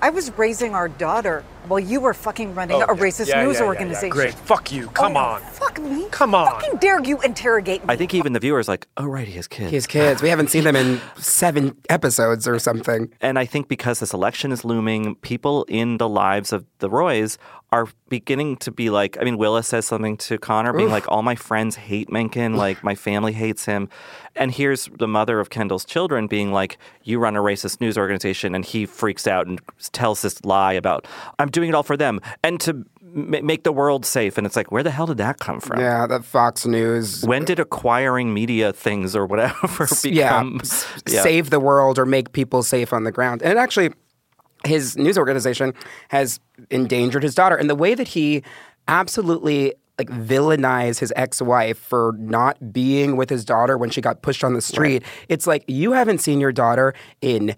I 0.00 0.10
was 0.10 0.30
raising 0.38 0.76
our 0.76 0.88
daughter 0.88 1.44
while 1.68 1.80
you 1.80 2.00
were 2.00 2.14
fucking 2.14 2.54
running 2.54 2.76
Oh, 2.76 2.84
a 2.88 2.94
yeah. 2.96 3.02
racist 3.02 3.28
Yeah, 3.28 3.44
news 3.44 3.54
yeah, 3.54 3.60
yeah, 3.60 3.60
yeah. 3.60 3.66
organization. 3.66 4.10
Great. 4.10 4.34
Fuck 4.34 4.72
you. 4.72 4.86
Oh, 4.86 4.90
Come 4.90 5.16
Oh, 5.16 5.20
on. 5.20 5.40
Fuck 5.42 5.80
me. 5.80 6.06
Come 6.10 6.34
on. 6.34 6.46
Fucking 6.46 6.78
dare 6.78 7.02
you 7.02 7.20
interrogate 7.22 7.84
me. 7.86 7.92
I 7.92 7.96
think 7.96 8.14
even 8.14 8.32
the 8.32 8.40
viewers 8.40 8.68
like, 8.68 8.86
oh 8.96 9.06
right, 9.06 9.26
he 9.26 9.34
has 9.34 9.46
kids. 9.48 9.70
His 9.70 9.86
kids. 9.86 10.22
We 10.22 10.28
haven't 10.28 10.48
seen 10.50 10.64
them 10.64 10.76
in 10.76 11.00
seven 11.16 11.76
episodes 11.88 12.46
or 12.48 12.58
something. 12.58 13.12
And 13.20 13.38
I 13.38 13.44
think 13.46 13.68
because 13.68 14.00
this 14.00 14.12
election 14.12 14.50
is 14.52 14.64
looming, 14.64 15.14
people 15.16 15.64
in 15.64 15.98
the 15.98 16.08
lives 16.08 16.52
of 16.52 16.64
the 16.80 16.90
Roys 16.90 17.38
are 17.70 17.88
beginning 18.10 18.56
to 18.58 18.70
be 18.70 18.90
like, 18.90 19.16
I 19.18 19.24
mean, 19.24 19.38
Willa 19.38 19.62
says 19.62 19.86
something 19.86 20.18
to 20.18 20.36
Connor, 20.36 20.72
being 20.74 20.86
Oof. 20.88 20.92
like, 20.92 21.08
all 21.10 21.22
my 21.22 21.34
friends 21.36 21.76
hate 21.76 22.12
Mencken, 22.12 22.54
like 22.56 22.84
my 22.84 22.94
family 22.94 23.32
hates 23.32 23.64
him. 23.64 23.88
And 24.36 24.50
here's 24.50 24.90
the 24.98 25.08
mother 25.08 25.40
of 25.40 25.48
Kendall's 25.48 25.84
children 25.86 26.26
being 26.26 26.52
like, 26.52 26.76
you 27.04 27.18
run 27.18 27.34
a 27.36 27.40
racist 27.40 27.80
news 27.80 27.96
organization. 27.96 28.54
And 28.54 28.64
he 28.64 28.84
freaks 28.84 29.26
out 29.26 29.46
and 29.46 29.58
tells 29.92 30.20
this 30.22 30.44
lie 30.44 30.74
about, 30.74 31.06
I'm 31.38 31.48
doing 31.52 31.68
it 31.68 31.74
all 31.74 31.82
for 31.84 31.96
them 31.96 32.20
and 32.42 32.60
to 32.62 32.84
m- 33.02 33.46
make 33.46 33.62
the 33.62 33.72
world 33.72 34.04
safe. 34.04 34.36
And 34.38 34.46
it's 34.46 34.56
like, 34.56 34.72
where 34.72 34.82
the 34.82 34.90
hell 34.90 35.06
did 35.06 35.18
that 35.18 35.38
come 35.38 35.60
from? 35.60 35.78
Yeah, 35.78 36.06
that 36.08 36.24
Fox 36.24 36.66
News. 36.66 37.24
When 37.24 37.44
did 37.44 37.60
acquiring 37.60 38.34
media 38.34 38.72
things 38.72 39.14
or 39.14 39.26
whatever 39.26 39.86
become 40.02 40.12
yeah, 40.12 40.42
Yeah. 41.06 41.22
save 41.22 41.50
the 41.50 41.60
world 41.60 41.98
or 41.98 42.06
make 42.06 42.32
people 42.32 42.62
safe 42.62 42.92
on 42.92 43.04
the 43.04 43.12
ground. 43.12 43.42
And 43.42 43.52
it 43.52 43.58
actually, 43.58 43.90
his 44.64 44.96
news 44.96 45.18
organization 45.18 45.74
has 46.08 46.40
endangered 46.70 47.22
his 47.22 47.34
daughter. 47.34 47.56
And 47.56 47.68
the 47.70 47.74
way 47.76 47.94
that 47.94 48.08
he 48.08 48.42
absolutely 48.88 49.74
like 49.98 50.08
villainize 50.08 50.98
his 50.98 51.12
ex-wife 51.16 51.76
for 51.78 52.14
not 52.18 52.72
being 52.72 53.16
with 53.16 53.28
his 53.28 53.44
daughter 53.44 53.76
when 53.76 53.90
she 53.90 54.00
got 54.00 54.22
pushed 54.22 54.42
on 54.42 54.54
the 54.54 54.62
street. 54.62 55.02
It's 55.28 55.46
like 55.46 55.64
you 55.68 55.92
haven't 55.92 56.18
seen 56.18 56.40
your 56.40 56.50
daughter 56.50 56.94
in 57.20 57.54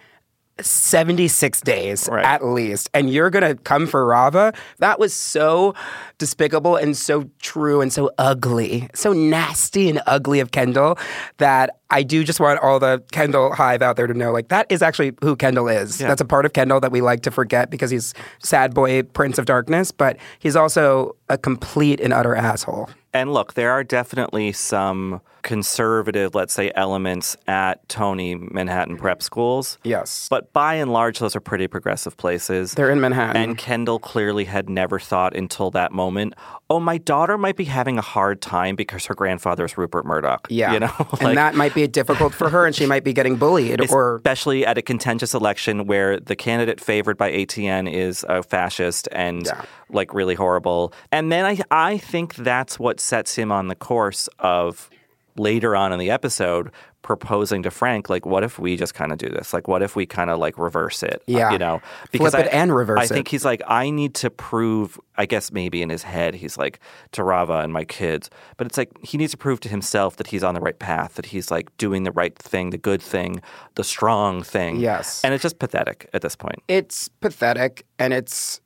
76 0.60 1.60
days 1.62 2.08
at 2.08 2.44
least 2.44 2.88
and 2.94 3.10
you're 3.10 3.30
going 3.30 3.56
to 3.56 3.60
come 3.62 3.86
for 3.86 4.06
Rava? 4.06 4.52
That 4.78 4.98
was 4.98 5.12
so 5.12 5.74
despicable 6.18 6.76
and 6.76 6.96
so 6.96 7.28
true 7.40 7.80
and 7.80 7.92
so 7.92 8.10
ugly 8.18 8.88
so 8.94 9.12
nasty 9.12 9.88
and 9.88 10.00
ugly 10.06 10.40
of 10.40 10.50
Kendall 10.52 10.98
that 11.38 11.78
I 11.90 12.02
do 12.02 12.24
just 12.24 12.40
want 12.40 12.60
all 12.60 12.78
the 12.78 13.02
Kendall 13.12 13.52
hive 13.52 13.82
out 13.82 13.96
there 13.96 14.06
to 14.06 14.14
know 14.14 14.32
like 14.32 14.48
that 14.48 14.66
is 14.70 14.82
actually 14.82 15.12
who 15.22 15.36
Kendall 15.36 15.68
is. 15.68 16.00
Yeah. 16.00 16.08
that's 16.08 16.20
a 16.20 16.24
part 16.24 16.46
of 16.46 16.52
Kendall 16.52 16.80
that 16.80 16.92
we 16.92 17.00
like 17.00 17.22
to 17.22 17.30
forget 17.30 17.70
because 17.70 17.90
he's 17.90 18.14
sad 18.38 18.74
boy 18.74 19.02
prince 19.02 19.38
of 19.38 19.46
darkness 19.46 19.90
but 19.90 20.16
he's 20.38 20.56
also 20.56 21.16
a 21.28 21.38
complete 21.38 22.00
and 22.00 22.12
utter 22.12 22.34
asshole. 22.34 22.88
And 23.12 23.32
look, 23.32 23.54
there 23.54 23.70
are 23.70 23.84
definitely 23.84 24.52
some 24.52 25.20
conservative, 25.44 26.34
let's 26.34 26.52
say, 26.52 26.72
elements 26.74 27.36
at 27.46 27.88
Tony 27.88 28.34
Manhattan 28.34 28.96
prep 28.96 29.22
schools. 29.22 29.78
Yes. 29.84 30.26
But 30.28 30.52
by 30.52 30.74
and 30.74 30.92
large, 30.92 31.20
those 31.20 31.36
are 31.36 31.40
pretty 31.40 31.68
progressive 31.68 32.16
places. 32.16 32.72
They're 32.72 32.90
in 32.90 33.00
Manhattan. 33.00 33.40
And 33.40 33.58
Kendall 33.58 34.00
clearly 34.00 34.46
had 34.46 34.68
never 34.68 34.98
thought 34.98 35.36
until 35.36 35.70
that 35.72 35.92
moment, 35.92 36.34
oh, 36.70 36.80
my 36.80 36.98
daughter 36.98 37.38
might 37.38 37.56
be 37.56 37.64
having 37.64 37.98
a 37.98 38.02
hard 38.02 38.40
time 38.40 38.74
because 38.74 39.04
her 39.06 39.14
grandfather 39.14 39.64
is 39.64 39.78
Rupert 39.78 40.06
Murdoch. 40.06 40.48
yeah 40.50 40.72
You 40.72 40.80
know? 40.80 41.08
and 41.20 41.36
that 41.36 41.54
might 41.54 41.74
be 41.74 41.86
difficult 41.86 42.34
for 42.34 42.48
her 42.48 42.66
and 42.66 42.74
she 42.74 42.86
might 42.86 43.04
be 43.04 43.12
getting 43.12 43.36
bullied 43.36 43.90
or 43.90 44.16
especially 44.16 44.64
at 44.64 44.78
a 44.78 44.82
contentious 44.82 45.34
election 45.34 45.86
where 45.86 46.18
the 46.18 46.34
candidate 46.34 46.80
favored 46.80 47.18
by 47.18 47.30
ATN 47.30 47.92
is 47.92 48.24
a 48.28 48.42
fascist 48.42 49.08
and 49.12 49.48
like 49.90 50.14
really 50.14 50.34
horrible. 50.34 50.92
And 51.12 51.30
then 51.30 51.44
I 51.44 51.58
I 51.70 51.98
think 51.98 52.34
that's 52.36 52.78
what 52.78 52.98
sets 52.98 53.36
him 53.36 53.52
on 53.52 53.68
the 53.68 53.74
course 53.74 54.28
of 54.38 54.88
later 55.36 55.74
on 55.74 55.92
in 55.92 55.98
the 55.98 56.10
episode 56.10 56.70
proposing 57.02 57.62
to 57.62 57.70
Frank 57.70 58.08
like 58.08 58.24
what 58.24 58.42
if 58.42 58.58
we 58.58 58.76
just 58.76 58.94
kind 58.94 59.12
of 59.12 59.18
do 59.18 59.28
this? 59.28 59.52
Like 59.52 59.68
what 59.68 59.82
if 59.82 59.94
we 59.94 60.06
kind 60.06 60.30
of 60.30 60.38
like 60.38 60.56
reverse 60.56 61.02
it? 61.02 61.16
Uh, 61.16 61.24
Yeah. 61.26 61.52
you 61.52 61.58
know. 61.58 61.82
Flip 62.14 62.32
it 62.34 62.46
I, 62.46 62.48
and 62.48 62.74
reverse 62.74 63.00
I 63.00 63.04
it. 63.04 63.08
think 63.08 63.28
he's 63.28 63.44
like 63.44 63.60
I 63.68 63.90
need 63.90 64.14
to 64.16 64.30
prove 64.30 64.98
I 65.18 65.26
guess 65.26 65.52
maybe 65.52 65.82
in 65.82 65.90
his 65.90 66.02
head 66.02 66.34
he's 66.34 66.56
like 66.56 66.80
to 67.12 67.22
Rava 67.22 67.58
and 67.58 67.72
my 67.72 67.84
kids, 67.84 68.30
but 68.56 68.66
it's 68.66 68.78
like 68.78 68.90
he 69.02 69.18
needs 69.18 69.32
to 69.32 69.36
prove 69.38 69.60
to 69.60 69.68
himself 69.68 70.16
that 70.16 70.28
he's 70.28 70.42
on 70.42 70.54
the 70.54 70.60
right 70.60 70.78
path, 70.78 71.14
that 71.16 71.26
he's 71.26 71.50
like 71.50 71.76
doing 71.76 72.04
the 72.04 72.12
right 72.12 72.36
thing, 72.38 72.70
the 72.70 72.78
good 72.78 73.02
thing, 73.02 73.42
the 73.74 73.84
strong 73.84 74.42
thing. 74.42 74.76
Yes. 74.76 75.22
And 75.24 75.34
it's 75.34 75.42
just 75.42 75.58
pathetic 75.58 76.08
at 76.14 76.22
this 76.22 76.36
point. 76.36 76.62
it's 76.68 77.08
pathetic 77.20 77.84
and 77.98 78.14
it's 78.14 78.60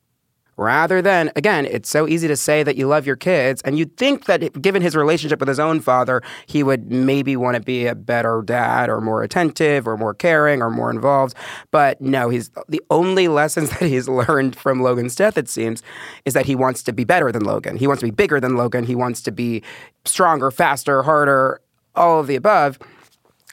rather 0.59 1.01
than 1.01 1.31
again 1.37 1.65
it's 1.65 1.89
so 1.89 2.05
easy 2.05 2.27
to 2.27 2.35
say 2.35 2.63
that 2.63 2.75
you 2.75 2.85
love 2.85 3.07
your 3.07 3.15
kids 3.15 3.61
and 3.61 3.79
you'd 3.79 3.95
think 3.95 4.25
that 4.25 4.61
given 4.61 4.81
his 4.81 4.93
relationship 4.93 5.39
with 5.39 5.47
his 5.47 5.59
own 5.59 5.79
father 5.79 6.21
he 6.47 6.63
would 6.63 6.91
maybe 6.91 7.37
want 7.37 7.55
to 7.55 7.61
be 7.61 7.87
a 7.87 7.95
better 7.95 8.41
dad 8.45 8.89
or 8.89 8.99
more 8.99 9.23
attentive 9.23 9.87
or 9.87 9.95
more 9.95 10.13
caring 10.13 10.61
or 10.61 10.69
more 10.69 10.91
involved. 10.91 11.33
But 11.71 12.01
no 12.01 12.29
he's 12.29 12.51
the 12.67 12.81
only 12.89 13.29
lessons 13.29 13.69
that 13.79 13.83
he's 13.83 14.09
learned 14.09 14.55
from 14.55 14.81
Logan's 14.81 15.15
death 15.15 15.37
it 15.37 15.47
seems 15.47 15.81
is 16.25 16.33
that 16.33 16.45
he 16.45 16.55
wants 16.55 16.83
to 16.83 16.93
be 16.93 17.05
better 17.05 17.31
than 17.31 17.43
Logan. 17.45 17.77
He 17.77 17.87
wants 17.87 18.01
to 18.01 18.07
be 18.07 18.11
bigger 18.11 18.41
than 18.41 18.57
Logan. 18.57 18.83
He 18.83 18.95
wants 18.95 19.21
to 19.21 19.31
be 19.31 19.63
stronger 20.03 20.51
faster 20.51 21.03
harder 21.03 21.61
all 21.95 22.19
of 22.19 22.27
the 22.27 22.35
above. 22.35 22.77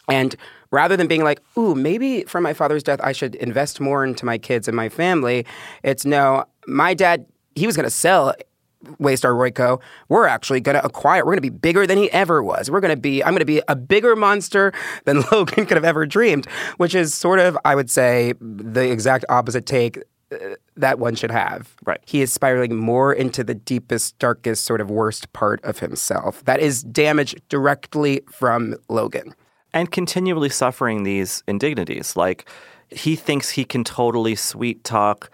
And 0.08 0.34
rather 0.70 0.96
than 0.96 1.06
being 1.06 1.24
like, 1.24 1.40
ooh, 1.56 1.74
maybe 1.74 2.22
from 2.24 2.42
my 2.42 2.52
father's 2.52 2.82
death, 2.82 3.00
I 3.02 3.12
should 3.12 3.34
invest 3.36 3.80
more 3.80 4.04
into 4.04 4.24
my 4.24 4.38
kids 4.38 4.68
and 4.68 4.76
my 4.76 4.88
family, 4.88 5.46
it's 5.82 6.04
no, 6.04 6.44
my 6.66 6.94
dad, 6.94 7.26
he 7.54 7.66
was 7.66 7.76
going 7.76 7.84
to 7.84 7.90
sell 7.90 8.34
Waystar 9.00 9.32
Royco. 9.34 9.80
We're 10.08 10.26
actually 10.26 10.60
going 10.60 10.76
to 10.76 10.84
acquire, 10.84 11.24
we're 11.24 11.32
going 11.32 11.38
to 11.38 11.42
be 11.42 11.50
bigger 11.50 11.86
than 11.86 11.98
he 11.98 12.10
ever 12.12 12.42
was. 12.42 12.70
We're 12.70 12.80
going 12.80 12.94
to 12.94 13.00
be, 13.00 13.22
I'm 13.22 13.30
going 13.30 13.40
to 13.40 13.44
be 13.44 13.62
a 13.68 13.76
bigger 13.76 14.14
monster 14.16 14.72
than 15.04 15.22
Logan 15.32 15.66
could 15.66 15.76
have 15.76 15.84
ever 15.84 16.06
dreamed, 16.06 16.46
which 16.76 16.94
is 16.94 17.14
sort 17.14 17.40
of, 17.40 17.58
I 17.64 17.74
would 17.74 17.90
say, 17.90 18.34
the 18.40 18.90
exact 18.90 19.24
opposite 19.28 19.66
take 19.66 19.98
uh, 20.32 20.36
that 20.76 20.98
one 20.98 21.14
should 21.14 21.30
have. 21.30 21.74
Right. 21.84 22.00
He 22.04 22.20
is 22.20 22.32
spiraling 22.32 22.76
more 22.76 23.12
into 23.12 23.44
the 23.44 23.54
deepest, 23.54 24.18
darkest, 24.18 24.64
sort 24.64 24.80
of 24.80 24.90
worst 24.90 25.32
part 25.32 25.64
of 25.64 25.78
himself. 25.78 26.44
That 26.44 26.60
is 26.60 26.82
damage 26.82 27.34
directly 27.48 28.22
from 28.30 28.76
Logan. 28.88 29.34
and 29.72 29.90
continually 29.90 30.48
suffering 30.48 31.02
these 31.02 31.42
indignities. 31.46 32.16
Like 32.16 32.48
he 32.90 33.14
thinks 33.16 33.50
he 33.50 33.64
can 33.64 33.84
totally 33.84 34.34
sweet 34.34 34.84
talk 34.84 35.30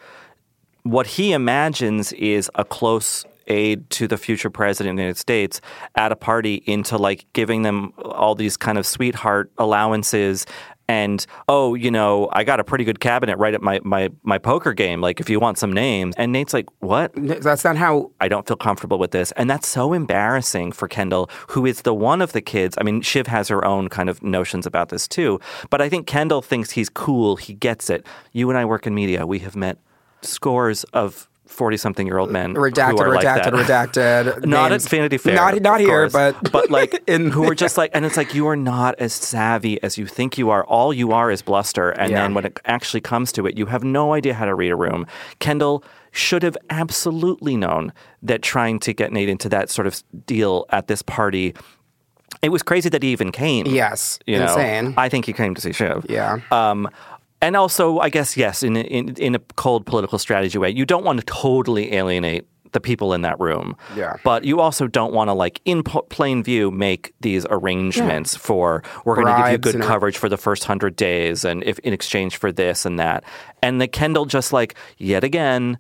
what 0.83 1.07
he 1.07 1.33
imagines 1.33 2.13
is 2.13 2.51
a 2.55 2.65
close 2.65 3.25
aide 3.49 3.89
to 3.91 4.07
the 4.07 4.17
future 4.17 4.51
president 4.51 4.93
of 4.93 4.97
the 4.97 5.03
United 5.03 5.19
States 5.19 5.61
at 5.97 6.13
a 6.13 6.17
party 6.17 6.63
into 6.67 6.97
like 6.97 7.27
giving 7.33 7.63
them 7.63 7.93
all 7.99 8.35
these 8.35 8.57
kind 8.57 8.79
of 8.79 8.87
sweetheart 8.87 9.51
allowances 9.59 10.47
and 10.89 11.27
oh 11.49 11.75
you 11.75 11.91
know 11.91 12.29
I 12.33 12.45
got 12.45 12.61
a 12.61 12.65
pretty 12.65 12.85
good 12.85 13.01
cabinet 13.01 13.39
right 13.39 13.55
at 13.55 13.63
my 13.63 13.81
my 13.85 14.11
my 14.23 14.39
poker 14.39 14.73
game 14.73 15.01
like 15.01 15.21
if 15.21 15.31
you 15.31 15.39
want 15.41 15.59
some 15.59 15.73
names. 15.73 16.15
And 16.17 16.33
Nate's 16.33 16.53
like 16.53 16.67
what? 16.81 17.13
That's 17.15 17.65
not 17.65 17.77
how 17.77 18.11
I 18.21 18.29
don't 18.29 18.47
feel 18.47 18.57
comfortable 18.57 18.99
with 18.99 19.13
this. 19.13 19.33
And 19.33 19.49
that's 19.49 19.69
so 19.69 19.93
embarrassing 19.93 20.73
for 20.73 20.89
Kendall 20.89 21.31
who 21.49 21.67
is 21.67 21.83
the 21.83 21.95
one 21.95 22.21
of 22.21 22.33
the 22.33 22.43
kids 22.43 22.77
I 22.79 22.83
mean 22.83 23.01
Shiv 23.01 23.27
has 23.27 23.49
her 23.49 23.65
own 23.65 23.89
kind 23.89 24.09
of 24.09 24.23
notions 24.23 24.67
about 24.67 24.89
this 24.89 25.07
too 25.07 25.41
but 25.71 25.81
I 25.81 25.89
think 25.89 26.07
Kendall 26.07 26.43
thinks 26.43 26.71
he's 26.71 26.89
cool 26.89 27.37
he 27.37 27.55
gets 27.55 27.91
it. 27.91 28.07
You 28.33 28.51
and 28.51 28.59
I 28.59 28.65
work 28.65 28.87
in 28.87 28.95
media 28.95 29.27
we 29.27 29.39
have 29.41 29.57
met 29.57 29.79
scores 30.23 30.85
of 30.93 31.29
40 31.47 31.77
something 31.77 32.07
year 32.07 32.17
old 32.17 32.31
men 32.31 32.55
redacted, 32.55 32.99
are 33.01 33.15
like 33.15 33.27
redacted, 33.27 33.53
redacted. 33.53 34.47
not 34.47 34.71
names. 34.71 34.87
at 34.87 34.91
Vanity 34.91 35.19
Fair, 35.19 35.35
Not, 35.35 35.61
not 35.61 35.81
here, 35.81 36.09
course, 36.09 36.13
but 36.13 36.51
but 36.53 36.71
like 36.71 37.07
who 37.11 37.45
are 37.51 37.55
just 37.55 37.77
like, 37.77 37.91
and 37.93 38.07
it's 38.07 38.17
like 38.17 38.35
you 38.35 38.47
are 38.47 38.57
not 38.57 38.95
as 38.99 39.13
savvy 39.13 39.83
as 39.83 39.99
you 39.99 40.07
think 40.07 40.39
you 40.39 40.49
are. 40.49 40.65
All 40.65 40.95
you 40.95 41.13
are 41.13 41.31
is 41.31 41.43
bluster, 41.43 41.91
and 41.91 42.11
Yeah. 42.11 42.23
then 42.23 42.33
when 42.35 42.47
it 42.47 42.59
actually 42.65 43.03
comes 43.03 43.33
to 43.33 43.47
it, 43.47 43.59
you 43.59 43.67
have 43.67 43.85
no 43.85 44.15
idea 44.15 44.33
how 44.33 44.47
to 44.47 44.55
read 44.55 44.71
a 44.71 44.77
room. 44.77 45.07
Kendall 45.41 45.85
should 46.11 46.43
have 46.43 46.57
absolutely 46.71 47.57
known 47.57 47.93
that 48.23 48.41
trying 48.43 48.79
to 48.81 48.95
get 48.95 49.13
Nate 49.13 49.29
into 49.29 49.49
that 49.51 49.69
sort 49.69 49.87
of 49.87 50.03
deal 50.27 50.65
at 50.71 50.87
this 50.87 51.03
party. 51.03 51.55
It 52.41 52.49
was 52.49 52.63
crazy 52.63 52.89
that 52.89 53.03
he 53.03 53.13
even 53.13 53.31
came. 53.31 53.67
Yes, 53.67 54.19
you 54.27 54.39
know? 54.39 54.45
insane. 54.45 54.95
I 54.97 55.09
think 55.11 55.27
he 55.27 55.33
came 55.35 55.55
to 55.55 55.61
see 55.61 55.73
Shiv. 55.73 56.07
Yeah. 56.09 56.39
Um, 56.51 56.89
and 57.43 57.57
also, 57.57 57.99
I 57.99 58.09
guess 58.09 58.37
yes, 58.37 58.63
in 58.63 58.77
in 58.77 59.17
in 59.17 59.35
a 59.35 59.41
cold 59.57 59.85
political 59.85 60.19
strategy 60.19 60.57
way, 60.59 60.71
you 60.71 60.87
don't 60.87 61.05
want 61.05 61.19
to 61.19 61.27
totally 61.27 61.93
alienate 61.93 62.47
the 62.71 62.81
people 62.81 63.13
in 63.13 63.21
that 63.23 63.39
room. 63.39 63.77
Yeah. 63.95 64.17
But 64.25 64.45
you 64.45 64.61
also 64.61 64.87
don't 64.87 65.13
want 65.13 65.29
to 65.29 65.35
like 65.35 65.61
in 65.65 65.83
p- 65.83 66.01
plain 66.09 66.43
view 66.43 66.71
make 66.71 67.13
these 67.21 67.45
arrangements 67.51 68.35
for 68.35 68.83
we're 69.05 69.15
going 69.15 69.27
to 69.27 69.43
give 69.43 69.53
you 69.53 69.59
good 69.59 69.83
coverage 69.83 70.17
for 70.17 70.29
the 70.29 70.39
first 70.39 70.65
hundred 70.65 70.97
days, 70.97 71.45
and 71.45 71.63
if 71.65 71.79
in 71.81 71.93
exchange 71.93 72.37
for 72.37 72.51
this 72.51 72.87
and 72.87 72.99
that, 72.99 73.25
and 73.63 73.81
the 73.81 73.89
Kendall 73.89 74.25
just 74.25 74.53
like 74.53 74.75
yet 74.97 75.25
again 75.25 75.79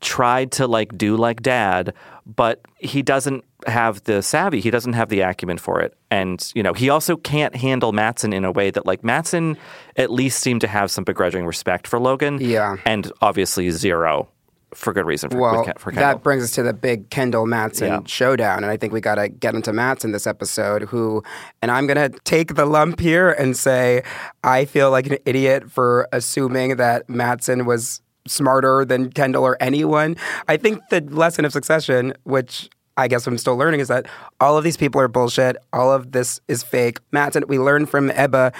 tried 0.00 0.50
to 0.52 0.66
like 0.66 0.96
do 0.98 1.16
like 1.16 1.42
dad, 1.42 1.94
but 2.26 2.60
he 2.78 3.02
doesn't 3.02 3.44
have 3.66 4.02
the 4.04 4.22
savvy. 4.22 4.60
He 4.60 4.70
doesn't 4.70 4.92
have 4.94 5.08
the 5.08 5.20
acumen 5.20 5.58
for 5.58 5.80
it. 5.80 5.96
And, 6.10 6.50
you 6.54 6.62
know, 6.62 6.72
he 6.72 6.88
also 6.90 7.16
can't 7.16 7.54
handle 7.56 7.92
Matsson 7.92 8.32
in 8.32 8.44
a 8.44 8.52
way 8.52 8.70
that 8.70 8.86
like 8.86 9.02
Matsson 9.04 9.56
at 9.96 10.10
least 10.10 10.40
seemed 10.40 10.60
to 10.62 10.68
have 10.68 10.90
some 10.90 11.04
begrudging 11.04 11.46
respect 11.46 11.86
for 11.86 11.98
Logan. 11.98 12.38
Yeah. 12.40 12.76
And 12.84 13.10
obviously 13.20 13.70
zero 13.70 14.28
for 14.74 14.94
good 14.94 15.04
reason 15.04 15.28
for, 15.28 15.38
well, 15.38 15.64
Ken- 15.66 15.74
for 15.76 15.92
that 15.92 16.22
brings 16.22 16.42
us 16.44 16.50
to 16.52 16.62
the 16.62 16.72
big 16.72 17.10
Kendall 17.10 17.44
Matsson 17.46 17.88
Yeah. 17.88 18.00
showdown, 18.06 18.64
and 18.64 18.66
I 18.72 18.78
think 18.78 18.90
we 18.94 19.02
got 19.02 19.16
to 19.16 19.28
get 19.28 19.54
into 19.54 19.70
Matsson 19.70 20.12
this 20.12 20.26
episode. 20.26 20.84
Who, 20.84 21.22
and 21.60 21.70
I'm 21.70 21.86
gonna 21.86 22.08
take 22.24 22.54
the 22.54 22.64
lump 22.64 22.98
here 22.98 23.32
and 23.32 23.54
say, 23.54 24.02
I 24.42 24.64
feel 24.64 24.90
like 24.90 25.06
an 25.08 25.18
idiot 25.26 25.70
for 25.70 26.08
assuming 26.10 26.76
that 26.76 27.06
Matsson 27.10 27.66
was 27.66 28.00
smarter 28.26 28.84
than 28.86 29.10
Kendall 29.10 29.44
or 29.44 29.58
anyone. 29.60 30.16
I 30.48 30.56
think 30.56 30.80
the 30.88 31.02
lesson 31.02 31.44
of 31.44 31.52
Succession, 31.52 32.14
which 32.22 32.70
I 32.96 33.08
guess 33.08 33.26
what 33.26 33.32
I'm 33.32 33.38
still 33.38 33.56
learning, 33.56 33.80
is 33.80 33.88
that 33.88 34.06
all 34.40 34.56
of 34.58 34.64
these 34.64 34.76
people 34.76 35.00
are 35.00 35.08
bullshit. 35.08 35.56
All 35.72 35.92
of 35.92 36.12
this 36.12 36.40
is 36.48 36.62
fake. 36.62 36.98
Matsson, 37.10 37.44
we 37.48 37.58
learned 37.58 37.88
from 37.90 38.10
Ebba. 38.10 38.52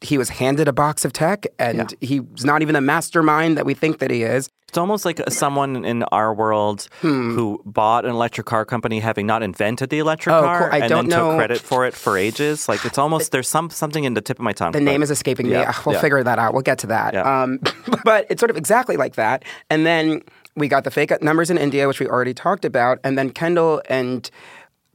He 0.00 0.16
was 0.18 0.28
handed 0.28 0.68
a 0.68 0.72
box 0.72 1.04
of 1.04 1.12
tech, 1.12 1.46
and 1.58 1.92
he's 2.00 2.44
not 2.44 2.62
even 2.62 2.74
the 2.74 2.80
mastermind 2.80 3.56
that 3.58 3.66
we 3.66 3.74
think 3.74 3.98
that 3.98 4.10
he 4.10 4.22
is. 4.22 4.48
It's 4.68 4.76
almost 4.76 5.06
like 5.06 5.18
someone 5.30 5.82
in 5.86 6.02
our 6.04 6.32
world 6.34 6.88
Hmm. 7.00 7.34
who 7.34 7.60
bought 7.64 8.04
an 8.04 8.10
electric 8.10 8.46
car 8.46 8.66
company 8.66 9.00
having 9.00 9.26
not 9.26 9.42
invented 9.42 9.88
the 9.88 9.98
electric 9.98 10.34
Oh, 10.36 10.42
car 10.42 10.58
cool. 10.58 10.68
I 10.70 10.78
and 10.80 10.88
don't 10.90 11.08
then 11.08 11.18
know- 11.18 11.30
took 11.30 11.38
credit 11.38 11.60
for 11.60 11.86
it 11.86 11.94
for 11.94 12.18
ages. 12.18 12.68
Like 12.68 12.84
it's 12.84 12.98
almost 12.98 13.32
there's 13.32 13.48
some 13.48 13.70
something 13.70 14.04
in 14.04 14.12
the 14.12 14.20
tip 14.20 14.38
of 14.38 14.42
my 14.44 14.52
tongue. 14.52 14.72
The 14.72 14.80
name 14.82 15.02
is 15.02 15.10
escaping 15.10 15.46
me. 15.46 15.52
Yeah, 15.52 15.72
Ah, 15.74 15.82
We'll 15.86 15.94
yeah. 15.94 16.00
figure 16.02 16.22
that 16.22 16.38
out. 16.38 16.52
We'll 16.52 16.60
get 16.62 16.78
to 16.80 16.86
that. 16.88 17.16
Um, 17.16 17.60
but 18.04 18.26
it's 18.28 18.40
sort 18.40 18.50
of 18.50 18.58
exactly 18.58 18.98
like 18.98 19.14
that. 19.16 19.42
And 19.70 19.86
then 19.86 20.20
we 20.58 20.68
got 20.68 20.84
the 20.84 20.90
fake 20.90 21.22
numbers 21.22 21.50
in 21.50 21.58
India, 21.58 21.86
which 21.86 22.00
we 22.00 22.06
already 22.06 22.34
talked 22.34 22.64
about. 22.64 22.98
And 23.04 23.16
then 23.16 23.30
Kendall 23.30 23.82
and 23.88 24.30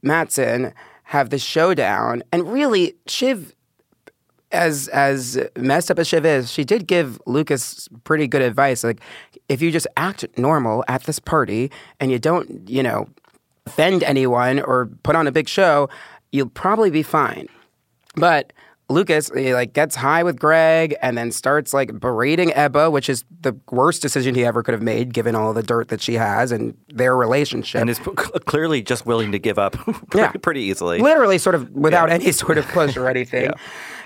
Matsson 0.02 0.72
have 1.04 1.30
this 1.30 1.42
showdown. 1.42 2.22
And 2.32 2.50
really, 2.52 2.94
Shiv, 3.06 3.54
as 4.52 4.88
as 4.88 5.38
messed 5.56 5.90
up 5.90 5.98
as 5.98 6.08
Shiv 6.08 6.24
is, 6.24 6.50
she 6.50 6.64
did 6.64 6.86
give 6.86 7.20
Lucas 7.26 7.88
pretty 8.04 8.26
good 8.26 8.42
advice. 8.42 8.84
Like, 8.84 9.00
if 9.48 9.60
you 9.60 9.70
just 9.70 9.86
act 9.96 10.26
normal 10.38 10.84
at 10.88 11.04
this 11.04 11.18
party 11.18 11.70
and 12.00 12.10
you 12.10 12.18
don't, 12.18 12.68
you 12.68 12.82
know, 12.82 13.08
offend 13.66 14.02
anyone 14.02 14.60
or 14.60 14.86
put 15.02 15.16
on 15.16 15.26
a 15.26 15.32
big 15.32 15.48
show, 15.48 15.88
you'll 16.32 16.48
probably 16.48 16.90
be 16.90 17.02
fine. 17.02 17.48
But 18.16 18.52
Lucas 18.90 19.30
he, 19.34 19.54
like 19.54 19.72
gets 19.72 19.96
high 19.96 20.22
with 20.22 20.38
Greg 20.38 20.94
and 21.00 21.16
then 21.16 21.32
starts 21.32 21.72
like 21.72 21.98
berating 21.98 22.52
Ebba, 22.52 22.90
which 22.90 23.08
is 23.08 23.24
the 23.40 23.56
worst 23.70 24.02
decision 24.02 24.34
he 24.34 24.44
ever 24.44 24.62
could 24.62 24.74
have 24.74 24.82
made 24.82 25.14
given 25.14 25.34
all 25.34 25.54
the 25.54 25.62
dirt 25.62 25.88
that 25.88 26.02
she 26.02 26.14
has 26.14 26.52
and 26.52 26.76
their 26.88 27.16
relationship. 27.16 27.80
and 27.80 27.88
is 27.88 27.98
p- 27.98 28.10
clearly 28.46 28.82
just 28.82 29.06
willing 29.06 29.32
to 29.32 29.38
give 29.38 29.58
up 29.58 29.72
pretty, 30.10 30.18
Yeah. 30.18 30.32
pretty 30.42 30.60
easily. 30.62 30.98
literally 31.00 31.38
sort 31.38 31.54
of 31.54 31.70
without 31.70 32.10
any 32.10 32.30
sort 32.32 32.58
of 32.58 32.66
push 32.68 32.96
or 32.96 33.08
anything. 33.08 33.44
Yeah. 33.44 33.52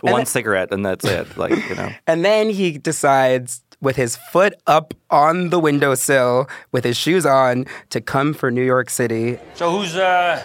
One 0.02 0.14
then- 0.18 0.26
cigarette 0.26 0.72
and 0.72 0.86
that's 0.86 1.04
it. 1.04 1.36
Like 1.36 1.50
you 1.68 1.74
know. 1.74 1.90
And 2.06 2.24
then 2.24 2.48
he 2.50 2.78
decides 2.78 3.62
with 3.80 3.96
his 3.96 4.16
foot 4.16 4.54
up 4.66 4.94
on 5.10 5.50
the 5.50 5.58
windowsill 5.58 6.48
with 6.72 6.84
his 6.84 6.96
shoes 6.96 7.24
on 7.26 7.64
to 7.90 8.00
come 8.00 8.32
for 8.34 8.50
New 8.50 8.64
York 8.64 8.90
City. 8.90 9.38
So 9.54 9.70
who's 9.76 9.96
uh 9.96 10.42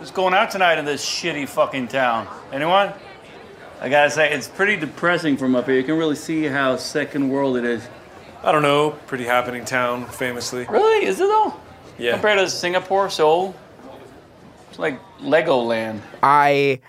who's 0.00 0.10
going 0.10 0.34
out 0.34 0.50
tonight 0.50 0.78
in 0.78 0.84
this 0.84 1.04
shitty 1.04 1.48
fucking 1.48 1.88
town? 1.88 2.26
Anyone? 2.52 2.92
I 3.80 3.88
gotta 3.88 4.10
say, 4.10 4.32
it's 4.32 4.48
pretty 4.48 4.76
depressing 4.76 5.36
from 5.36 5.54
up 5.54 5.66
here. 5.66 5.76
You 5.76 5.84
can 5.84 5.96
really 5.96 6.16
see 6.16 6.44
how 6.44 6.76
second 6.76 7.28
world 7.28 7.56
it 7.56 7.64
is. 7.64 7.86
I 8.42 8.52
don't 8.52 8.62
know. 8.62 8.90
Pretty 9.06 9.24
happening 9.24 9.64
town, 9.64 10.06
famously. 10.06 10.66
Really? 10.68 11.06
Is 11.06 11.20
it 11.20 11.28
though? 11.28 11.54
Yeah. 11.96 12.12
Compared 12.12 12.38
to 12.38 12.48
Singapore, 12.50 13.10
Seoul, 13.10 13.54
it's 14.70 14.78
like 14.78 15.00
Legoland. 15.20 16.00
I 16.22 16.80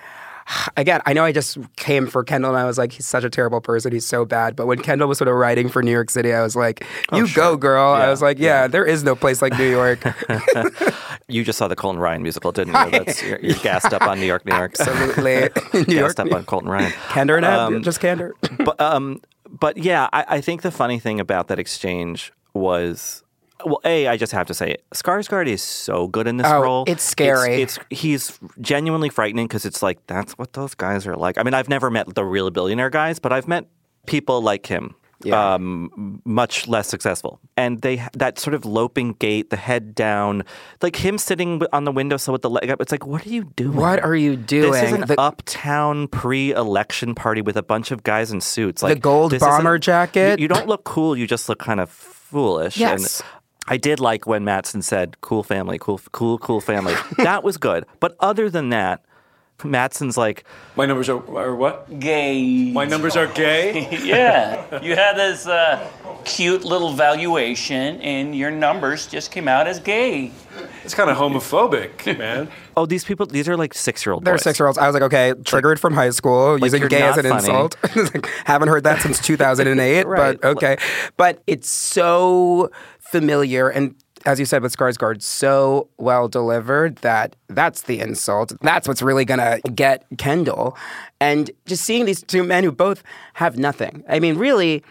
again, 0.77 1.01
I 1.05 1.13
know 1.13 1.23
I 1.23 1.31
just 1.31 1.57
came 1.75 2.07
for 2.07 2.23
Kendall 2.23 2.51
and 2.51 2.59
I 2.59 2.65
was 2.65 2.77
like, 2.77 2.91
he's 2.93 3.05
such 3.05 3.23
a 3.23 3.29
terrible 3.29 3.61
person. 3.61 3.91
He's 3.91 4.05
so 4.05 4.25
bad. 4.25 4.55
But 4.55 4.65
when 4.67 4.79
Kendall 4.79 5.07
was 5.07 5.17
sort 5.17 5.27
of 5.27 5.35
writing 5.35 5.69
for 5.69 5.81
New 5.83 5.91
York 5.91 6.09
City, 6.09 6.33
I 6.33 6.41
was 6.41 6.55
like, 6.55 6.85
you 7.13 7.27
go, 7.33 7.55
girl. 7.57 7.93
I 7.93 8.09
was 8.09 8.21
like, 8.21 8.39
yeah, 8.39 8.67
there 8.67 8.85
is 8.85 9.03
no 9.03 9.15
place 9.15 9.41
like 9.41 9.57
New 9.57 9.69
York. 9.69 9.99
You 11.31 11.43
just 11.43 11.59
saw 11.59 11.67
the 11.67 11.75
Colton 11.75 12.01
Ryan 12.01 12.23
musical, 12.23 12.51
didn't 12.51 12.73
you? 12.73 12.89
That's 12.89 13.21
you're, 13.21 13.39
you're 13.39 13.55
gassed 13.61 13.93
up 13.93 14.01
on 14.01 14.19
New 14.19 14.25
York, 14.25 14.47
New 14.47 14.55
York. 14.55 14.75
Absolutely. 14.79 15.41
New 15.73 15.85
gassed 15.85 15.89
York, 15.89 16.19
up 16.19 16.25
New- 16.25 16.35
on 16.37 16.43
Colton 16.45 16.69
Ryan. 16.69 16.91
Candor 17.09 17.37
and 17.37 17.45
Um, 17.45 17.83
just 17.83 17.99
candor. 17.99 18.33
but 18.65 18.81
um, 18.81 19.21
but 19.47 19.77
yeah, 19.77 20.09
I, 20.11 20.25
I 20.27 20.41
think 20.41 20.63
the 20.63 20.71
funny 20.71 20.97
thing 20.97 21.19
about 21.19 21.47
that 21.49 21.59
exchange 21.59 22.33
was. 22.55 23.23
Well, 23.65 23.81
a 23.83 24.07
I 24.07 24.15
just 24.17 24.31
have 24.31 24.47
to 24.47 24.53
say, 24.53 24.77
Skarsgård 24.95 25.47
is 25.47 25.61
so 25.61 26.07
good 26.07 26.27
in 26.27 26.37
this 26.37 26.47
Oh, 26.47 26.61
role. 26.61 26.83
it's 26.87 27.03
scary. 27.03 27.61
It's, 27.61 27.77
he's 27.89 28.39
genuinely 28.61 29.09
frightening 29.09 29.47
because 29.47 29.65
it's 29.65 29.81
like 29.83 29.99
that's 30.07 30.33
what 30.37 30.53
those 30.53 30.75
guys 30.75 31.05
are 31.05 31.15
like. 31.15 31.37
I 31.37 31.43
mean, 31.43 31.53
I've 31.53 31.69
never 31.69 31.89
met 31.91 32.15
the 32.15 32.23
real 32.23 32.49
billionaire 32.51 32.89
guys, 32.89 33.19
but 33.19 33.33
I've 33.33 33.47
met 33.47 33.65
people 34.05 34.41
like 34.41 34.65
him. 34.67 34.95
Yeah. 35.21 35.55
Um, 35.55 36.21
much 36.23 36.69
less 36.69 36.87
successful, 36.87 37.41
and 37.57 37.81
they 37.81 38.01
that 38.13 38.39
sort 38.39 38.53
of 38.53 38.63
loping 38.63 39.15
gait, 39.19 39.49
the 39.49 39.57
head 39.57 39.93
down, 39.93 40.45
like 40.81 40.95
him 40.95 41.17
sitting 41.17 41.61
on 41.73 41.83
the 41.83 41.91
windowsill 41.91 42.31
with 42.31 42.41
the 42.41 42.49
leg 42.49 42.69
up. 42.69 42.79
It's 42.79 42.93
like, 42.93 43.05
what 43.05 43.25
are 43.25 43.29
you 43.29 43.43
doing? 43.57 43.75
What 43.75 44.01
are 44.01 44.15
you 44.15 44.37
doing? 44.37 44.71
This 44.71 44.83
is 44.83 44.91
an 44.93 45.01
The- 45.01 45.19
uptown 45.19 46.07
pre-election 46.07 47.15
party 47.15 47.41
with 47.41 47.57
a 47.57 47.63
bunch 47.63 47.91
of 47.91 48.03
guys 48.03 48.31
in 48.31 48.39
suits. 48.39 48.81
Like 48.81 49.01
gold 49.01 49.37
bomber 49.39 49.77
jacket? 49.77 50.39
You, 50.39 50.43
you 50.43 50.47
don't 50.47 50.67
look 50.67 50.85
cool. 50.85 51.17
You 51.17 51.27
just 51.27 51.49
look 51.49 51.59
kind 51.59 51.81
of 51.81 51.89
foolish. 51.89 52.77
Yes. 52.77 53.19
And 53.19 53.29
I 53.69 53.77
did 53.77 53.99
like 53.99 54.25
when 54.27 54.43
Matsson 54.43 54.81
said, 54.81 55.15
"Cool 55.21 55.43
family, 55.43 55.77
cool, 55.79 56.01
cool, 56.11 56.37
cool 56.39 56.59
family." 56.61 56.95
that 57.17 57.43
was 57.43 57.57
good. 57.57 57.85
But 57.99 58.15
other 58.19 58.49
than 58.49 58.69
that, 58.69 59.05
Matsson's 59.63 60.17
like, 60.17 60.43
My 60.75 60.85
numbers 60.85 61.09
are, 61.09 61.17
are 61.37 61.53
what? 61.55 61.99
Gay. 61.99 62.71
My 62.71 62.85
numbers 62.85 63.15
are 63.17 63.27
gay? 63.27 63.87
yeah. 64.03 64.81
You 64.81 64.95
had 64.95 65.15
this 65.17 65.45
uh, 65.47 65.85
cute 66.23 66.63
little 66.63 66.93
valuation, 66.93 67.99
and 68.01 68.35
your 68.35 68.51
numbers 68.51 69.05
just 69.05 69.31
came 69.31 69.47
out 69.49 69.67
as 69.67 69.79
gay. 69.79 70.31
It's 70.83 70.93
kind 70.95 71.09
of 71.09 71.17
homophobic, 71.17 72.17
man. 72.17 72.49
"Oh, 72.77 72.85
these 72.85 73.03
people, 73.03 73.25
these 73.25 73.47
are 73.49 73.57
like 73.57 73.73
six-year-old 73.73 74.23
They're 74.25 74.35
boys." 74.35 74.43
six 74.43 74.59
year 74.59 74.67
olds. 74.67 74.77
I 74.77 74.87
was 74.87 74.93
like, 74.93 75.03
okay, 75.03 75.33
triggered 75.43 75.79
from 75.79 75.93
high 75.93 76.09
school, 76.11 76.57
using 76.57 76.87
gay 76.87 77.01
as 77.01 77.17
an 77.17 77.23
funny. 77.23 77.35
insult. 77.39 77.75
Like, 77.95 78.25
Haven't 78.45 78.69
heard 78.69 78.85
that 78.85 79.01
since 79.01 79.19
2008, 79.19 80.07
Right. 80.07 80.39
but 80.41 80.47
okay. 80.47 80.77
But 81.17 81.43
it's 81.47 81.69
so 81.69 82.71
familiar 83.11 83.69
and 83.69 83.95
as 84.25 84.39
you 84.39 84.45
said 84.45 84.61
with 84.61 84.75
Skarsgård, 84.75 85.21
so 85.21 85.87
well 85.97 86.27
delivered 86.27 86.97
that 86.97 87.35
that's 87.47 87.83
the 87.83 87.99
insult. 87.99 88.51
That's 88.61 88.87
what's 88.87 89.01
really 89.01 89.25
gonna 89.25 89.59
get 89.73 90.05
Kendall. 90.17 90.77
And 91.21 91.49
just 91.65 91.83
seeing 91.85 92.05
these 92.05 92.21
two 92.21 92.43
men 92.43 92.63
who 92.63 92.71
both 92.71 93.03
have 93.35 93.57
nothing. 93.57 94.03
I 94.09 94.19
mean, 94.19 94.37
really, 94.37 94.83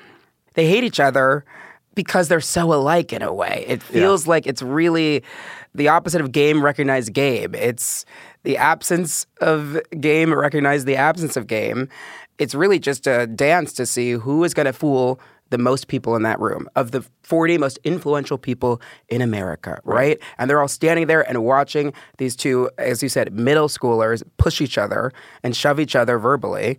they 0.55 0.67
hate 0.67 0.85
each 0.85 1.01
other 1.01 1.45
because 1.95 2.29
they're 2.29 2.41
so 2.41 2.73
alike 2.73 3.13
in 3.13 3.23
a 3.23 3.33
way. 3.33 3.65
It 3.67 3.83
feels 3.83 4.27
like 4.27 4.47
it's 4.47 4.63
really 4.63 5.25
the 5.75 5.89
opposite 5.89 6.21
of 6.21 6.33
game 6.33 6.65
recognize 6.65 7.09
game. 7.09 7.55
It's 7.55 8.05
the 8.45 8.57
absence 8.57 9.27
of 9.41 9.81
game 10.01 10.33
recognize 10.33 10.85
the 10.85 10.97
absence 10.97 11.37
of 11.37 11.47
game. 11.47 11.89
It's 12.39 12.55
really 12.55 12.79
just 12.79 13.09
a 13.09 13.27
dance 13.27 13.73
to 13.75 13.85
see 13.85 14.13
who 14.13 14.45
is 14.45 14.55
going 14.55 14.67
to 14.67 14.73
fool 14.73 15.19
the 15.51 15.59
most 15.59 15.89
people 15.89 16.15
in 16.17 16.23
that 16.23 16.39
room 16.41 16.69
of 16.77 16.91
the 16.91 17.05
40 17.23 17.59
most 17.59 17.79
influential 17.85 18.39
people 18.39 18.81
in 19.09 19.21
America, 19.23 19.81
right? 19.85 20.19
And 20.39 20.49
they're 20.51 20.61
all 20.61 20.69
standing 20.69 21.07
there 21.07 21.27
and 21.29 21.43
watching 21.45 21.93
these 22.19 22.37
two, 22.37 22.71
as 22.79 23.03
you 23.03 23.09
said, 23.09 23.33
middle 23.33 23.69
schoolers 23.69 24.23
push 24.37 24.61
each 24.61 24.79
other 24.79 25.13
and 25.43 25.57
shove 25.57 25.81
each 25.81 25.97
other 25.97 26.19
verbally. 26.19 26.79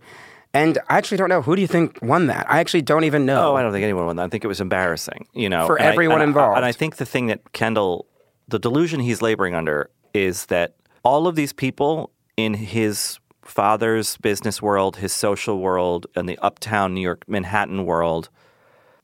And 0.53 0.79
I 0.89 0.97
actually 0.97 1.17
don't 1.17 1.29
know. 1.29 1.41
Who 1.43 1.55
do 1.55 1.61
you 1.61 1.67
think 1.67 1.99
won 2.01 2.27
that? 2.27 2.45
I 2.49 2.59
actually 2.59 2.81
don't 2.81 3.03
even 3.03 3.25
know. 3.25 3.51
Oh, 3.51 3.55
I 3.55 3.61
don't 3.61 3.71
think 3.71 3.83
anyone 3.83 4.05
won 4.07 4.15
that. 4.15 4.23
I 4.25 4.29
think 4.29 4.43
it 4.43 4.47
was 4.47 4.59
embarrassing, 4.61 5.27
you 5.33 5.47
know, 5.49 5.67
For 5.67 5.77
And 5.77 5.87
I- 5.87 5.91
everyone 5.91 6.15
and 6.15 6.23
I- 6.23 6.25
involved. 6.29 6.57
and 6.57 6.65
I 6.65 6.71
think 6.71 6.95
the 6.97 7.05
thing 7.05 7.27
that 7.27 7.53
Kendall, 7.53 8.07
the 8.47 8.57
delusion 8.59 8.99
he's 8.99 9.21
laboring 9.21 9.53
under, 9.53 9.89
is 10.13 10.47
that 10.47 10.73
all 11.03 11.27
of 11.27 11.35
these 11.35 11.53
people 11.53 12.09
in 12.35 12.55
his 12.55 13.19
father's 13.43 14.17
business 14.17 14.61
world, 14.61 14.97
his 14.97 15.13
social 15.13 15.59
world, 15.59 16.07
and 16.15 16.27
the 16.27 16.37
uptown 16.39 16.93
New 16.93 17.01
York 17.01 17.23
Manhattan 17.27 17.85
world, 17.85 18.29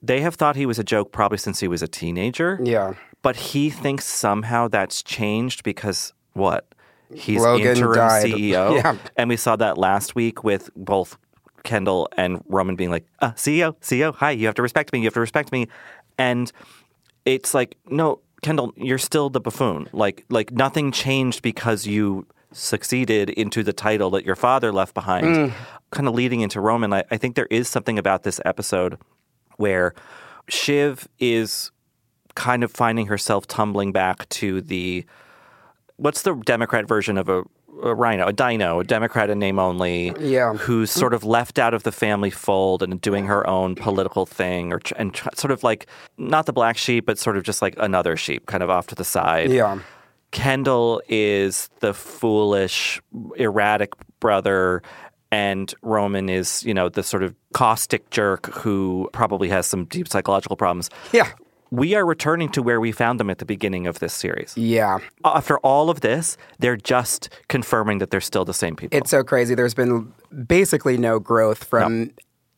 they 0.05 0.21
have 0.21 0.35
thought 0.35 0.55
he 0.55 0.65
was 0.65 0.79
a 0.79 0.83
joke 0.83 1.11
probably 1.11 1.37
since 1.37 1.59
he 1.59 1.67
was 1.67 1.81
a 1.81 1.87
teenager. 1.87 2.59
Yeah. 2.63 2.93
But 3.21 3.35
he 3.35 3.69
thinks 3.69 4.05
somehow 4.05 4.67
that's 4.67 5.01
changed 5.01 5.63
because 5.63 6.13
what? 6.33 6.67
He's 7.13 7.41
Logan 7.41 7.67
interim 7.67 7.95
died. 7.95 8.25
CEO. 8.31 8.75
Yeah. 8.75 8.97
And 9.15 9.29
we 9.29 9.37
saw 9.37 9.55
that 9.55 9.77
last 9.77 10.15
week 10.15 10.43
with 10.43 10.69
both 10.75 11.17
Kendall 11.63 12.07
and 12.17 12.43
Roman 12.47 12.75
being 12.75 12.91
like, 12.91 13.05
uh, 13.19 13.31
CEO, 13.31 13.75
CEO, 13.81 14.13
hi, 14.13 14.31
you 14.31 14.45
have 14.45 14.55
to 14.55 14.61
respect 14.61 14.93
me, 14.93 14.99
you 14.99 15.05
have 15.05 15.13
to 15.15 15.19
respect 15.19 15.51
me. 15.51 15.67
And 16.17 16.51
it's 17.25 17.53
like, 17.53 17.77
no, 17.89 18.19
Kendall, 18.41 18.73
you're 18.75 18.99
still 18.99 19.29
the 19.29 19.39
buffoon. 19.39 19.89
Like 19.91 20.25
like 20.29 20.51
nothing 20.51 20.91
changed 20.91 21.41
because 21.41 21.87
you 21.87 22.27
succeeded 22.51 23.29
into 23.31 23.63
the 23.63 23.73
title 23.73 24.11
that 24.11 24.25
your 24.25 24.35
father 24.35 24.71
left 24.71 24.93
behind. 24.93 25.25
Mm. 25.25 25.53
Kind 25.91 26.07
of 26.07 26.13
leading 26.13 26.41
into 26.41 26.61
Roman, 26.61 26.93
I, 26.93 27.03
I 27.09 27.17
think 27.17 27.35
there 27.35 27.47
is 27.49 27.67
something 27.67 27.97
about 27.97 28.23
this 28.23 28.39
episode 28.45 28.97
where 29.57 29.93
Shiv 30.47 31.07
is 31.19 31.71
kind 32.35 32.63
of 32.63 32.71
finding 32.71 33.07
herself 33.07 33.47
tumbling 33.47 33.91
back 33.91 34.27
to 34.29 34.61
the 34.61 35.05
what's 35.97 36.23
the 36.23 36.35
Democrat 36.45 36.87
version 36.87 37.17
of 37.17 37.29
a, 37.29 37.43
a 37.81 37.95
rhino, 37.95 38.27
a 38.27 38.33
dino, 38.33 38.79
a 38.79 38.83
Democrat 38.83 39.29
in 39.29 39.39
name 39.39 39.59
only, 39.59 40.13
Yeah. 40.19 40.53
who's 40.53 40.91
mm-hmm. 40.91 40.99
sort 40.99 41.13
of 41.13 41.23
left 41.23 41.57
out 41.57 41.73
of 41.73 41.83
the 41.83 41.91
family 41.91 42.29
fold 42.29 42.83
and 42.83 42.99
doing 42.99 43.25
her 43.27 43.47
own 43.49 43.75
political 43.75 44.25
thing, 44.25 44.73
or 44.73 44.81
and 44.97 45.13
tr- 45.13 45.29
sort 45.35 45.51
of 45.51 45.63
like 45.63 45.87
not 46.17 46.45
the 46.45 46.53
black 46.53 46.77
sheep, 46.77 47.05
but 47.05 47.17
sort 47.17 47.37
of 47.37 47.43
just 47.43 47.61
like 47.61 47.75
another 47.77 48.17
sheep, 48.17 48.45
kind 48.45 48.61
of 48.63 48.69
off 48.69 48.87
to 48.87 48.95
the 48.95 49.05
side. 49.05 49.51
Yeah. 49.51 49.79
Kendall 50.31 51.01
is 51.07 51.69
the 51.79 51.93
foolish, 51.93 53.01
erratic 53.37 53.93
brother, 54.19 54.81
and 55.35 55.75
Roman 55.81 56.29
is, 56.29 56.63
you 56.63 56.73
know, 56.73 56.87
the 56.87 57.03
sort 57.03 57.21
of 57.21 57.35
caustic 57.53 58.09
jerk 58.09 58.45
who 58.53 59.09
probably 59.11 59.49
has 59.49 59.65
some 59.65 59.83
deep 59.83 60.07
psychological 60.07 60.55
problems. 60.55 60.89
Yeah. 61.11 61.29
We 61.71 61.93
are 61.93 62.05
returning 62.05 62.47
to 62.49 62.61
where 62.61 62.79
we 62.79 62.93
found 62.93 63.19
them 63.19 63.29
at 63.29 63.39
the 63.39 63.45
beginning 63.45 63.85
of 63.85 63.99
this 63.99 64.13
series. 64.13 64.55
Yeah. 64.55 64.99
After 65.25 65.57
all 65.57 65.89
of 65.89 65.99
this, 65.99 66.37
they're 66.59 66.77
just 66.77 67.29
confirming 67.49 67.97
that 67.97 68.11
they're 68.11 68.21
still 68.21 68.45
the 68.45 68.53
same 68.53 68.77
people. 68.77 68.97
It's 68.97 69.09
so 69.09 69.25
crazy. 69.25 69.55
There's 69.55 69.73
been 69.73 70.13
basically 70.47 70.97
no 70.97 71.19
growth 71.19 71.65
from 71.65 72.11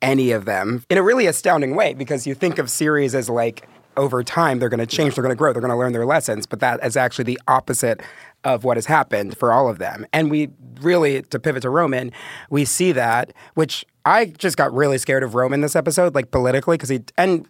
any 0.04 0.30
of 0.30 0.46
them 0.46 0.84
in 0.88 1.00
a 1.00 1.02
really 1.02 1.26
astounding 1.26 1.76
way 1.76 1.96
because 1.96 2.28
you 2.28 2.36
think 2.36 2.60
of 2.60 2.70
series 2.70 3.16
as 3.16 3.28
like 3.28 3.68
over 3.96 4.24
time 4.24 4.60
they're 4.60 4.70
going 4.70 4.80
to 4.80 4.86
change, 4.86 5.16
they're 5.16 5.24
going 5.24 5.36
to 5.36 5.36
grow, 5.36 5.52
they're 5.52 5.62
going 5.62 5.72
to 5.72 5.78
learn 5.78 5.94
their 5.94 6.06
lessons, 6.06 6.46
but 6.46 6.60
that 6.60 6.80
is 6.86 6.96
actually 6.96 7.24
the 7.26 7.40
opposite 7.48 8.02
of 8.48 8.64
what 8.64 8.78
has 8.78 8.86
happened 8.88 9.38
for 9.38 9.52
all 9.52 9.68
of 9.70 9.78
them. 9.78 10.06
And 10.14 10.32
we 10.32 10.50
really, 10.82 11.22
to 11.22 11.40
pivot 11.40 11.62
to 11.64 11.70
Roman, 11.70 12.12
we 12.50 12.66
see 12.66 12.92
that, 12.94 13.34
which 13.56 13.86
I 14.06 14.26
just 14.26 14.56
got 14.58 14.74
really 14.74 14.98
scared 14.98 15.22
of 15.24 15.36
Roman 15.36 15.62
this 15.62 15.76
episode, 15.76 16.16
like 16.16 16.32
politically, 16.32 16.76
because 16.78 16.90
he, 16.90 17.02
and 17.18 17.46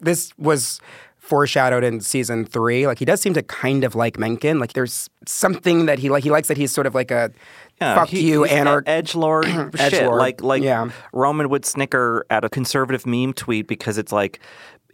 this 0.00 0.32
was 0.38 0.80
foreshadowed 1.18 1.82
in 1.82 2.00
season 2.00 2.44
three. 2.44 2.86
Like 2.86 3.00
he 3.00 3.04
does 3.04 3.20
seem 3.20 3.34
to 3.34 3.42
kind 3.42 3.82
of 3.82 3.96
like 3.96 4.16
Mencken. 4.18 4.60
Like 4.60 4.74
there's 4.74 5.10
something 5.26 5.86
that 5.86 5.98
he 5.98 6.08
like. 6.08 6.22
He 6.22 6.30
likes 6.30 6.46
that 6.46 6.56
he's 6.56 6.70
sort 6.70 6.86
of 6.86 6.94
like 6.94 7.10
a 7.10 7.32
Yeah, 7.80 7.96
fuck 7.96 8.08
he- 8.08 8.30
you, 8.30 8.44
anarch 8.44 8.84
edge 8.86 9.16
lord 9.16 9.46
shit. 9.76 10.08
Like 10.08 10.40
like 10.42 10.62
yeah. 10.62 10.88
Roman 11.12 11.48
would 11.48 11.64
snicker 11.64 12.24
at 12.30 12.44
a 12.44 12.48
conservative 12.48 13.04
meme 13.06 13.32
tweet 13.32 13.66
because 13.66 13.98
it's 13.98 14.12
like 14.12 14.38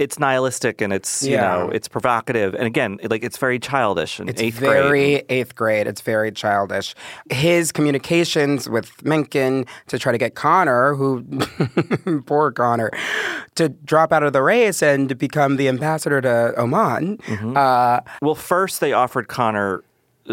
it's 0.03 0.19
nihilistic 0.19 0.81
and 0.81 0.93
it's 0.93 1.23
you 1.23 1.35
Yeah. 1.35 1.43
know 1.57 1.71
it's 1.71 1.89
provocative 1.89 2.55
and 2.55 2.65
again 2.67 2.99
like 3.13 3.23
it's 3.25 3.39
very 3.39 3.59
childish 3.59 4.19
and 4.21 4.29
It's 4.31 4.43
eighth 4.43 4.59
very 4.59 4.89
grade. 4.89 5.25
eighth 5.29 5.55
grade. 5.55 5.87
It's 5.87 6.01
very 6.01 6.33
childish. 6.33 6.95
His 7.31 7.73
communications 7.73 8.69
with 8.69 8.89
Mencken 9.05 9.65
to 9.89 9.99
try 9.99 10.11
to 10.13 10.19
get 10.19 10.35
Connor, 10.35 10.95
who 10.95 11.23
poor 12.27 12.51
Connor, 12.53 12.91
to 13.55 13.69
drop 13.69 14.13
out 14.13 14.23
of 14.23 14.33
the 14.33 14.43
race 14.43 14.83
and 14.83 15.17
become 15.19 15.57
the 15.57 15.69
ambassador 15.69 16.21
to 16.21 16.53
Oman. 16.59 17.19
Mm-hmm. 17.19 17.57
Uh, 17.57 18.01
well, 18.21 18.35
first 18.35 18.81
they 18.81 18.93
offered 18.93 19.29
Connor 19.29 19.83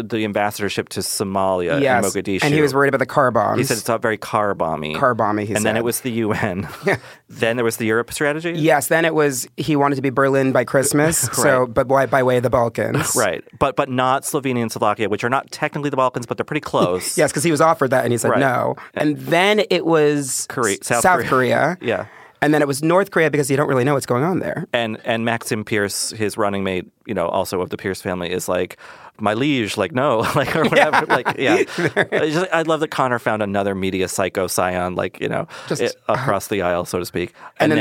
the 0.02 0.24
ambassadorship 0.24 0.88
to 0.90 1.00
Somalia 1.00 1.80
yes, 1.80 2.04
and 2.04 2.26
Mogadishu, 2.26 2.44
and 2.44 2.54
he 2.54 2.60
was 2.60 2.74
worried 2.74 2.88
about 2.88 2.98
the 2.98 3.06
car 3.06 3.30
bombs. 3.30 3.58
He 3.58 3.64
said 3.64 3.78
it's 3.78 3.88
not 3.88 4.02
very 4.02 4.16
car 4.18 4.54
bomby. 4.54 4.94
Car 4.96 5.14
bomby, 5.14 5.40
he 5.42 5.46
said. 5.48 5.56
and 5.58 5.66
then 5.66 5.76
it 5.76 5.84
was 5.84 6.00
the 6.00 6.10
UN. 6.12 6.68
then 7.28 7.56
there 7.56 7.64
was 7.64 7.76
the 7.76 7.86
Europe 7.86 8.12
strategy. 8.12 8.52
Yes, 8.52 8.88
then 8.88 9.04
it 9.04 9.14
was 9.14 9.46
he 9.56 9.76
wanted 9.76 9.96
to 9.96 10.02
be 10.02 10.10
Berlin 10.10 10.52
by 10.52 10.64
Christmas, 10.64 11.18
so 11.32 11.66
but 11.66 11.88
by, 11.88 12.06
by 12.06 12.22
way 12.22 12.36
of 12.38 12.42
the 12.42 12.50
Balkans. 12.50 13.14
Right, 13.20 13.44
but 13.58 13.76
but 13.76 13.88
not 13.88 14.22
Slovenia 14.22 14.62
and 14.62 14.72
Slovakia, 14.72 15.08
which 15.08 15.24
are 15.24 15.28
not 15.30 15.50
technically 15.50 15.90
the 15.90 15.96
Balkans, 15.96 16.26
but 16.26 16.36
they're 16.38 16.44
pretty 16.44 16.60
close. 16.60 17.18
Yes, 17.18 17.30
because 17.30 17.44
he 17.44 17.50
was 17.50 17.60
offered 17.60 17.90
that 17.90 18.04
and 18.04 18.12
he 18.12 18.18
said 18.18 18.30
Right. 18.30 18.40
no. 18.40 18.76
And 18.94 19.16
then 19.18 19.62
it 19.70 19.84
was 19.84 20.46
Korea, 20.48 20.78
South, 20.82 21.24
Korea. 21.26 21.76
Yeah. 21.80 22.06
And 22.42 22.54
then 22.54 22.62
it 22.62 22.68
was 22.68 22.82
North 22.82 23.10
Korea 23.10 23.30
because 23.30 23.50
you 23.50 23.56
don't 23.58 23.68
really 23.68 23.84
know 23.84 23.92
what's 23.92 24.06
going 24.06 24.24
on 24.24 24.38
there. 24.38 24.66
and 24.72 24.98
and 25.04 25.24
Maxim 25.26 25.62
Pierce, 25.64 26.10
his 26.10 26.38
running 26.38 26.64
mate, 26.64 26.86
you 27.04 27.12
know, 27.12 27.28
also 27.28 27.60
of 27.60 27.68
the 27.68 27.76
Pierce 27.76 28.00
family, 28.00 28.30
is 28.30 28.48
like, 28.48 28.78
my 29.20 29.34
liege, 29.34 29.76
like 29.76 29.92
no, 29.92 30.18
like 30.34 30.54
or 30.56 30.64
whatever, 30.64 31.06
like 31.06 31.34
yeah. 31.38 31.62
I 31.76 32.28
just- 32.30 32.46
I 32.52 32.62
love 32.62 32.80
that 32.80 32.90
Connor 32.90 33.18
found 33.18 33.42
another 33.42 33.74
media 33.74 34.08
psycho 34.08 34.46
scion, 34.46 34.94
like 34.94 35.20
you 35.20 35.28
know, 35.28 35.46
Just- 35.68 35.82
it- 35.82 35.96
across 36.08 36.48
the 36.48 36.62
aisle, 36.62 36.84
so 36.84 36.98
to 36.98 37.04
speak, 37.06 37.32
And, 37.58 37.72
then, 37.72 37.78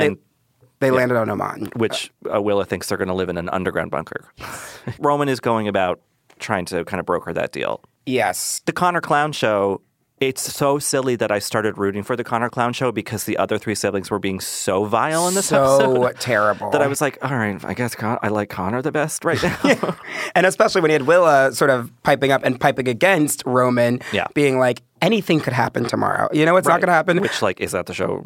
they, 0.80 0.88
they 0.88 0.92
landed 0.92 1.18
on 1.18 1.30
Oman. 1.30 1.70
which 1.76 2.12
uh, 2.34 2.42
Willa 2.42 2.66
thinks 2.66 2.88
they're 2.90 2.98
going 2.98 3.08
to 3.10 3.14
live 3.14 3.30
in 3.30 3.38
an 3.38 3.50
underground 3.50 3.92
bunker. 3.92 4.32
Roman 5.00 5.28
is 5.30 5.40
going 5.40 5.68
about 5.68 6.00
trying 6.40 6.66
to 6.66 6.86
kind 6.86 7.00
of 7.00 7.06
broker 7.06 7.34
that 7.34 7.52
deal. 7.52 7.82
Yes. 8.06 8.62
The 8.66 8.72
Connor 8.72 9.02
Clown 9.02 9.32
Show. 9.34 9.82
It's 10.20 10.42
so 10.42 10.80
silly 10.80 11.16
that 11.16 11.32
I 11.32 11.40
started 11.40 11.78
rooting 11.78 12.04
for 12.04 12.18
the 12.18 12.26
Connor 12.26 12.50
Clown 12.50 12.74
Show 12.74 12.92
because 12.92 13.24
the 13.24 13.38
other 13.38 13.58
three 13.58 13.74
siblings 13.74 14.12
were 14.12 14.20
being 14.20 14.42
so 14.42 14.84
vile 14.84 15.30
in 15.30 15.34
this 15.34 15.46
so 15.46 15.76
episode. 16.04 16.16
terrible. 16.20 16.72
that 16.72 16.82
I 16.82 16.88
was 16.88 17.00
like, 17.00 17.18
all 17.24 17.36
right, 17.38 17.64
I 17.64 17.74
guess 17.74 17.96
Con- 17.96 18.20
I 18.22 18.28
like 18.28 18.50
Connor 18.50 18.82
the 18.82 18.92
best 18.92 19.24
right 19.24 19.42
now. 19.42 19.96
and 20.36 20.46
especially 20.46 20.82
when 20.82 20.90
he 20.90 20.94
had 20.94 21.04
Willa 21.04 21.54
sort 21.54 21.70
of 21.72 21.90
piping 22.04 22.32
up 22.34 22.44
and 22.44 22.60
piping 22.60 22.90
against 22.90 23.44
Roman, 23.46 24.02
Yeah. 24.12 24.28
being 24.34 24.60
like, 24.60 24.82
anything 25.02 25.40
could 25.40 25.54
happen 25.54 25.86
tomorrow. 25.86 26.28
You 26.34 26.46
know, 26.46 26.58
it's 26.58 26.68
not 26.68 26.82
going 26.82 26.88
to 26.90 26.94
happen. 26.94 27.22
Which, 27.22 27.42
like, 27.42 27.62
is 27.62 27.72
that 27.72 27.86
the 27.86 27.94
show? 27.94 28.26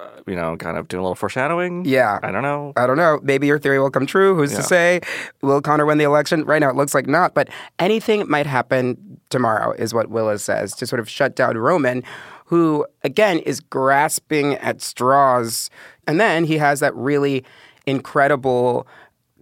Uh, 0.00 0.06
you 0.28 0.36
know, 0.36 0.56
kind 0.56 0.78
of 0.78 0.86
doing 0.88 1.00
a 1.00 1.02
little 1.02 1.14
foreshadowing. 1.16 1.84
Yeah. 1.84 2.20
I 2.22 2.30
don't 2.30 2.42
know. 2.42 2.72
I 2.76 2.86
don't 2.86 2.96
know. 2.96 3.18
Maybe 3.22 3.48
your 3.48 3.58
theory 3.58 3.80
will 3.80 3.90
come 3.90 4.06
true. 4.06 4.36
Who's 4.36 4.52
Yeah. 4.52 4.58
to 4.58 4.62
say? 4.62 5.00
Will 5.42 5.60
Connor 5.60 5.84
win 5.86 5.98
the 5.98 6.04
election? 6.04 6.44
Right 6.44 6.60
now, 6.60 6.70
it 6.70 6.76
looks 6.76 6.94
like 6.94 7.06
not. 7.08 7.34
But 7.34 7.48
anything 7.80 8.24
might 8.30 8.46
happen 8.46 8.96
tomorrow, 9.30 9.72
is 9.72 9.92
what 9.94 10.10
Willa 10.10 10.38
says 10.38 10.74
to 10.76 10.86
sort 10.86 11.00
of 11.00 11.08
shut 11.08 11.36
down 11.36 11.58
Roman, 11.58 12.02
who 12.46 12.86
again 13.04 13.38
is 13.40 13.60
grasping 13.60 14.54
at 14.54 14.80
straws. 14.80 15.70
And 16.06 16.20
then 16.20 16.44
he 16.44 16.58
has 16.58 16.80
that 16.80 16.94
really 16.94 17.44
incredible 17.86 18.86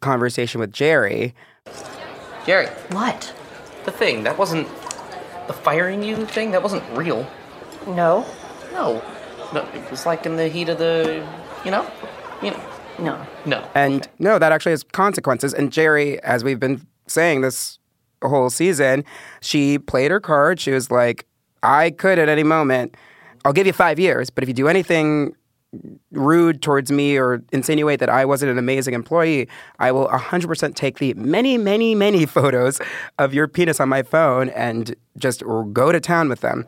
conversation 0.01 0.61
with 0.61 0.72
Jerry. 0.72 1.35
Jerry. 2.44 2.66
What? 2.90 3.35
The 3.85 3.92
thing, 3.92 4.25
that 4.25 4.38
wasn't. 4.38 4.68
The 5.46 5.53
firing 5.53 6.03
you 6.03 6.27
thing, 6.27 6.51
that 6.51 6.62
wasn't 6.62 6.83
real. 6.96 7.29
No. 7.87 8.27
No. 8.72 9.03
No, 9.53 9.64
it 9.75 9.90
was 9.90 10.07
like 10.07 10.27
in 10.27 10.37
the 10.37 10.49
heat 10.49 10.68
of 10.68 10.79
the. 10.79 11.27
You 11.64 11.70
know? 11.70 11.88
You 12.42 12.51
know. 12.51 12.61
No. 12.99 13.27
No. 13.44 13.70
And 13.75 14.09
no, 14.18 14.38
that 14.38 14.51
actually 14.53 14.72
has 14.72 14.83
consequences. 14.83 15.55
And 15.55 15.72
Jerry, 15.72 16.20
as 16.22 16.42
we've 16.42 16.59
been 16.59 16.87
saying 17.07 17.42
this 17.42 17.79
whole 18.22 18.50
season, 18.50 19.05
she 19.40 19.79
played 19.79 20.11
her 20.11 20.20
card. 20.20 20.61
She 20.61 20.70
was 20.70 20.90
like, 20.90 21.26
I 21.62 21.90
could 21.90 22.18
at 22.18 22.29
any 22.29 22.42
moment, 22.42 22.96
I'll 23.44 23.52
give 23.52 23.66
you 23.66 23.72
five 23.72 23.98
years, 23.98 24.31
but 24.31 24.42
if 24.44 24.48
you 24.48 24.55
do 24.55 24.68
anything 24.68 25.35
rude 26.12 26.62
towards 26.62 26.90
me 26.90 27.16
or 27.18 27.42
insinuate 27.52 28.00
that 28.00 28.09
I 28.09 28.24
wasn't 28.24 28.50
an 28.52 28.59
amazing 28.59 28.94
employee, 28.94 29.48
I 29.79 29.92
will 29.92 30.09
100% 30.09 30.74
take 30.74 30.98
the 30.98 31.14
many, 31.14 31.59
many, 31.59 31.94
many 31.94 32.26
photos 32.37 32.81
of 33.18 33.35
your 33.35 33.48
penis 33.48 33.81
on 33.81 33.88
my 33.88 34.02
phone 34.02 34.48
and 34.50 34.94
just 35.18 35.42
go 35.72 35.92
to 35.92 36.00
town 36.00 36.29
with 36.29 36.40
them. 36.40 36.66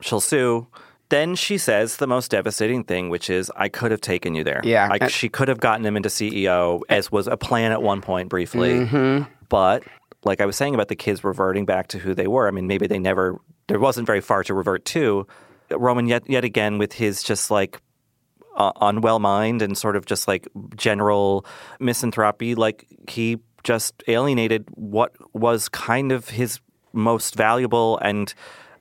She'll 0.00 0.20
sue. 0.20 0.66
Then 1.10 1.34
she 1.34 1.58
says 1.58 1.98
the 1.98 2.06
most 2.06 2.30
devastating 2.30 2.82
thing, 2.82 3.08
which 3.10 3.28
is, 3.28 3.50
"I 3.56 3.68
could 3.68 3.90
have 3.90 4.00
taken 4.00 4.34
you 4.34 4.42
there. 4.42 4.60
Yeah. 4.64 4.88
I, 4.90 5.08
she 5.08 5.28
could 5.28 5.48
have 5.48 5.60
gotten 5.60 5.84
him 5.84 5.96
into 5.96 6.08
CEO, 6.08 6.80
as 6.88 7.12
was 7.12 7.26
a 7.26 7.36
plan 7.36 7.72
at 7.72 7.82
one 7.82 8.00
point 8.00 8.30
briefly. 8.30 8.86
Mhm. 8.86 9.28
But 9.48 9.84
like 10.24 10.40
I 10.40 10.46
was 10.46 10.56
saying 10.56 10.74
about 10.74 10.88
the 10.88 10.96
kids 10.96 11.24
reverting 11.24 11.64
back 11.64 11.88
to 11.88 11.98
who 11.98 12.14
they 12.14 12.26
were, 12.26 12.48
I 12.48 12.50
mean, 12.50 12.66
maybe 12.66 12.86
they 12.86 12.98
never. 12.98 13.40
There 13.66 13.80
wasn't 13.80 14.06
very 14.06 14.20
far 14.20 14.44
to 14.44 14.54
revert 14.54 14.84
to. 14.86 15.26
Roman 15.70 16.06
yet 16.06 16.28
yet 16.28 16.44
again 16.44 16.78
with 16.78 16.92
his 16.92 17.22
just 17.22 17.50
like 17.50 17.80
uh, 18.56 18.72
unwell 18.80 19.18
mind 19.18 19.62
and 19.62 19.76
sort 19.76 19.96
of 19.96 20.06
just 20.06 20.28
like 20.28 20.46
general 20.76 21.46
misanthropy. 21.80 22.54
Like 22.54 22.86
he 23.08 23.38
just 23.62 24.02
alienated 24.06 24.66
what 24.72 25.12
was 25.32 25.68
kind 25.68 26.12
of 26.12 26.28
his 26.28 26.60
most 26.92 27.34
valuable 27.34 27.98
and 27.98 28.34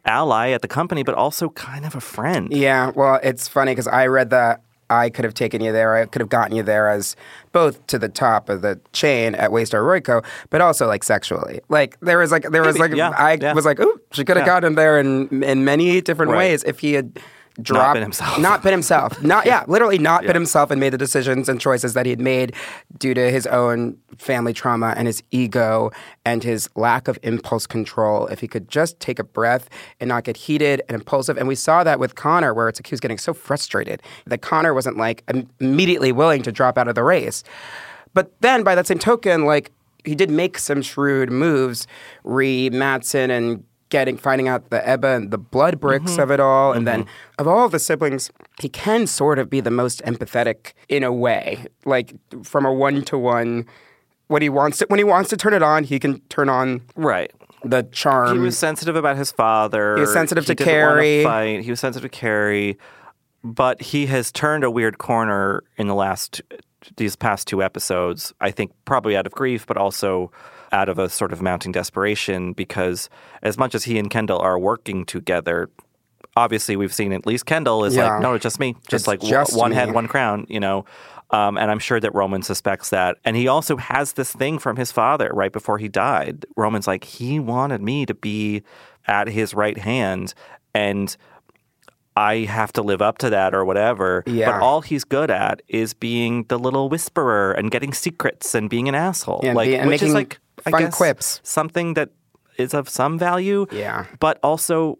ally 0.06 0.50
at 0.50 0.62
the 0.62 0.68
company, 0.68 1.04
but 1.04 1.16
also 1.16 1.50
kind 1.50 1.86
of 1.86 1.96
a 1.96 2.02
friend. 2.02 2.52
Yeah, 2.52 2.92
well, 2.94 3.20
it's 3.24 3.48
funny 3.48 3.72
because 3.72 3.88
I 3.88 4.08
read 4.08 4.30
that 4.32 4.62
I 4.90 5.10
could 5.10 5.26
have 5.26 5.34
taken 5.34 5.62
you 5.62 5.72
there. 5.72 5.96
I 5.96 6.06
could 6.06 6.20
have 6.22 6.30
gotten 6.30 6.56
you 6.56 6.64
there 6.64 6.88
as 6.90 7.16
both 7.52 7.86
to 7.88 7.98
the 7.98 8.10
top 8.10 8.50
of 8.50 8.62
the 8.62 8.80
chain 8.92 9.34
at 9.36 9.50
Waystar 9.52 9.82
Royco, 9.82 10.24
but 10.50 10.62
also 10.62 10.88
like 10.88 11.04
sexually. 11.04 11.62
Like 11.70 12.00
there 12.02 12.18
was 12.18 12.32
like 12.32 12.44
there 12.52 12.62
was 12.64 12.78
Maybe, 12.78 12.90
like 12.96 12.98
yeah, 12.98 13.10
I 13.18 13.38
yeah. 13.42 13.54
was 13.54 13.66
like, 13.66 13.80
ooh, 13.80 14.00
she 14.12 14.24
could 14.26 14.38
have 14.38 14.46
Yeah. 14.46 14.54
gotten 14.54 14.76
there 14.76 15.00
in 15.00 15.44
in 15.44 15.64
many 15.66 16.02
different 16.02 16.32
Right. 16.32 16.38
ways 16.40 16.64
if 16.66 16.80
he 16.80 16.94
had 16.94 17.20
dropped 17.62 17.94
been 17.94 18.04
himself. 18.04 18.40
not 18.40 18.64
been 18.64 18.72
himself, 18.72 19.22
not 19.22 19.46
yeah, 19.52 19.64
literally 19.68 19.98
not 20.00 20.24
Yeah. 20.24 20.28
been 20.28 20.36
himself, 20.36 20.72
and 20.72 20.80
made 20.80 20.92
the 20.94 20.98
decisions 20.98 21.48
and 21.50 21.60
choices 21.62 21.94
that 21.94 22.06
he 22.06 22.10
had 22.10 22.20
made 22.20 22.54
due 22.98 23.14
to 23.14 23.30
his 23.32 23.46
own 23.48 23.98
family 24.18 24.54
trauma 24.54 24.94
and 24.98 25.08
his 25.08 25.22
ego 25.32 25.92
and 26.26 26.44
his 26.44 26.70
lack 26.76 27.08
of 27.08 27.20
impulse 27.24 27.68
control. 27.68 28.28
If 28.28 28.40
he 28.40 28.48
could 28.48 28.70
just 28.70 29.00
take 29.00 29.20
a 29.20 29.24
breath 29.24 29.70
and 30.00 30.08
not 30.08 30.24
get 30.24 30.38
heated 30.38 30.82
and 30.88 30.96
impulsive, 30.96 31.38
and 31.38 31.48
we 31.48 31.56
saw 31.56 31.84
that 31.84 32.00
with 32.00 32.16
Connor, 32.16 32.54
where 32.54 32.70
it's 32.70 32.80
like 32.80 32.88
he 32.88 32.94
was 32.94 33.00
getting 33.00 33.18
so 33.20 33.34
frustrated 33.34 34.02
that 34.26 34.42
Connor 34.42 34.74
wasn't 34.74 34.98
like 34.98 35.24
im- 35.34 35.48
immediately 35.60 36.12
willing 36.12 36.42
to 36.44 36.52
drop 36.52 36.78
out 36.78 36.88
of 36.88 36.96
the 36.96 37.04
race. 37.04 37.44
But 38.14 38.32
then, 38.42 38.64
by 38.64 38.76
that 38.76 38.88
same 38.88 39.00
token, 39.00 39.46
like 39.46 39.72
he 40.06 40.16
did 40.16 40.30
make 40.30 40.58
some 40.58 40.82
shrewd 40.82 41.32
moves, 41.32 41.88
re 42.24 42.70
Matsson 42.70 43.32
and 43.32 43.64
getting 43.94 44.18
finding 44.18 44.48
out 44.48 44.72
the 44.72 44.90
Ebba 44.90 45.08
and 45.08 45.30
the 45.30 45.38
blood 45.38 45.80
bricks 45.80 46.14
Mhm. 46.14 46.24
of 46.24 46.32
it 46.32 46.40
all, 46.40 46.74
and 46.74 46.88
then 46.88 47.04
Mhm. 47.04 47.08
of 47.38 47.48
all 47.48 47.70
the 47.70 47.78
siblings, 47.78 48.32
he 48.60 48.68
can 48.68 49.06
sort 49.06 49.38
of 49.38 49.52
be 49.52 49.60
the 49.62 49.70
most 49.70 50.02
empathetic 50.04 50.74
in 50.90 51.04
a 51.04 51.14
way, 51.14 51.68
like 51.86 52.16
from 52.44 52.66
a 52.66 52.74
one 52.74 53.04
to 53.04 53.20
one. 53.20 53.66
When 54.30 54.42
he 54.42 54.50
wants 54.50 54.80
to, 54.80 54.88
when 54.90 54.98
he 55.00 55.04
wants 55.04 55.30
to 55.30 55.38
turn 55.38 55.54
it 55.54 55.62
on, 55.62 55.84
he 55.84 56.00
can 56.00 56.22
turn 56.30 56.50
on 56.50 56.82
right 56.96 57.32
the 57.64 57.84
charm. 57.92 58.34
he 58.34 58.40
was 58.44 58.58
sensitive 58.58 58.96
about 58.96 59.16
his 59.16 59.32
father. 59.32 59.94
He 59.96 60.02
was 60.02 60.12
sensitive 60.12 60.46
to 60.48 60.56
didn't 60.56 60.74
wanna 60.74 60.88
Carrie. 60.96 61.24
Fight. 61.24 61.62
He 61.64 61.70
was 61.70 61.80
sensitive 61.80 62.10
to 62.12 62.18
Carrie, 62.18 62.76
but 63.44 63.80
he 63.80 64.08
has 64.08 64.32
turned 64.32 64.64
a 64.64 64.72
weird 64.72 64.98
corner 64.98 65.62
in 65.78 65.88
the 65.88 65.94
last 65.96 66.42
these 66.98 67.16
past 67.16 67.48
two 67.48 67.62
episodes. 67.62 68.34
I 68.42 68.50
think 68.50 68.72
probably 68.86 69.16
out 69.16 69.28
of 69.28 69.34
grief, 69.34 69.68
but 69.68 69.78
also 69.78 70.32
out 70.74 70.90
of 70.90 71.00
a 71.00 71.08
sort 71.08 71.32
of 71.32 71.42
mounting 71.42 71.72
desperation 71.72 72.52
because 72.52 73.10
as 73.42 73.58
much 73.58 73.74
as 73.76 73.86
he 73.86 73.98
and 73.98 74.10
Kendall 74.10 74.40
are 74.40 74.60
working 74.60 75.06
together. 75.06 75.70
Obviously, 76.36 76.76
we've 76.76 76.94
seen 76.94 77.14
at 77.14 77.28
least 77.28 77.46
Kendall 77.46 77.86
is 77.86 77.96
Yeah. 77.96 78.14
like, 78.14 78.22
no, 78.22 78.34
it's 78.34 78.42
just 78.44 78.60
me, 78.60 78.74
just 78.90 79.04
It's 79.04 79.08
like 79.08 79.22
just 79.22 79.56
one 79.56 79.70
me. 79.70 79.76
head, 79.76 79.94
one 79.94 80.08
crown, 80.08 80.48
you 80.50 80.60
know. 80.60 80.84
Um, 81.30 81.58
and 81.58 81.70
I'm 81.70 81.78
sure 81.80 82.00
that 82.00 82.14
Roman 82.16 82.42
suspects 82.42 82.90
that. 82.90 83.18
And 83.24 83.36
he 83.38 83.48
also 83.48 83.78
has 83.78 84.14
this 84.14 84.32
thing 84.34 84.58
from 84.58 84.76
his 84.78 84.92
father 84.92 85.30
right 85.32 85.52
before 85.52 85.78
he 85.78 85.88
died. 85.88 86.46
Roman's 86.58 86.88
like, 86.88 87.04
he 87.04 87.40
wanted 87.40 87.82
me 87.82 88.06
to 88.08 88.16
be 88.16 88.64
at 89.08 89.28
his 89.28 89.54
right 89.54 89.78
hand. 89.78 90.34
And 90.74 91.16
I 92.16 92.40
have 92.40 92.72
to 92.74 92.82
live 92.82 93.02
up 93.02 93.18
to 93.20 93.30
that 93.32 93.54
or 93.56 93.64
whatever. 93.66 94.24
Yeah. 94.28 94.52
But 94.52 94.62
all 94.64 94.82
he's 94.82 95.04
good 95.04 95.30
at 95.32 95.62
is 95.68 95.94
being 95.94 96.46
the 96.50 96.58
little 96.60 96.90
whisperer 96.90 97.52
and 97.54 97.70
getting 97.72 97.94
secrets 97.94 98.54
and 98.56 98.70
being 98.70 98.88
an 98.88 98.96
asshole. 98.96 99.42
Yeah, 99.44 99.54
like, 99.54 99.70
be- 99.70 99.76
and 99.78 99.88
which 99.90 100.02
is 100.04 100.14
making 100.14 100.38
like, 100.66 100.76
I 100.76 100.78
fun 100.78 100.82
guess, 100.84 100.96
quips. 100.96 101.42
something 101.44 101.94
that 101.96 102.10
is 102.58 102.74
of 102.74 102.90
some 102.90 103.18
value. 103.18 103.66
Yeah. 103.72 104.06
But 104.20 104.40
also, 104.44 105.00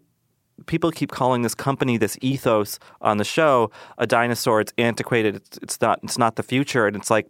people 0.66 0.90
keep 0.90 1.10
calling 1.10 1.42
this 1.42 1.54
company, 1.54 1.96
this 1.96 2.18
ethos 2.20 2.78
on 3.00 3.18
the 3.18 3.24
show, 3.24 3.70
a 3.98 4.06
dinosaur. 4.06 4.60
It's 4.60 4.72
antiquated. 4.78 5.36
It's, 5.36 5.58
it's 5.58 5.80
not. 5.80 6.00
It's 6.02 6.18
not 6.18 6.36
the 6.36 6.42
future. 6.42 6.86
And 6.86 6.96
it's 6.96 7.10
like, 7.10 7.28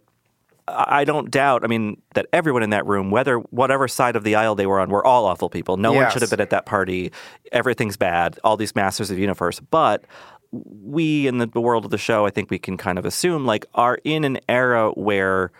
I 0.67 1.03
don't 1.03 1.29
doubt. 1.29 1.63
I 1.63 1.67
mean, 1.67 2.01
that 2.15 2.25
everyone 2.33 2.63
in 2.63 2.71
that 2.71 2.85
room, 2.85 3.11
whether 3.11 3.37
whatever 3.37 3.87
side 3.87 4.15
of 4.15 4.23
the 4.23 4.35
aisle 4.35 4.55
they 4.55 4.65
were 4.65 4.79
on, 4.79 4.89
were 4.89 5.05
all 5.05 5.25
awful 5.25 5.49
people. 5.49 5.77
No 5.77 5.93
one 5.93 6.09
should 6.11 6.21
have 6.21 6.31
been 6.31 6.41
at 6.41 6.49
that 6.49 6.65
party. 6.65 7.11
Everything's 7.51 7.97
bad. 7.97 8.39
All 8.43 8.57
these 8.57 8.75
masters 8.75 9.09
of 9.09 9.15
the 9.15 9.21
universe, 9.21 9.59
but. 9.59 10.03
We 10.85 11.27
in 11.27 11.39
the 11.39 11.49
world 11.59 11.83
of 11.83 11.91
the 11.91 11.97
show, 11.97 12.25
I 12.25 12.29
think 12.29 12.49
we 12.49 12.59
can 12.59 12.77
kind 12.77 12.97
of 12.97 13.03
assume, 13.03 13.45
like, 13.45 13.65
are 13.73 13.99
in 14.05 14.23
an 14.23 14.39
era 14.47 14.91
where, 14.91 15.51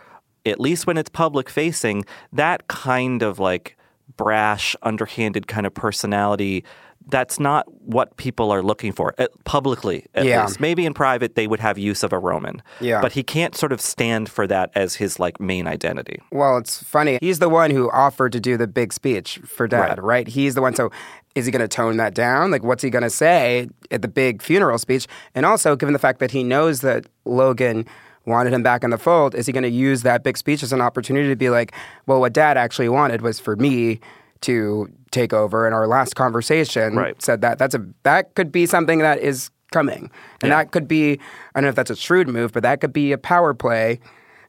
at 0.45 0.59
least 0.59 0.87
when 0.87 0.97
it's 0.97 1.09
public 1.09 1.49
facing, 1.49 2.05
that 2.33 2.67
kind 2.67 3.21
of 3.23 3.39
like 3.39 3.77
brash, 4.17 4.75
underhanded 4.83 5.47
kind 5.47 5.65
of 5.65 5.73
personality 5.73 6.63
that's 7.09 7.39
not 7.39 7.71
what 7.83 8.17
people 8.17 8.49
are 8.49 8.63
looking 8.63 8.91
for 8.91 9.13
uh, 9.19 9.27
publicly 9.43 10.07
at 10.15 10.25
Yeah. 10.25 10.43
least 10.45 10.59
maybe 10.59 10.87
in 10.87 10.93
private 10.95 11.35
they 11.35 11.45
would 11.45 11.59
have 11.59 11.77
use 11.77 12.01
of 12.01 12.11
a 12.11 12.17
roman 12.17 12.63
Yeah. 12.79 12.99
but 12.99 13.11
he 13.11 13.21
can't 13.21 13.55
sort 13.55 13.71
of 13.71 13.79
stand 13.79 14.27
for 14.27 14.47
that 14.47 14.71
as 14.73 14.95
his 14.95 15.19
like 15.19 15.39
main 15.39 15.67
identity 15.67 16.19
Well, 16.31 16.57
it's 16.57 16.81
funny. 16.81 17.19
He's 17.21 17.37
the 17.37 17.49
one 17.49 17.69
who 17.69 17.91
offered 17.91 18.31
to 18.31 18.39
do 18.39 18.57
the 18.57 18.65
big 18.65 18.91
speech 18.91 19.39
for 19.45 19.67
dad, 19.67 19.99
Right. 19.99 20.03
right? 20.03 20.27
He's 20.27 20.55
the 20.55 20.61
one. 20.63 20.73
So 20.73 20.89
is 21.35 21.45
he 21.45 21.51
going 21.51 21.61
to 21.61 21.67
tone 21.67 21.97
that 21.97 22.15
down? 22.15 22.49
Like, 22.49 22.63
what's 22.63 22.81
he 22.81 22.89
going 22.89 23.03
to 23.03 23.09
say 23.11 23.67
at 23.91 24.01
the 24.01 24.07
big 24.07 24.41
funeral 24.41 24.79
speech? 24.79 25.05
And 25.35 25.45
also, 25.45 25.75
given 25.75 25.93
the 25.93 25.99
fact 25.99 26.19
that 26.21 26.31
he 26.31 26.43
knows 26.43 26.81
that 26.81 27.05
Logan 27.25 27.85
wanted 28.25 28.53
him 28.53 28.63
back 28.63 28.83
in 28.83 28.89
the 28.89 28.97
fold, 28.97 29.35
is 29.35 29.45
he 29.45 29.53
going 29.53 29.63
to 29.63 29.69
use 29.69 30.01
that 30.03 30.23
big 30.23 30.37
speech 30.37 30.63
as 30.63 30.73
an 30.73 30.81
opportunity 30.81 31.29
to 31.29 31.35
be 31.35 31.49
like, 31.49 31.73
well, 32.07 32.19
what 32.19 32.33
dad 32.33 32.57
actually 32.57 32.89
wanted 32.89 33.21
was 33.21 33.39
for 33.39 33.55
me 33.55 33.99
to 34.41 34.89
take 35.11 35.33
over. 35.33 35.65
And 35.65 35.73
our 35.73 35.87
last 35.87 36.15
conversation 36.15 36.95
Right. 36.95 37.19
said 37.21 37.41
that 37.41 37.57
that's 37.57 37.73
a 37.75 37.85
that 38.03 38.35
could 38.35 38.51
be 38.51 38.65
something 38.65 38.99
that 38.99 39.19
is 39.19 39.49
coming, 39.71 40.11
and 40.41 40.51
that 40.51 40.71
could 40.71 40.87
be 40.87 41.13
I 41.13 41.59
don't 41.59 41.63
know 41.63 41.69
if 41.69 41.75
that's 41.75 41.91
a 41.91 41.95
shrewd 41.95 42.27
move, 42.27 42.51
but 42.53 42.63
that 42.63 42.81
could 42.81 42.93
be 42.93 43.11
a 43.11 43.17
power 43.17 43.53
play 43.53 43.99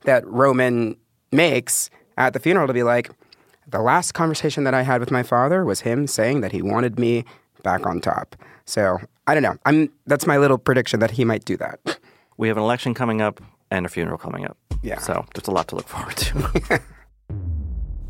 that 0.05 0.27
Roman 0.27 0.97
makes 1.33 1.91
at 2.19 2.33
the 2.33 2.39
funeral 2.41 2.67
to 2.67 2.73
be 2.73 2.83
like, 2.83 3.11
the 3.69 3.81
last 3.81 4.13
conversation 4.13 4.65
that 4.65 4.75
I 4.75 4.83
had 4.83 5.01
with 5.01 5.11
my 5.11 5.23
father 5.23 5.65
was 5.65 5.81
him 5.81 6.07
saying 6.07 6.41
that 6.43 6.53
he 6.53 6.63
wanted 6.63 6.99
me 6.99 7.25
back 7.63 7.85
on 7.87 8.01
top. 8.01 8.37
So 8.65 8.99
I 9.27 9.35
don't 9.35 9.43
know. 9.43 9.57
I'm 9.67 9.91
that's 10.07 10.27
my 10.27 10.37
little 10.39 10.59
prediction 10.59 11.01
that 11.01 11.13
he 11.13 11.25
might 11.25 11.45
do 11.45 11.57
that. 11.59 11.99
we 12.37 12.49
have 12.49 12.57
an 12.57 12.63
election 12.63 12.93
coming 12.95 13.21
up 13.23 13.41
and 13.71 13.87
a 13.87 13.89
funeral 13.89 14.19
coming 14.19 14.45
up 14.45 14.57
Yeah. 14.83 14.99
so 14.99 15.25
there's 15.35 15.49
a 15.49 15.53
lot 15.53 15.69
to 15.69 15.77
look 15.77 15.89
forward 15.89 16.17
to 16.17 16.81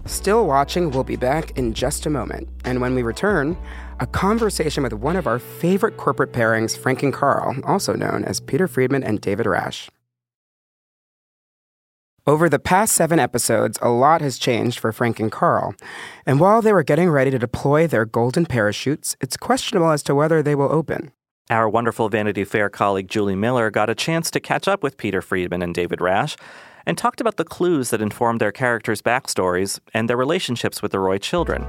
Still 0.06 0.46
watching, 0.46 0.92
we'll 0.92 1.02
be 1.02 1.16
back 1.16 1.58
in 1.58 1.74
just 1.74 2.06
a 2.06 2.10
moment. 2.10 2.48
And 2.64 2.80
when 2.80 2.94
we 2.94 3.02
return, 3.02 3.56
a 3.98 4.06
conversation 4.06 4.84
with 4.84 4.92
one 4.92 5.16
of 5.16 5.26
our 5.26 5.40
favorite 5.40 5.96
corporate 5.96 6.32
pairings, 6.32 6.78
Frank 6.78 7.02
and 7.02 7.12
Carl, 7.12 7.56
also 7.64 7.94
known 7.94 8.22
as 8.24 8.38
Peter 8.38 8.68
Friedman 8.68 9.02
and 9.02 9.20
David 9.20 9.46
Rasche. 9.46 9.88
Over 12.24 12.48
the 12.48 12.60
past 12.60 12.94
seven 12.94 13.18
episodes, 13.18 13.78
a 13.82 13.88
lot 13.88 14.20
has 14.20 14.38
changed 14.38 14.78
for 14.78 14.92
Frank 14.92 15.18
and 15.18 15.30
Carl. 15.30 15.74
And 16.24 16.38
while 16.38 16.62
they 16.62 16.72
were 16.72 16.84
getting 16.84 17.10
ready 17.10 17.32
to 17.32 17.38
deploy 17.38 17.88
their 17.88 18.04
golden 18.04 18.46
parachutes, 18.46 19.16
it's 19.20 19.36
questionable 19.36 19.90
as 19.90 20.04
to 20.04 20.14
whether 20.14 20.40
they 20.40 20.54
will 20.54 20.70
open. 20.70 21.10
Our 21.48 21.68
wonderful 21.68 22.08
Vanity 22.08 22.42
Fair 22.42 22.68
colleague 22.68 23.06
Julie 23.06 23.36
Miller 23.36 23.70
got 23.70 23.88
a 23.88 23.94
chance 23.94 24.32
to 24.32 24.40
catch 24.40 24.66
up 24.66 24.82
with 24.82 24.96
Peter 24.96 25.22
Friedman 25.22 25.62
and 25.62 25.72
David 25.72 26.00
Rasche 26.00 26.36
and 26.84 26.98
talked 26.98 27.20
about 27.20 27.36
the 27.36 27.44
clues 27.44 27.90
that 27.90 28.02
informed 28.02 28.40
their 28.40 28.50
characters' 28.50 29.00
backstories 29.00 29.78
and 29.94 30.10
their 30.10 30.16
relationships 30.16 30.82
with 30.82 30.90
the 30.90 30.98
Roy 30.98 31.18
children. 31.18 31.64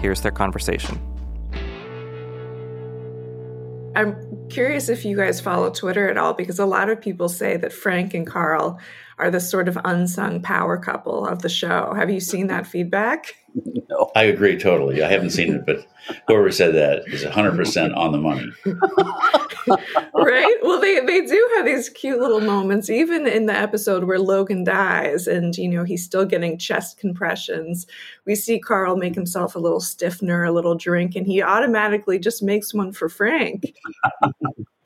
Here's 0.00 0.22
their 0.22 0.32
conversation. 0.32 1.00
I'm 3.94 4.16
curious 4.48 4.88
if 4.88 5.04
you 5.04 5.16
guys 5.16 5.40
follow 5.40 5.70
Twitter 5.70 6.08
at 6.10 6.18
all 6.18 6.32
because 6.32 6.58
a 6.58 6.66
lot 6.66 6.88
of 6.90 7.00
people 7.00 7.28
say 7.28 7.56
that 7.56 7.72
Frank 7.72 8.14
and 8.14 8.26
Carl 8.26 8.80
are 9.18 9.30
the 9.30 9.38
sort 9.38 9.68
of 9.68 9.78
unsung 9.84 10.42
power 10.42 10.76
couple 10.76 11.24
of 11.24 11.42
the 11.42 11.48
show. 11.48 11.92
Have 11.94 12.10
you 12.10 12.18
seen 12.18 12.48
that 12.48 12.66
feedback? 12.66 13.36
No, 13.88 14.10
I 14.16 14.24
agree 14.24 14.58
totally. 14.58 15.04
I 15.04 15.08
haven't 15.08 15.30
seen 15.30 15.54
it, 15.54 15.66
but 15.66 15.86
whoever 16.26 16.50
said 16.50 16.74
that 16.74 17.02
is 17.08 17.24
100% 17.24 17.96
on 17.96 18.12
the 18.12 18.18
money. 18.18 18.46
right? 20.14 20.56
Well, 20.62 20.80
they, 20.80 21.00
they 21.00 21.26
do 21.26 21.50
have 21.56 21.66
these 21.66 21.88
cute 21.88 22.18
little 22.18 22.40
moments, 22.40 22.90
even 22.90 23.26
in 23.26 23.46
the 23.46 23.56
episode 23.56 24.04
where 24.04 24.18
Logan 24.18 24.64
dies 24.64 25.26
and, 25.26 25.56
you 25.56 25.68
know, 25.68 25.84
he's 25.84 26.04
still 26.04 26.24
getting 26.24 26.58
chest 26.58 26.98
compressions. 26.98 27.86
We 28.26 28.34
see 28.34 28.58
Carl 28.58 28.96
make 28.96 29.14
himself 29.14 29.54
a 29.54 29.60
little 29.60 29.80
stiffener, 29.80 30.44
a 30.44 30.52
little 30.52 30.74
drink, 30.74 31.16
and 31.16 31.26
he 31.26 31.42
automatically 31.42 32.18
just 32.18 32.42
makes 32.42 32.74
one 32.74 32.92
for 32.92 33.08
Frank. 33.08 33.74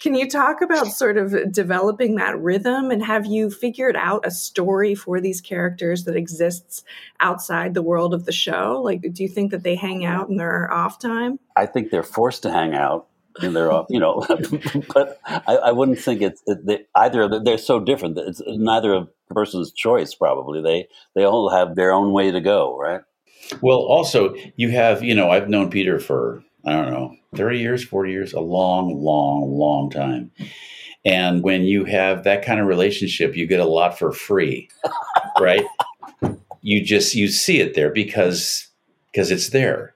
Can 0.04 0.14
you 0.14 0.28
talk 0.28 0.60
about 0.60 0.88
sort 0.88 1.16
of 1.16 1.50
developing 1.50 2.16
that 2.16 2.38
rhythm 2.38 2.90
and 2.90 3.02
have 3.02 3.24
you 3.24 3.48
figured 3.48 3.96
out 3.96 4.26
a 4.26 4.30
story 4.30 4.94
for 4.94 5.18
these 5.18 5.40
characters 5.40 6.04
that 6.04 6.14
exists 6.14 6.84
outside 7.20 7.72
the 7.72 7.82
world 7.82 8.12
of 8.12 8.26
the 8.26 8.32
show? 8.32 8.82
Like, 8.84 9.00
do 9.00 9.22
you 9.22 9.30
think 9.30 9.50
that 9.50 9.62
they 9.62 9.76
hang 9.76 10.04
out 10.04 10.28
in 10.28 10.36
their 10.36 10.70
off 10.70 10.98
time? 11.04 11.38
I 11.56 11.66
think 11.66 11.90
they're 11.90 12.02
forced 12.02 12.42
to 12.44 12.52
hang 12.52 12.74
out. 12.74 13.06
And 13.42 13.54
they're, 13.56 13.72
off, 13.72 13.86
you 13.90 13.98
know, 13.98 14.24
but 14.94 15.18
I, 15.26 15.56
I 15.56 15.72
wouldn't 15.72 15.98
think 15.98 16.22
it's 16.22 16.40
it, 16.46 16.64
they, 16.64 16.86
either. 16.94 17.22
of 17.22 17.32
them- 17.32 17.42
They're 17.44 17.58
so 17.58 17.80
different. 17.80 18.14
that 18.14 18.28
It's 18.28 18.40
neither 18.46 18.94
a 18.94 19.08
person's 19.34 19.72
choice. 19.72 20.14
Probably 20.14 20.62
they 20.62 20.86
they 21.16 21.24
all 21.24 21.48
have 21.50 21.74
their 21.74 21.90
own 21.92 22.12
way 22.12 22.30
to 22.30 22.40
go, 22.40 22.78
right? 22.78 23.00
Well, 23.60 23.78
also 23.78 24.36
you 24.54 24.70
have, 24.70 25.02
you 25.02 25.16
know, 25.16 25.30
I've 25.30 25.48
known 25.48 25.68
Peter 25.68 25.98
for 25.98 26.44
I 26.64 26.72
don't 26.72 26.92
know, 26.92 27.16
thirty 27.34 27.58
years, 27.58 27.82
forty 27.84 28.12
years, 28.12 28.32
a 28.32 28.40
long, 28.40 29.02
long, 29.02 29.50
long 29.50 29.90
time. 29.90 30.30
And 31.04 31.42
when 31.42 31.64
you 31.64 31.84
have 31.86 32.22
that 32.24 32.44
kind 32.44 32.60
of 32.60 32.66
relationship, 32.68 33.36
you 33.36 33.48
get 33.48 33.58
a 33.60 33.64
lot 33.66 33.98
for 33.98 34.12
free, 34.12 34.70
right? 35.40 35.64
you 36.62 36.84
just 36.84 37.16
you 37.16 37.26
see 37.28 37.58
it 37.60 37.74
there 37.74 37.90
because 37.90 38.68
because 39.10 39.32
it's 39.32 39.50
there, 39.50 39.93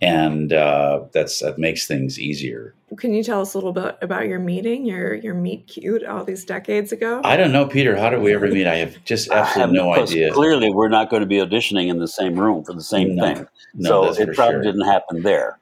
and 0.00 0.52
uh, 0.52 1.04
that's 1.12 1.40
that 1.40 1.58
makes 1.58 1.86
things 1.86 2.18
easier. 2.18 2.74
Can 2.96 3.12
you 3.12 3.22
tell 3.22 3.40
us 3.40 3.54
a 3.54 3.58
little 3.58 3.72
bit 3.72 3.98
about 4.00 4.26
your 4.26 4.38
meeting, 4.38 4.86
your 4.86 5.14
your 5.14 5.34
meet 5.34 5.66
cute 5.66 6.04
all 6.04 6.24
these 6.24 6.44
decades 6.44 6.92
ago? 6.92 7.20
I 7.24 7.36
don't 7.36 7.52
know, 7.52 7.66
Peter. 7.66 7.96
How 7.96 8.08
did 8.10 8.20
we 8.20 8.32
ever 8.34 8.46
meet? 8.48 8.66
I 8.66 8.76
have 8.76 9.04
just 9.04 9.30
absolutely 9.32 9.74
no 9.76 9.92
idea. 9.94 10.32
Clearly, 10.32 10.70
we're 10.70 10.88
not 10.88 11.10
going 11.10 11.20
to 11.20 11.26
be 11.26 11.36
auditioning 11.36 11.88
in 11.88 11.98
the 11.98 12.08
same 12.08 12.34
room 12.38 12.64
for 12.64 12.72
the 12.72 12.82
same 12.82 13.16
No. 13.16 13.22
thing. 13.34 13.46
No, 13.74 13.88
so 13.90 14.04
that's 14.06 14.18
it 14.20 14.26
for 14.28 14.34
probably 14.34 14.54
sure. 14.54 14.62
didn't 14.62 14.86
happen 14.86 15.22
there. 15.22 15.58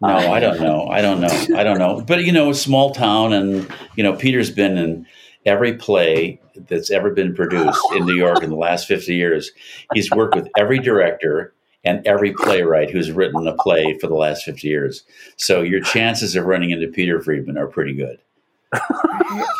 No, 0.00 0.08
I 0.08 0.40
don't 0.40 0.60
know. 0.60 0.88
I 0.88 1.00
don't 1.00 1.20
know. 1.20 1.56
I 1.56 1.62
don't 1.62 1.78
know. 1.78 2.02
But 2.06 2.24
you 2.24 2.32
know, 2.32 2.50
a 2.50 2.54
small 2.54 2.92
town, 2.92 3.32
and 3.32 3.72
you 3.96 4.02
know, 4.02 4.14
Peter's 4.14 4.50
been 4.50 4.76
in 4.76 5.06
every 5.46 5.74
play 5.74 6.40
that's 6.68 6.90
ever 6.90 7.10
been 7.10 7.34
produced 7.34 7.80
in 7.96 8.04
New 8.04 8.16
York 8.16 8.42
in 8.42 8.50
the 8.50 8.56
last 8.56 8.86
fifty 8.88 9.14
years. 9.14 9.52
He's 9.94 10.10
worked 10.10 10.34
with 10.34 10.48
every 10.58 10.78
director 10.78 11.54
and 11.84 12.06
every 12.06 12.32
playwright 12.32 12.90
who's 12.90 13.10
written 13.10 13.46
a 13.46 13.54
play 13.54 13.98
for 13.98 14.06
the 14.06 14.14
last 14.14 14.44
fifty 14.44 14.68
years. 14.68 15.04
So 15.36 15.62
your 15.62 15.80
chances 15.80 16.36
of 16.36 16.46
running 16.46 16.70
into 16.70 16.88
Peter 16.88 17.20
Friedman 17.20 17.58
are 17.58 17.66
pretty 17.66 17.94
good. 17.94 18.18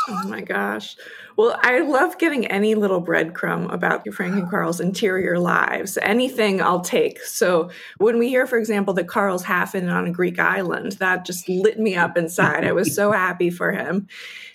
oh 0.09 0.25
my 0.27 0.41
gosh. 0.41 0.97
Well, 1.37 1.59
I 1.63 1.81
love 1.81 2.19
getting 2.19 2.47
any 2.47 2.77
little 2.77 3.03
breadcrumb 3.03 3.73
about 3.73 4.07
Frank 4.13 4.35
and 4.35 4.49
Carl's 4.49 4.81
interior 4.81 5.39
lives. 5.39 5.99
Anything 6.01 6.63
I'll 6.63 6.81
take. 6.81 7.21
So 7.23 7.71
when 7.99 8.19
we 8.19 8.29
hear, 8.29 8.47
for 8.47 8.57
example, 8.57 8.95
that 8.95 9.09
Carl's 9.09 9.43
half 9.43 9.75
in 9.75 9.89
on 9.89 10.07
a 10.07 10.13
Greek 10.13 10.39
island, 10.39 10.93
that 10.93 11.25
just 11.25 11.49
lit 11.49 11.79
me 11.79 11.97
up 11.97 12.17
inside. 12.17 12.65
I 12.65 12.73
was 12.73 12.95
so 12.95 13.11
happy 13.13 13.51
for 13.51 13.73
him. 13.73 14.07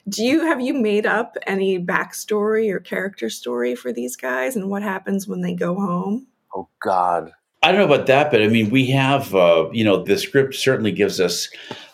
Do 0.07 0.23
you 0.23 0.41
have 0.45 0.61
you 0.61 0.73
made 0.73 1.05
up 1.05 1.35
any 1.45 1.83
backstory 1.83 2.71
or 2.71 2.79
character 2.79 3.29
story 3.29 3.75
for 3.75 3.91
these 3.91 4.15
guys 4.15 4.55
and 4.55 4.69
what 4.69 4.81
happens 4.81 5.27
when 5.27 5.41
they 5.41 5.53
go 5.53 5.75
home? 5.75 6.27
Oh 6.55 6.69
God. 6.81 7.33
I 7.61 7.71
don't 7.71 7.79
know 7.79 7.93
about 7.93 8.07
that, 8.07 8.31
but 8.31 8.41
I 8.41 8.47
mean, 8.47 8.69
we 8.69 8.87
have, 8.87 9.35
uh, 9.35 9.69
you 9.71 9.83
know, 9.83 10.03
the 10.03 10.17
script 10.17 10.55
certainly 10.55 10.93
gives 10.93 11.19
us 11.19 11.49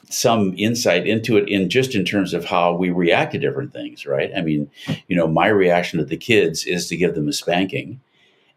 some 0.09 0.53
insight 0.57 1.07
into 1.07 1.37
it 1.37 1.49
in 1.49 1.69
just 1.69 1.95
in 1.95 2.05
terms 2.05 2.33
of 2.33 2.45
how 2.45 2.73
we 2.73 2.91
react 2.91 3.31
to 3.31 3.39
different 3.39 3.73
things, 3.73 4.05
right? 4.05 4.31
I 4.37 4.41
mean, 4.41 4.69
you 5.07 5.15
know, 5.15 5.27
my 5.27 5.47
reaction 5.47 5.97
to 5.99 6.05
the 6.05 6.17
kids 6.17 6.65
is 6.65 6.87
to 6.89 6.97
give 6.97 7.15
them 7.15 7.27
a 7.27 7.33
spanking, 7.33 7.99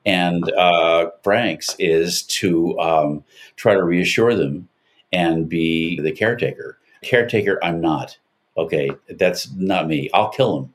and 0.04 0.50
uh, 0.52 1.10
Frank's 1.22 1.74
is 1.78 2.22
to 2.24 2.78
um, 2.78 3.24
try 3.56 3.72
to 3.72 3.82
reassure 3.82 4.34
them 4.34 4.68
and 5.10 5.48
be 5.48 5.98
the 6.00 6.12
caretaker. 6.12 6.78
Caretaker, 7.02 7.58
I'm 7.62 7.80
not. 7.80 8.18
Okay, 8.58 8.90
that's 9.08 9.50
not 9.52 9.88
me. 9.88 10.10
I'll 10.12 10.28
kill 10.28 10.58
him, 10.58 10.74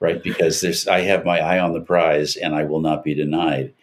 right? 0.00 0.20
Because 0.22 0.60
there's 0.60 0.88
I 0.88 1.02
have 1.02 1.24
my 1.24 1.38
eye 1.38 1.60
on 1.60 1.72
the 1.72 1.80
prize, 1.80 2.34
and 2.36 2.54
I 2.54 2.64
will 2.64 2.80
not 2.80 3.04
be 3.04 3.14
denied. 3.14 3.74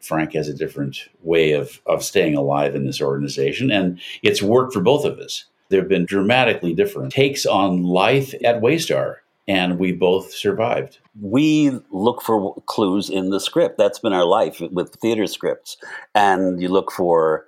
Frank 0.00 0.34
has 0.34 0.48
a 0.48 0.54
different 0.54 1.08
way 1.22 1.52
of 1.52 1.80
of 1.86 2.02
staying 2.04 2.36
alive 2.36 2.74
in 2.74 2.86
this 2.86 3.00
organization, 3.00 3.70
and 3.70 4.00
it's 4.22 4.42
worked 4.42 4.72
for 4.72 4.80
both 4.80 5.04
of 5.04 5.18
us. 5.18 5.46
There 5.68 5.80
have 5.80 5.88
been 5.88 6.06
dramatically 6.06 6.74
different 6.74 7.12
takes 7.12 7.44
on 7.44 7.82
life 7.82 8.34
at 8.44 8.60
Waystar, 8.60 9.16
and 9.48 9.78
we 9.78 9.92
both 9.92 10.32
survived. 10.32 10.98
We 11.20 11.72
look 11.90 12.22
for 12.22 12.54
clues 12.66 13.10
in 13.10 13.30
the 13.30 13.40
script. 13.40 13.78
That's 13.78 13.98
been 13.98 14.12
our 14.12 14.24
life 14.24 14.60
with 14.60 14.94
theater 14.94 15.26
scripts. 15.26 15.76
And 16.14 16.60
you 16.60 16.68
look 16.68 16.92
for 16.92 17.46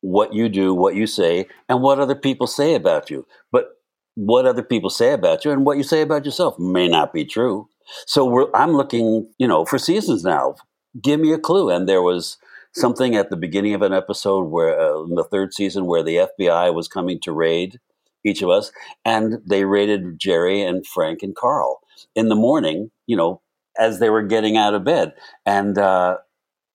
what 0.00 0.32
you 0.32 0.48
do, 0.48 0.74
what 0.74 0.94
you 0.94 1.06
say, 1.06 1.46
and 1.68 1.82
what 1.82 1.98
other 1.98 2.14
people 2.14 2.46
say 2.46 2.74
about 2.74 3.10
you. 3.10 3.26
But 3.52 3.70
what 4.14 4.46
other 4.46 4.62
people 4.62 4.90
say 4.90 5.12
about 5.12 5.44
you 5.44 5.52
and 5.52 5.64
what 5.64 5.76
you 5.76 5.82
say 5.84 6.02
about 6.02 6.24
yourself 6.24 6.58
may 6.58 6.88
not 6.88 7.12
be 7.12 7.24
true. 7.24 7.68
So 8.06 8.50
I'm 8.54 8.72
looking, 8.72 9.28
you 9.38 9.46
know, 9.46 9.64
for 9.64 9.78
seasons 9.78 10.24
now. 10.24 10.56
Give 11.00 11.20
me 11.20 11.32
a 11.32 11.38
clue. 11.38 11.70
And 11.70 11.88
there 11.88 12.02
was 12.02 12.38
something 12.72 13.16
at 13.16 13.30
the 13.30 13.36
beginning 13.36 13.74
of 13.74 13.82
an 13.82 13.92
episode 13.92 14.44
where 14.44 14.78
uh, 14.78 15.02
in 15.02 15.14
the 15.14 15.24
third 15.24 15.54
season 15.54 15.86
where 15.86 16.02
the 16.02 16.28
FBI 16.40 16.72
was 16.74 16.88
coming 16.88 17.18
to 17.20 17.32
raid 17.32 17.80
each 18.24 18.42
of 18.42 18.50
us, 18.50 18.72
and 19.04 19.38
they 19.46 19.64
raided 19.64 20.18
Jerry 20.18 20.62
and 20.62 20.86
Frank 20.86 21.22
and 21.22 21.34
Carl 21.34 21.80
in 22.14 22.28
the 22.28 22.34
morning. 22.34 22.90
You 23.06 23.16
know, 23.16 23.40
as 23.78 23.98
they 23.98 24.10
were 24.10 24.22
getting 24.22 24.56
out 24.56 24.74
of 24.74 24.84
bed, 24.84 25.14
and 25.46 25.78
uh, 25.78 26.18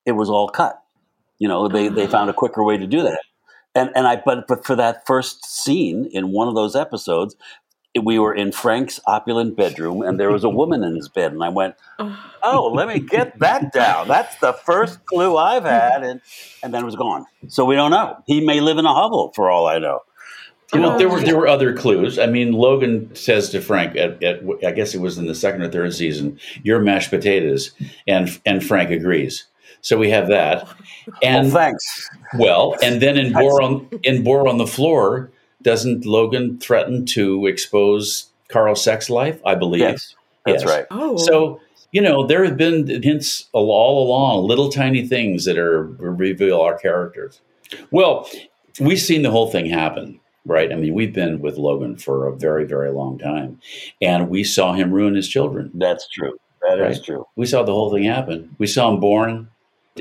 it 0.06 0.14
was 0.14 0.30
all 0.30 0.50
cut. 0.50 0.82
You 1.40 1.48
know, 1.48 1.68
they 1.68 1.90
they 1.90 2.08
found 2.08 2.30
a 2.30 2.34
quicker 2.34 2.64
way 2.64 2.78
to 2.78 2.88
do 2.88 3.02
that. 3.04 3.20
And 3.76 3.92
and 3.96 4.08
I 4.08 4.22
but 4.24 4.48
but 4.48 4.66
for 4.66 4.76
that 4.76 5.06
first 5.06 5.46
scene 5.46 6.10
in 6.12 6.32
one 6.32 6.48
of 6.48 6.56
those 6.56 6.76
episodes, 6.76 7.36
we 8.02 8.18
were 8.18 8.34
in 8.34 8.52
Frank's 8.52 9.00
opulent 9.06 9.56
bedroom 9.56 10.02
and 10.02 10.20
there 10.20 10.32
was 10.32 10.44
a 10.44 10.50
woman 10.50 10.84
in 10.84 10.96
his 10.96 11.10
bed. 11.10 11.32
And 11.32 11.44
I 11.44 11.50
went, 11.50 11.76
Oh, 12.44 12.72
let 12.74 12.88
me 12.88 13.00
get 13.00 13.40
that 13.40 13.72
down. 13.72 14.08
That's 14.08 14.36
the 14.38 14.54
first 14.54 15.06
clue 15.06 15.38
I've 15.38 15.64
had. 15.64 16.04
And, 16.04 16.22
and 16.62 16.74
then 16.74 16.84
it 16.84 16.86
was 16.86 16.96
gone. 16.96 17.26
So 17.48 17.66
we 17.66 17.76
don't 17.76 17.92
know. 17.92 18.18
He 18.26 18.46
may 18.46 18.60
live 18.60 18.78
in 18.78 18.86
a 18.86 18.94
hovel 18.94 19.32
for 19.36 19.50
all 19.50 19.68
I 19.68 19.80
know. 19.80 20.02
You 20.74 20.80
know, 20.80 20.98
there 20.98 21.08
were 21.08 21.20
oh. 21.20 21.22
there 21.22 21.38
were 21.38 21.48
other 21.48 21.76
clues. 21.76 22.18
I 22.18 22.26
mean, 22.26 22.54
Logan 22.54 23.14
says 23.16 23.52
to 23.52 23.62
Frank 23.62 23.96
at, 23.96 24.24
at 24.24 24.42
I 24.66 24.72
guess 24.72 24.96
it 24.96 25.02
was 25.02 25.20
in 25.20 25.28
the 25.28 25.36
second 25.36 25.62
or 25.62 25.70
third 25.70 25.94
season, 25.94 26.40
"You're 26.64 26.80
mashed 26.80 27.12
potatoes," 27.12 27.72
and 28.08 28.40
and 28.44 28.64
Frank 28.64 28.90
agrees. 28.90 29.46
So 29.82 29.98
we 29.98 30.10
have 30.10 30.30
that. 30.30 30.68
And 31.22 31.48
well, 31.48 31.54
thanks. 31.54 32.10
Well, 32.40 32.76
and 32.82 33.02
then 33.02 33.18
in 33.18 33.34
Boar 33.34 33.62
on 33.62 33.88
in 34.02 34.24
Boar 34.24 34.48
on 34.48 34.58
the 34.58 34.66
floor, 34.66 35.32
doesn't 35.64 36.06
Logan 36.06 36.60
threaten 36.60 37.06
to 37.08 37.46
expose 37.48 38.28
Carl's 38.48 38.84
sex 38.84 39.10
life? 39.10 39.40
I 39.46 39.56
believe. 39.56 39.82
Yes, 39.82 40.16
that's 40.46 40.64
yes. 40.64 40.72
right. 40.72 40.86
Oh. 40.92 41.18
So, 41.18 41.60
you 41.92 42.02
know, 42.02 42.26
there 42.26 42.44
have 42.44 42.58
been 42.58 43.02
hints 43.02 43.50
all 43.54 44.08
along, 44.08 44.48
little 44.48 44.70
tiny 44.70 45.08
things 45.08 45.46
that 45.46 45.58
are 45.58 45.84
reveal 45.84 46.62
our 46.62 46.78
characters. 46.78 47.42
Well, 47.92 48.30
we've 48.80 49.00
seen 49.00 49.22
the 49.22 49.32
whole 49.32 49.50
thing 49.50 49.66
happen, 49.66 50.20
right? 50.46 50.72
I 50.72 50.76
mean, 50.76 50.94
we've 50.94 51.14
been 51.14 51.40
with 51.40 51.58
Logan 51.58 51.98
for 51.98 52.28
a 52.28 52.36
very, 52.36 52.66
very 52.66 52.92
long 52.92 53.18
time, 53.18 53.60
and 54.02 54.30
we 54.30 54.44
saw 54.44 54.74
him 54.74 54.92
ruin 54.92 55.16
his 55.16 55.28
children. 55.28 55.72
That's 55.74 56.08
true. 56.10 56.38
That 56.62 56.80
right? 56.80 56.92
is 56.92 57.02
true. 57.02 57.28
We 57.36 57.46
saw 57.46 57.64
the 57.64 57.74
whole 57.74 57.92
thing 57.92 58.04
happen. 58.04 58.56
We 58.58 58.68
saw 58.68 58.92
him 58.92 59.00
born 59.00 59.50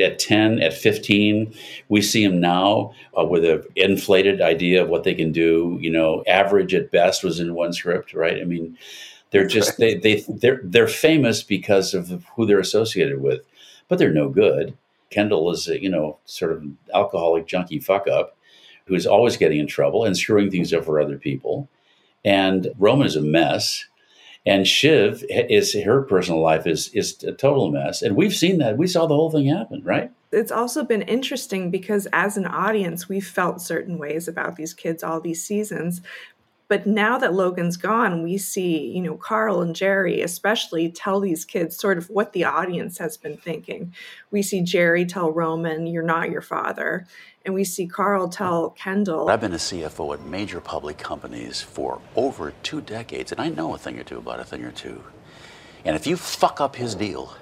at 0.00 0.18
10, 0.18 0.60
at 0.60 0.72
15. 0.72 1.54
We 1.88 2.00
see 2.00 2.26
them 2.26 2.40
now 2.40 2.92
uh, 3.18 3.24
with 3.24 3.44
an 3.44 3.62
inflated 3.76 4.40
idea 4.40 4.82
of 4.82 4.88
what 4.88 5.04
they 5.04 5.14
can 5.14 5.32
do. 5.32 5.78
You 5.80 5.90
know, 5.90 6.24
average 6.26 6.74
at 6.74 6.90
best 6.90 7.22
was 7.22 7.40
in 7.40 7.54
one 7.54 7.72
script, 7.72 8.14
right? 8.14 8.40
I 8.40 8.44
mean, 8.44 8.78
they're 9.30 9.46
just 9.46 9.78
they 9.78 9.94
they 9.94 10.24
they're 10.28 10.60
they're 10.62 10.88
famous 10.88 11.42
because 11.42 11.94
of 11.94 12.24
who 12.36 12.46
they're 12.46 12.60
associated 12.60 13.20
with, 13.20 13.42
but 13.88 13.98
they're 13.98 14.12
no 14.12 14.28
good. 14.28 14.76
Kendall 15.10 15.50
is 15.50 15.68
a, 15.68 15.82
you 15.82 15.88
know 15.88 16.18
sort 16.26 16.52
of 16.52 16.64
alcoholic 16.94 17.46
junkie 17.46 17.80
fuck 17.80 18.06
up 18.06 18.36
who's 18.86 19.06
always 19.06 19.36
getting 19.36 19.58
in 19.58 19.66
trouble 19.66 20.04
and 20.04 20.16
screwing 20.16 20.50
things 20.50 20.72
up 20.72 20.84
for 20.84 21.00
other 21.00 21.16
people, 21.16 21.68
and 22.24 22.68
Roman 22.78 23.06
is 23.06 23.16
a 23.16 23.22
mess 23.22 23.86
and 24.44 24.66
Shiv 24.66 25.24
is 25.28 25.74
her 25.74 26.02
personal 26.02 26.40
life 26.40 26.66
is 26.66 26.88
is 26.94 27.22
a 27.22 27.32
total 27.32 27.70
mess, 27.70 28.02
and 28.02 28.16
we've 28.16 28.34
seen 28.34 28.58
that. 28.58 28.76
We 28.76 28.86
saw 28.86 29.06
the 29.06 29.14
whole 29.14 29.30
thing 29.30 29.46
happen, 29.46 29.82
right? 29.84 30.10
It's 30.32 30.52
also 30.52 30.82
been 30.82 31.02
interesting 31.02 31.70
because 31.70 32.08
as 32.12 32.36
an 32.36 32.46
audience, 32.46 33.08
we 33.08 33.20
felt 33.20 33.60
certain 33.60 33.98
ways 33.98 34.28
about 34.28 34.56
these 34.56 34.72
kids 34.72 35.02
all 35.02 35.20
these 35.20 35.44
seasons, 35.44 36.00
but 36.72 36.86
now 36.86 37.18
that 37.18 37.34
Logan's 37.34 37.76
gone, 37.76 38.22
we 38.22 38.38
see, 38.38 38.86
you 38.92 39.02
know, 39.02 39.14
Carl 39.14 39.60
and 39.60 39.76
Jerry 39.76 40.22
especially 40.22 40.90
tell 40.90 41.20
these 41.20 41.44
kids 41.44 41.76
sort 41.76 41.98
of 41.98 42.08
what 42.08 42.32
the 42.32 42.44
audience 42.44 42.96
has 42.96 43.18
been 43.18 43.36
thinking. 43.36 43.92
We 44.30 44.40
see 44.40 44.62
Jerry 44.62 45.04
tell 45.04 45.30
Roman, 45.30 45.86
You're 45.86 46.02
not 46.02 46.30
your 46.30 46.40
father. 46.40 47.06
And 47.44 47.54
we 47.54 47.64
see 47.64 47.86
Carl 47.86 48.28
tell 48.28 48.70
Kendall. 48.70 49.28
I've 49.28 49.40
been 49.40 49.52
a 49.52 49.56
CFO 49.56 50.14
at 50.14 50.24
major 50.24 50.60
public 50.60 50.98
companies 50.98 51.60
for 51.60 52.00
over 52.14 52.52
two 52.62 52.80
decades, 52.80 53.32
and 53.32 53.40
I 53.40 53.48
know 53.48 53.74
a 53.74 53.78
thing 53.78 53.98
or 53.98 54.04
two 54.04 54.18
about 54.18 54.40
a 54.40 54.44
thing 54.44 54.64
or 54.64 54.70
two. 54.70 55.02
And 55.84 55.96
if 55.96 56.06
you 56.06 56.16
fuck 56.16 56.60
up 56.60 56.76
his 56.76 56.94
deal, 56.94 57.34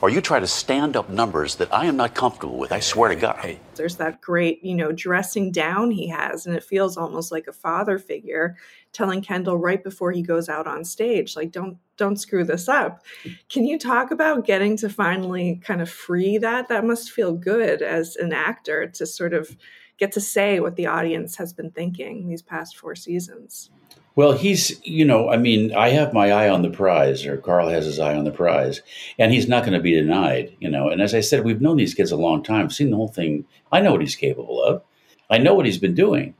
or 0.00 0.10
you 0.10 0.20
try 0.20 0.40
to 0.40 0.46
stand 0.46 0.96
up 0.96 1.08
numbers 1.08 1.56
that 1.56 1.72
I 1.72 1.86
am 1.86 1.96
not 1.96 2.14
comfortable 2.14 2.58
with. 2.58 2.72
I 2.72 2.80
swear 2.80 3.08
to 3.08 3.16
God. 3.16 3.58
There's 3.74 3.96
that 3.96 4.20
great, 4.20 4.62
you 4.64 4.74
know, 4.74 4.92
dressing 4.92 5.52
down 5.52 5.90
he 5.90 6.08
has, 6.08 6.46
and 6.46 6.56
it 6.56 6.64
feels 6.64 6.96
almost 6.96 7.32
like 7.32 7.46
a 7.46 7.52
father 7.52 7.98
figure 7.98 8.56
telling 8.92 9.22
Kendall 9.22 9.56
right 9.56 9.82
before 9.82 10.12
he 10.12 10.22
goes 10.22 10.48
out 10.48 10.66
on 10.66 10.84
stage, 10.84 11.36
like, 11.36 11.52
don't 11.52 11.78
don't 11.96 12.16
screw 12.16 12.44
this 12.44 12.66
up. 12.68 13.04
Can 13.50 13.66
you 13.66 13.78
talk 13.78 14.10
about 14.10 14.46
getting 14.46 14.76
to 14.78 14.88
finally 14.88 15.60
kind 15.62 15.82
of 15.82 15.90
free 15.90 16.38
that? 16.38 16.68
That 16.68 16.84
must 16.84 17.10
feel 17.10 17.32
good 17.32 17.82
as 17.82 18.16
an 18.16 18.32
actor 18.32 18.86
to 18.86 19.04
sort 19.04 19.34
of 19.34 19.54
get 19.98 20.12
to 20.12 20.20
say 20.20 20.60
what 20.60 20.76
the 20.76 20.86
audience 20.86 21.36
has 21.36 21.52
been 21.52 21.70
thinking 21.70 22.26
these 22.26 22.40
past 22.40 22.78
four 22.78 22.94
seasons. 22.94 23.70
Well, 24.16 24.32
he's, 24.32 24.80
you 24.84 25.04
know, 25.04 25.30
I 25.30 25.36
mean, 25.36 25.72
I 25.74 25.90
have 25.90 26.12
my 26.12 26.32
eye 26.32 26.48
on 26.48 26.62
the 26.62 26.70
prize, 26.70 27.24
or 27.24 27.36
Carl 27.36 27.68
has 27.68 27.84
his 27.84 27.98
eye 27.98 28.16
on 28.16 28.24
the 28.24 28.32
prize, 28.32 28.82
and 29.18 29.32
he's 29.32 29.48
not 29.48 29.62
going 29.62 29.72
to 29.72 29.80
be 29.80 29.94
denied, 29.94 30.54
you 30.58 30.68
know. 30.68 30.88
And 30.88 31.00
as 31.00 31.14
I 31.14 31.20
said, 31.20 31.44
we've 31.44 31.60
known 31.60 31.76
these 31.76 31.94
kids 31.94 32.10
a 32.10 32.16
long 32.16 32.42
time, 32.42 32.70
seen 32.70 32.90
the 32.90 32.96
whole 32.96 33.08
thing. 33.08 33.44
I 33.70 33.80
know 33.80 33.92
what 33.92 34.00
he's 34.00 34.16
capable 34.16 34.62
of, 34.62 34.82
I 35.30 35.38
know 35.38 35.54
what 35.54 35.66
he's 35.66 35.78
been 35.78 35.94
doing, 35.94 36.34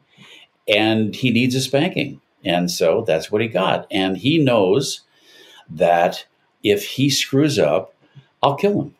and 0.66 1.14
he 1.14 1.30
needs 1.30 1.54
a 1.54 1.60
spanking. 1.60 2.20
And 2.44 2.70
so 2.70 3.04
that's 3.06 3.30
what 3.30 3.42
he 3.42 3.48
got. 3.48 3.86
And 3.90 4.16
he 4.16 4.38
knows 4.38 5.02
that 5.68 6.26
if 6.62 6.84
he 6.84 7.10
screws 7.10 7.58
up, 7.58 7.94
I'll 8.42 8.56
kill 8.56 8.82
him. 8.82 8.94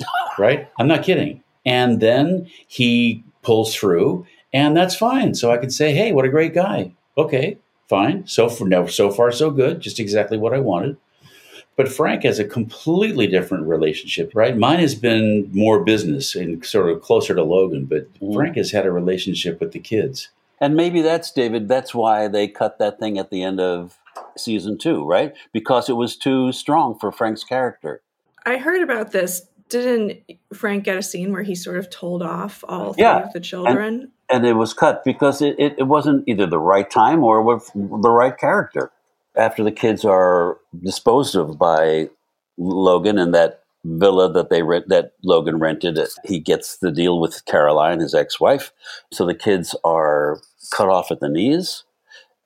right? 0.38 0.68
I'm 0.78 0.88
not 0.88 1.02
kidding. 1.02 1.42
And 1.64 2.00
then 2.00 2.48
he 2.66 3.24
pulls 3.42 3.74
through, 3.74 4.26
and 4.52 4.76
that's 4.76 4.94
fine. 4.94 5.34
So 5.34 5.50
I 5.50 5.58
can 5.58 5.70
say, 5.70 5.92
hey, 5.92 6.12
what 6.12 6.24
a 6.24 6.30
great 6.30 6.54
guy. 6.54 6.94
Okay, 7.18 7.58
Fine. 7.88 8.26
So 8.26 8.48
for 8.48 8.66
no, 8.66 8.86
so 8.86 9.10
far 9.10 9.30
so 9.30 9.50
good. 9.50 9.80
Just 9.80 10.00
exactly 10.00 10.36
what 10.38 10.54
I 10.54 10.58
wanted. 10.58 10.96
But 11.76 11.88
Frank 11.92 12.22
has 12.22 12.38
a 12.38 12.44
completely 12.44 13.26
different 13.26 13.66
relationship, 13.66 14.32
right? 14.34 14.56
Mine 14.56 14.78
has 14.78 14.94
been 14.94 15.50
more 15.52 15.84
business 15.84 16.34
and 16.34 16.64
sort 16.64 16.90
of 16.90 17.02
closer 17.02 17.34
to 17.34 17.44
Logan, 17.44 17.84
but 17.84 18.12
mm. 18.18 18.34
Frank 18.34 18.56
has 18.56 18.70
had 18.70 18.86
a 18.86 18.90
relationship 18.90 19.60
with 19.60 19.72
the 19.72 19.78
kids. 19.78 20.30
And 20.58 20.74
maybe 20.74 21.02
that's 21.02 21.30
David. 21.30 21.68
That's 21.68 21.94
why 21.94 22.28
they 22.28 22.48
cut 22.48 22.78
that 22.78 22.98
thing 22.98 23.18
at 23.18 23.30
the 23.30 23.42
end 23.42 23.60
of 23.60 23.98
season 24.38 24.78
two, 24.78 25.04
right? 25.04 25.34
Because 25.52 25.90
it 25.90 25.94
was 25.94 26.16
too 26.16 26.50
strong 26.50 26.98
for 26.98 27.12
Frank's 27.12 27.44
character. 27.44 28.00
I 28.46 28.56
heard 28.56 28.80
about 28.80 29.12
this. 29.12 29.42
Didn't 29.68 30.22
Frank 30.54 30.84
get 30.84 30.96
a 30.96 31.02
scene 31.02 31.30
where 31.32 31.42
he 31.42 31.54
sort 31.54 31.76
of 31.76 31.90
told 31.90 32.22
off 32.22 32.64
all 32.68 32.94
three 32.94 33.02
yeah. 33.02 33.26
of 33.26 33.32
the 33.32 33.40
children? 33.40 34.12
And, 34.28 34.46
it 34.46 34.54
was 34.54 34.74
cut 34.74 35.04
because 35.04 35.40
it, 35.40 35.56
it, 35.58 35.74
it, 35.78 35.84
wasn't 35.84 36.24
either 36.26 36.46
the 36.46 36.58
right 36.58 36.90
time 36.90 37.22
or 37.22 37.42
with 37.42 37.70
the 37.74 38.10
right 38.10 38.36
character. 38.36 38.90
after 39.36 39.62
the 39.62 39.72
kids 39.72 40.04
are 40.04 40.58
disposed 40.82 41.36
of 41.36 41.58
by 41.58 42.10
Logan 42.58 43.18
and 43.18 43.34
that 43.34 43.62
villa 43.84 44.32
that 44.32 44.50
they 44.50 44.62
rent 44.62 44.88
that 44.88 45.12
Logan 45.22 45.58
rented, 45.58 45.98
he 46.24 46.40
gets 46.40 46.78
the 46.78 46.90
deal 46.90 47.20
with 47.20 47.44
Caroline, 47.44 48.00
his 48.00 48.14
ex-wife. 48.14 48.72
So 49.12 49.24
the 49.24 49.34
kids 49.34 49.76
are 49.84 50.40
cut 50.72 50.88
off 50.88 51.10
at 51.10 51.20
the 51.20 51.28
knees, 51.28 51.84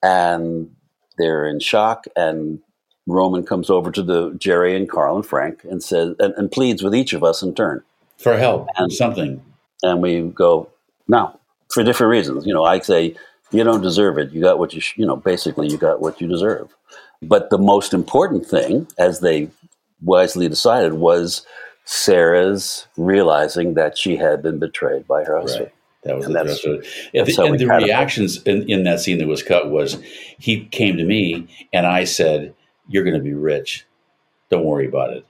and 0.02 0.70
they're 1.18 1.46
in 1.46 1.60
shock. 1.60 2.06
And 2.16 2.60
Roman 3.06 3.44
comes 3.44 3.70
over 3.70 3.90
to 3.90 4.02
the 4.02 4.34
Jerry 4.38 4.76
and 4.76 4.88
Carl 4.88 5.16
and 5.16 5.26
Frank 5.26 5.64
and 5.64 5.82
says 5.82 6.14
and, 6.18 6.34
and 6.36 6.50
pleads 6.50 6.82
with 6.82 6.94
each 6.94 7.12
of 7.12 7.24
us 7.24 7.42
in 7.42 7.54
turn 7.54 7.82
for 8.18 8.36
help 8.36 8.68
and 8.76 8.92
something. 8.92 9.42
And 9.82 10.02
we 10.02 10.22
go 10.22 10.68
no 11.08 11.39
for 11.72 11.82
different 11.84 12.10
reasons. 12.10 12.46
You 12.46 12.54
know, 12.54 12.64
I 12.64 12.80
say 12.80 13.14
you 13.50 13.64
don't 13.64 13.82
deserve 13.82 14.18
it. 14.18 14.32
You 14.32 14.40
got 14.40 14.58
what 14.58 14.72
you 14.74 14.80
sh- 14.80 14.96
you 14.96 15.06
know. 15.06 15.16
Basically, 15.16 15.68
you 15.68 15.76
got 15.76 16.00
what 16.00 16.20
you 16.20 16.26
deserve. 16.26 16.74
But 17.22 17.50
the 17.50 17.58
most 17.58 17.92
important 17.92 18.46
thing, 18.46 18.86
as 18.98 19.20
they 19.20 19.50
wisely 20.02 20.48
decided, 20.48 20.94
was 20.94 21.44
Sarah's 21.84 22.86
realizing 22.96 23.74
that 23.74 23.98
she 23.98 24.16
had 24.16 24.42
been 24.42 24.58
betrayed 24.58 25.06
by 25.06 25.24
her 25.24 25.38
husband. 25.38 25.66
Right. 25.66 25.74
That 26.04 26.16
was 26.16 26.24
And 26.26 26.34
the 26.34 26.38
that's- 26.44 26.66
rest 26.66 26.88
that's 27.12 27.38
And 27.38 27.46
the, 27.46 27.52
and 27.52 27.58
the 27.60 27.66
reactions 27.84 28.42
in, 28.44 28.68
in 28.70 28.84
that 28.84 29.00
scene 29.00 29.18
that 29.18 29.26
was 29.28 29.42
cut 29.42 29.70
was 29.70 29.98
he 30.38 30.64
came 30.66 30.96
to 30.96 31.04
me 31.04 31.46
and 31.74 31.86
I 31.86 32.04
said, 32.04 32.54
You're 32.88 33.04
going 33.04 33.16
to 33.16 33.22
be 33.22 33.34
rich. 33.34 33.84
Don't 34.48 34.64
worry 34.64 34.86
about 34.86 35.12
it. 35.12 35.26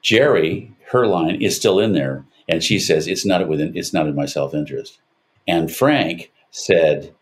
Jerry, 0.00 0.70
her 0.90 1.06
line 1.06 1.40
is 1.42 1.56
still 1.56 1.80
in 1.80 1.92
there, 1.92 2.24
and 2.48 2.62
she 2.62 2.78
says 2.78 3.08
it's 3.08 3.24
not 3.26 3.48
within 3.48 3.76
it's 3.76 3.92
not 3.92 4.06
in 4.06 4.14
my 4.14 4.26
self 4.26 4.54
interest. 4.54 4.98
And 5.46 5.70
Frank 5.74 6.32
said, 6.50 7.14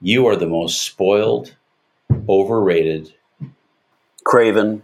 "You 0.00 0.26
are 0.26 0.36
the 0.36 0.46
most 0.46 0.82
spoiled, 0.82 1.54
overrated, 2.28 3.12
craven, 4.24 4.82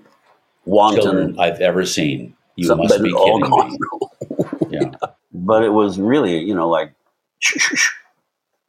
wanton 0.65 1.39
I've 1.39 1.61
ever 1.61 1.85
seen. 1.85 2.35
You 2.57 2.67
Something 2.69 2.89
must 2.89 3.03
be 3.03 3.13
kidding 3.13 3.41
me." 3.41 3.79
Yeah. 4.71 4.91
but 5.33 5.65
it 5.65 5.71
was 5.71 5.99
really, 5.99 6.39
you 6.41 6.55
know, 6.55 6.69
like 6.69 6.93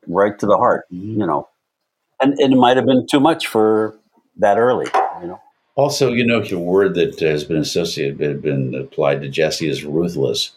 right 0.07 0.37
to 0.39 0.45
the 0.45 0.57
heart, 0.57 0.85
Mm-hmm. 0.93 1.19
you 1.21 1.25
know. 1.27 1.47
And, 2.21 2.33
and 2.39 2.53
it 2.53 2.57
might 2.57 2.77
have 2.77 2.85
been 2.85 3.05
too 3.09 3.19
much 3.19 3.47
for 3.47 3.97
that 4.37 4.57
early, 4.57 4.87
you 5.21 5.27
know. 5.27 5.41
Also, 5.75 6.11
you 6.11 6.25
know, 6.25 6.41
the 6.41 6.59
word 6.59 6.95
that 6.95 7.19
has 7.21 7.45
been 7.45 7.57
associated, 7.57 8.41
been 8.41 8.75
applied 8.75 9.21
to 9.21 9.29
Jesse 9.29 9.69
is 9.69 9.85
ruthless. 9.85 10.51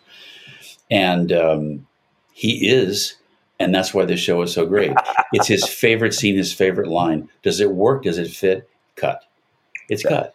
And 0.91 1.33
um, 1.33 1.87
he 2.33 2.69
is, 2.69 3.15
and 3.63 3.75
that's 3.75 3.95
why 3.95 4.05
this 4.05 4.21
show 4.21 4.43
is 4.43 4.53
so 4.53 4.67
great. 4.67 4.93
It's 5.33 5.49
his 5.49 5.67
favorite 5.67 6.15
scene, 6.15 6.37
his 6.37 6.53
favorite 6.53 6.89
line. 6.89 7.29
Does 7.43 7.61
it 7.61 7.73
work? 7.73 8.05
Does 8.05 8.19
it 8.19 8.29
fit? 8.31 8.69
Cut. 8.97 9.25
It's 9.89 10.03
cut. 10.03 10.35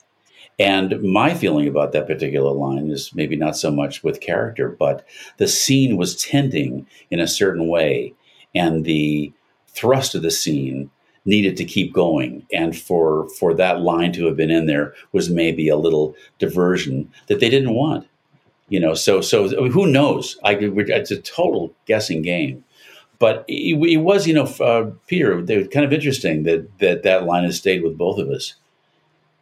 And 0.59 1.01
my 1.03 1.33
feeling 1.35 1.67
about 1.67 1.91
that 1.91 2.07
particular 2.07 2.51
line 2.51 2.89
is 2.89 3.13
maybe 3.13 3.35
not 3.35 3.55
so 3.57 3.69
much 3.71 4.03
with 4.03 4.21
character, 4.21 4.69
but 4.69 5.05
the 5.37 5.47
scene 5.47 5.97
was 5.97 6.15
tending 6.21 6.87
in 7.11 7.19
a 7.19 7.27
certain 7.27 7.67
way, 7.67 8.13
and 8.55 8.83
the 8.85 9.31
thrust 9.67 10.15
of 10.15 10.23
the 10.23 10.31
scene 10.31 10.89
needed 11.25 11.57
to 11.57 11.65
keep 11.65 11.93
going. 11.93 12.47
And 12.51 12.75
for 12.77 13.29
for 13.37 13.53
that 13.55 13.81
line 13.81 14.13
to 14.13 14.25
have 14.25 14.37
been 14.37 14.49
in 14.49 14.65
there 14.65 14.93
was 15.11 15.29
maybe 15.29 15.69
a 15.69 15.77
little 15.77 16.15
diversion 16.39 17.11
that 17.27 17.39
they 17.39 17.49
didn't 17.49 17.75
want. 17.75 18.07
You 18.69 18.79
know, 18.79 18.95
so 18.95 19.21
so 19.21 19.47
who 19.69 19.87
knows? 19.87 20.37
I 20.43 20.55
could- 20.55 20.77
it's 20.89 21.11
a 21.11 21.21
total 21.21 21.73
guessing 21.85 22.21
game. 22.21 22.63
But 23.19 23.45
it, 23.47 23.75
it 23.77 23.97
was, 23.97 24.27
you 24.27 24.33
know, 24.33 24.45
uh, 24.59 24.91
Peter. 25.07 25.41
They 25.41 25.57
were 25.57 25.63
kind 25.67 25.85
of 25.85 25.93
interesting 25.93 26.43
that 26.43 26.67
that 26.79 27.03
that 27.03 27.25
line 27.25 27.43
has 27.45 27.57
stayed 27.57 27.83
with 27.83 27.97
both 27.97 28.19
of 28.19 28.29
us, 28.29 28.55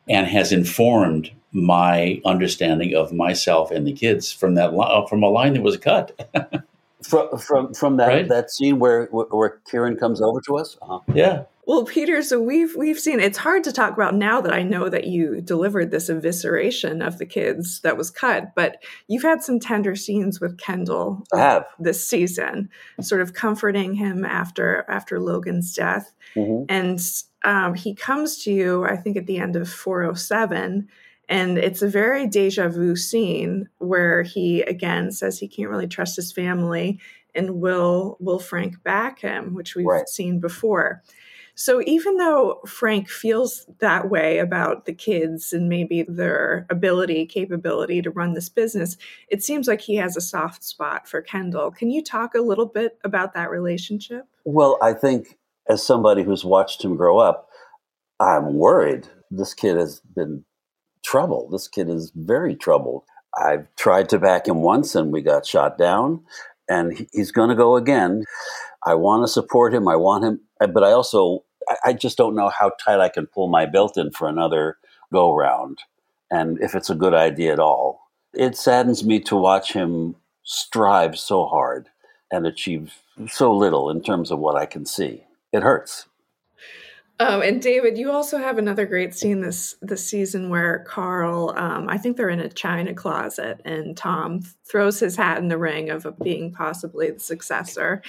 and 0.08 0.28
has 0.28 0.52
informed 0.52 1.32
my 1.52 2.22
understanding 2.26 2.94
of 2.96 3.14
myself 3.14 3.72
and 3.72 3.88
the 3.88 3.94
kids 3.94 4.32
from 4.32 4.56
that 4.56 4.74
li- 4.76 5.06
from 5.10 5.24
a 5.24 5.30
line 5.30 5.54
that 5.54 5.62
was 5.62 5.78
cut. 5.78 6.30
From 7.04 7.38
from 7.38 7.74
from 7.76 7.98
that 7.98 8.08
Right. 8.08 8.28
that 8.30 8.50
scene 8.50 8.80
where 8.80 9.06
where, 9.12 9.28
where 9.28 9.60
Kieran 9.70 9.96
comes 9.96 10.22
over 10.24 10.42
to 10.48 10.58
us. 10.58 10.76
Uh-huh. 10.82 11.00
Yeah. 11.14 11.44
Well, 11.68 11.84
Peter, 11.86 12.22
so 12.22 12.40
we've 12.40 12.76
we've 12.76 13.00
seen 13.00 13.20
it's 13.20 13.40
hard 13.40 13.64
to 13.64 13.72
talk 13.72 13.94
about 13.94 14.14
now 14.14 14.40
that 14.40 14.54
I 14.54 14.62
know 14.62 14.88
that 14.88 15.06
you 15.08 15.42
delivered 15.42 15.90
this 15.90 16.10
evisceration 16.12 17.06
of 17.06 17.18
the 17.18 17.26
kids 17.26 17.80
that 17.82 17.98
was 17.98 18.12
cut, 18.12 18.54
but 18.56 18.84
you've 19.08 19.24
had 19.24 19.42
some 19.42 19.60
tender 19.60 19.96
scenes 19.96 20.40
with 20.40 20.60
Kendall 20.60 21.24
I 21.34 21.40
have. 21.40 21.66
this 21.80 22.06
season, 22.08 22.70
sort 23.02 23.22
of 23.22 23.34
comforting 23.34 23.96
him 23.96 24.24
after 24.24 24.86
after 24.88 25.20
Logan's 25.20 25.74
death. 25.74 26.12
Mhm. 26.36 26.66
And 26.70 27.00
um, 27.44 27.74
he 27.74 27.96
comes 27.96 28.44
to 28.44 28.52
you, 28.54 28.86
I 28.86 28.96
think, 28.96 29.18
at 29.18 29.26
the 29.26 29.38
end 29.40 29.56
of 29.56 29.68
407. 29.68 30.88
And 31.28 31.58
it's 31.58 31.82
a 31.82 31.88
very 31.88 32.28
deja 32.28 32.68
vu 32.70 32.96
scene 32.96 33.70
where 33.80 34.22
he 34.22 34.62
again 34.62 35.12
says 35.12 35.40
he 35.40 35.48
can't 35.48 35.70
really 35.72 35.88
trust 35.88 36.16
his 36.16 36.32
family 36.32 37.00
and 37.34 37.60
will 37.60 38.18
will 38.20 38.38
Frank 38.40 38.84
back 38.84 39.20
him, 39.22 39.56
which 39.56 39.76
we've 39.76 39.88
Right. 39.88 40.08
seen 40.08 40.40
before. 40.40 41.02
So 41.56 41.82
even 41.86 42.18
though 42.18 42.60
Frank 42.68 43.10
feels 43.10 43.66
that 43.80 44.10
way 44.10 44.40
about 44.40 44.86
the 44.86 44.94
kids 44.94 45.54
and 45.54 45.70
maybe 45.70 46.04
their 46.04 46.68
ability, 46.70 47.26
capability 47.26 48.02
to 48.02 48.12
run 48.12 48.34
this 48.34 48.50
business, 48.50 48.98
it 49.30 49.42
seems 49.42 49.68
like 49.68 49.80
he 49.80 49.96
has 49.96 50.18
a 50.18 50.22
soft 50.22 50.66
spot 50.66 51.08
for 51.08 51.22
Kendall. 51.22 51.72
Can 51.72 51.90
you 51.90 52.04
talk 52.04 52.36
a 52.36 52.42
little 52.42 52.66
bit 52.66 52.98
about 53.06 53.34
that 53.34 53.50
relationship? 53.50 54.26
Well, 54.44 54.78
I 54.82 54.92
think 54.92 55.38
as 55.70 55.82
somebody 55.82 56.24
who's 56.24 56.44
watched 56.44 56.84
him 56.84 56.98
grow 56.98 57.20
up, 57.20 57.48
I'm 58.20 58.56
worried. 58.56 59.08
This 59.32 59.54
kid 59.54 59.78
has 59.78 60.02
been 60.14 60.44
troubled. 61.06 61.54
This 61.54 61.70
kid 61.70 61.90
is 61.90 62.12
very 62.16 62.56
troubled. 62.56 63.04
I've 63.38 63.74
tried 63.76 64.10
to 64.10 64.20
back 64.20 64.48
him 64.48 64.62
once 64.62 64.94
and 64.94 65.12
we 65.12 65.22
got 65.22 65.46
shot 65.46 65.78
down, 65.78 66.24
and 66.68 67.08
he's 67.14 67.32
going 67.32 67.50
to 67.50 67.56
go 67.56 67.78
again. 67.78 68.24
I 68.86 68.96
want 68.96 69.24
to 69.24 69.28
support 69.28 69.74
him. 69.74 69.88
I 69.88 69.96
want 69.96 70.26
him, 70.26 70.42
but 70.60 70.84
I 70.84 70.92
also, 70.92 71.45
I- 71.70 71.78
I 71.86 71.94
just 71.94 72.18
don't 72.18 72.36
know 72.36 72.50
how 72.50 72.72
tight 72.84 73.00
I 73.00 73.10
can 73.10 73.28
pull 73.28 73.48
my 73.48 73.66
belt 73.66 73.98
in 73.98 74.12
for 74.12 74.28
another 74.28 74.78
go 75.14 75.34
round 75.34 75.80
and 76.32 76.60
if 76.62 76.76
it's 76.76 76.90
a 76.90 76.96
good 76.96 77.14
idea 77.14 77.54
at 77.54 77.60
all. 77.60 78.02
It 78.34 78.58
saddens 78.58 79.04
me 79.06 79.20
to 79.22 79.36
watch 79.36 79.74
him 79.74 80.16
strive 80.44 81.18
so 81.18 81.46
hard 81.46 81.90
and 82.32 82.46
achieve 82.46 83.02
so 83.30 83.54
little 83.54 83.90
in 83.90 84.02
terms 84.02 84.32
of 84.32 84.40
what 84.40 84.56
I 84.56 84.66
can 84.66 84.86
see. 84.86 85.24
It 85.54 85.64
hurts. 85.64 86.06
Um, 87.18 87.42
and 87.42 87.62
David, 87.62 87.98
you 87.98 88.12
also 88.12 88.38
have 88.38 88.58
another 88.58 88.86
great 88.86 89.16
scene 89.16 89.40
this 89.40 89.76
this 89.82 90.06
season 90.06 90.50
where 90.50 90.80
Carl, 90.80 91.54
um, 91.56 91.88
I 91.88 91.98
think 91.98 92.18
they're 92.18 92.30
in 92.30 92.42
a 92.42 92.50
china 92.50 92.94
closet, 92.94 93.62
and 93.64 93.96
Tom 93.96 94.42
throws 94.66 95.00
his 95.00 95.16
hat 95.16 95.38
in 95.38 95.48
the 95.48 95.58
ring 95.58 95.90
of 95.90 96.06
being 96.22 96.52
possibly 96.52 97.12
the 97.12 97.20
successor. 97.20 98.02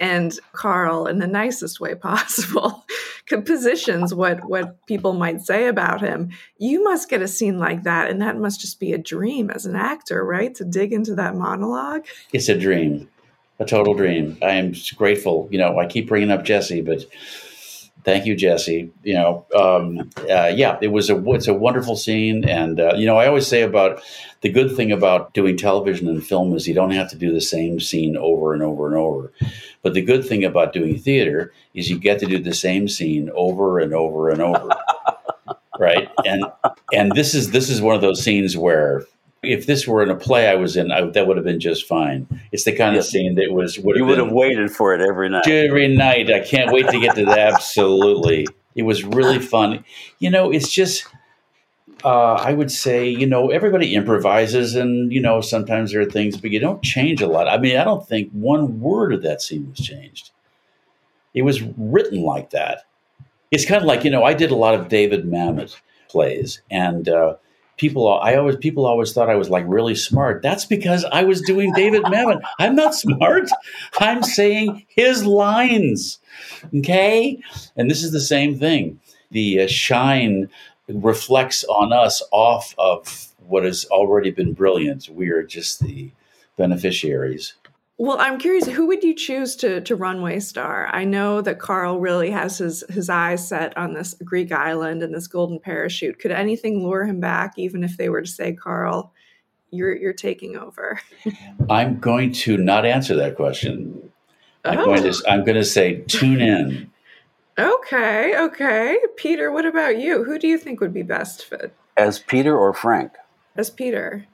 And 0.00 0.38
Carl, 0.52 1.06
in 1.06 1.18
the 1.18 1.26
nicest 1.26 1.80
way 1.80 1.94
possible, 2.12 2.84
positions 3.26 4.12
what 4.12 4.44
what 4.44 4.84
people 4.86 5.14
might 5.14 5.40
say 5.40 5.66
about 5.66 6.02
him. 6.02 6.30
You 6.58 6.84
must 6.84 7.08
get 7.08 7.22
a 7.22 7.28
scene 7.28 7.58
like 7.58 7.84
that, 7.84 8.10
and 8.10 8.20
that 8.20 8.36
must 8.36 8.60
just 8.60 8.78
be 8.78 8.92
a 8.92 8.98
dream 8.98 9.48
as 9.48 9.64
an 9.64 9.76
actor, 9.76 10.22
right? 10.26 10.54
To 10.56 10.64
dig 10.66 10.92
into 10.92 11.14
that 11.14 11.36
monologue. 11.36 12.04
It's 12.34 12.50
a 12.50 12.58
dream, 12.58 13.08
a 13.58 13.64
total 13.64 13.94
dream. 13.94 14.36
I 14.42 14.50
am 14.50 14.74
grateful. 14.94 15.48
You 15.50 15.56
know, 15.56 15.78
I 15.78 15.86
keep 15.86 16.06
bringing 16.06 16.30
up 16.30 16.44
Jesse, 16.44 16.82
but 16.82 17.06
thank 18.04 18.26
you, 18.26 18.34
Jesse. 18.34 18.90
You 19.02 19.14
know, 19.14 19.46
um, 19.54 20.10
uh, 20.30 20.52
yeah, 20.54 20.78
it 20.80 20.88
was 20.88 21.10
a 21.10 21.30
it's 21.32 21.48
a 21.48 21.54
wonderful 21.54 21.96
scene, 21.96 22.44
and 22.44 22.80
uh, 22.80 22.94
you 22.96 23.06
know, 23.06 23.18
I 23.18 23.26
always 23.26 23.46
say 23.46 23.62
about 23.62 24.02
the 24.40 24.50
good 24.50 24.74
thing 24.76 24.92
about 24.92 25.34
doing 25.34 25.56
television 25.56 26.08
and 26.08 26.24
film 26.24 26.54
is 26.54 26.66
you 26.66 26.74
don't 26.74 26.90
have 26.90 27.10
to 27.10 27.16
do 27.16 27.32
the 27.32 27.40
same 27.40 27.80
scene 27.80 28.16
over 28.16 28.52
and 28.54 28.62
over 28.62 28.86
and 28.88 28.96
over. 28.96 29.32
But 29.82 29.94
the 29.94 30.02
good 30.02 30.26
thing 30.26 30.44
about 30.44 30.72
doing 30.72 30.98
theater 30.98 31.52
is 31.74 31.90
you 31.90 31.98
get 31.98 32.18
to 32.20 32.26
do 32.26 32.38
the 32.38 32.54
same 32.54 32.88
scene 32.88 33.30
over 33.34 33.78
and 33.78 33.94
over 33.94 34.30
and 34.30 34.40
over. 34.40 34.68
right 35.78 36.08
and 36.26 36.44
and 36.92 37.12
this 37.12 37.34
is 37.34 37.50
this 37.50 37.70
is 37.70 37.80
one 37.80 37.94
of 37.94 38.02
those 38.02 38.22
scenes 38.22 38.56
where 38.56 39.04
if 39.42 39.66
this 39.66 39.86
were 39.86 40.02
in 40.02 40.10
a 40.10 40.14
play 40.14 40.48
I 40.48 40.54
was 40.54 40.76
in, 40.76 40.92
I, 40.92 41.04
that 41.04 41.26
would 41.26 41.36
have 41.36 41.44
been 41.44 41.60
just 41.60 41.86
fine. 41.86 42.26
It's 42.52 42.64
the 42.64 42.72
kind 42.72 42.96
of 42.96 43.04
scene 43.04 43.34
that 43.34 43.50
was 43.50 43.78
would 43.78 43.96
You 43.96 44.04
would 44.04 44.18
have 44.18 44.30
waited 44.30 44.70
for 44.70 44.94
it 44.94 45.00
every 45.00 45.28
night. 45.28 45.46
every 45.46 45.88
night. 45.88 46.30
I 46.30 46.40
can't 46.40 46.72
wait 46.72 46.88
to 46.88 47.00
get 47.00 47.16
to 47.16 47.24
that. 47.26 47.54
Absolutely, 47.54 48.46
it 48.74 48.84
was 48.84 49.04
really 49.04 49.38
fun. 49.38 49.84
You 50.18 50.30
know, 50.30 50.50
it's 50.52 50.70
just. 50.70 51.06
Uh, 52.04 52.34
I 52.34 52.52
would 52.52 52.72
say, 52.72 53.08
you 53.08 53.28
know, 53.28 53.50
everybody 53.50 53.94
improvises, 53.94 54.74
and 54.74 55.12
you 55.12 55.20
know, 55.20 55.40
sometimes 55.40 55.92
there 55.92 56.00
are 56.00 56.04
things, 56.04 56.36
but 56.36 56.50
you 56.50 56.58
don't 56.58 56.82
change 56.82 57.22
a 57.22 57.28
lot. 57.28 57.46
I 57.46 57.58
mean, 57.58 57.76
I 57.76 57.84
don't 57.84 58.04
think 58.08 58.28
one 58.32 58.80
word 58.80 59.14
of 59.14 59.22
that 59.22 59.40
scene 59.40 59.70
was 59.70 59.78
changed. 59.78 60.32
It 61.32 61.42
was 61.42 61.62
written 61.62 62.22
like 62.22 62.50
that. 62.50 62.82
It's 63.52 63.64
kind 63.64 63.80
of 63.80 63.86
like 63.86 64.02
you 64.02 64.10
know, 64.10 64.24
I 64.24 64.34
did 64.34 64.50
a 64.50 64.56
lot 64.56 64.74
of 64.74 64.88
David 64.88 65.26
Mamet 65.26 65.76
plays, 66.08 66.60
and 66.72 67.08
uh, 67.08 67.36
people, 67.82 68.08
I 68.20 68.36
always 68.36 68.56
people 68.56 68.86
always 68.86 69.12
thought 69.12 69.28
I 69.28 69.34
was 69.34 69.50
like 69.50 69.64
really 69.66 69.96
smart. 69.96 70.40
That's 70.40 70.64
because 70.64 71.04
I 71.06 71.24
was 71.24 71.42
doing 71.42 71.72
David 71.74 72.04
Mamet. 72.04 72.40
I'm 72.60 72.76
not 72.76 72.94
smart. 72.94 73.50
I'm 73.98 74.22
saying 74.22 74.86
his 74.88 75.26
lines. 75.26 76.20
Okay, 76.74 77.42
and 77.76 77.90
this 77.90 78.04
is 78.04 78.12
the 78.12 78.20
same 78.20 78.58
thing. 78.58 79.00
the 79.32 79.62
uh, 79.62 79.66
shine 79.66 80.48
reflects 80.88 81.64
on 81.64 81.92
us 81.92 82.22
off 82.30 82.74
of 82.78 83.28
what 83.48 83.64
has 83.64 83.84
already 83.86 84.30
been 84.30 84.52
brilliant. 84.52 85.08
We 85.10 85.30
are 85.30 85.42
just 85.42 85.80
the 85.80 86.12
beneficiaries. 86.56 87.54
Well, 87.98 88.16
I'm 88.18 88.38
curious, 88.38 88.66
who 88.66 88.86
would 88.86 89.04
you 89.04 89.14
choose 89.14 89.54
to 89.56 89.80
to 89.82 89.94
run 89.94 90.20
Waystar? 90.20 90.88
I 90.92 91.04
know 91.04 91.40
that 91.42 91.58
Carl 91.58 92.00
really 92.00 92.30
has 92.30 92.58
his 92.58 92.82
his 92.88 93.08
eyes 93.08 93.46
set 93.46 93.76
on 93.76 93.94
this 93.94 94.14
Greek 94.24 94.50
island 94.50 95.02
and 95.02 95.14
this 95.14 95.26
golden 95.28 95.60
parachute. 95.60 96.18
Could 96.18 96.32
anything 96.32 96.82
lure 96.82 97.04
him 97.04 97.20
back, 97.20 97.52
even 97.58 97.84
if 97.84 97.96
they 97.96 98.08
were 98.08 98.22
to 98.22 98.28
say, 98.28 98.54
Carl, 98.54 99.12
you're 99.70 99.94
you're 99.94 100.12
taking 100.14 100.56
over? 100.56 101.00
I'm 101.70 101.98
going 102.00 102.32
to 102.32 102.56
not 102.56 102.84
answer 102.86 103.14
that 103.16 103.36
question. 103.36 104.10
I'm 104.64 104.78
Oh. 104.78 104.84
going 104.86 105.02
to 105.12 105.22
I'm 105.28 105.44
going 105.44 105.58
to 105.58 105.64
say 105.64 106.00
tune 106.08 106.40
in. 106.40 106.90
Okay, 107.58 108.34
okay. 108.38 108.98
Peter, 109.16 109.52
what 109.52 109.66
about 109.66 109.98
you? 109.98 110.24
Who 110.24 110.38
do 110.38 110.48
you 110.48 110.56
think 110.56 110.80
would 110.80 110.94
be 110.94 111.02
best 111.02 111.44
fit 111.44 111.74
As 111.98 112.18
Peter 112.18 112.56
or 112.56 112.72
Frank? 112.72 113.12
as 113.54 113.68
Peter? 113.68 114.24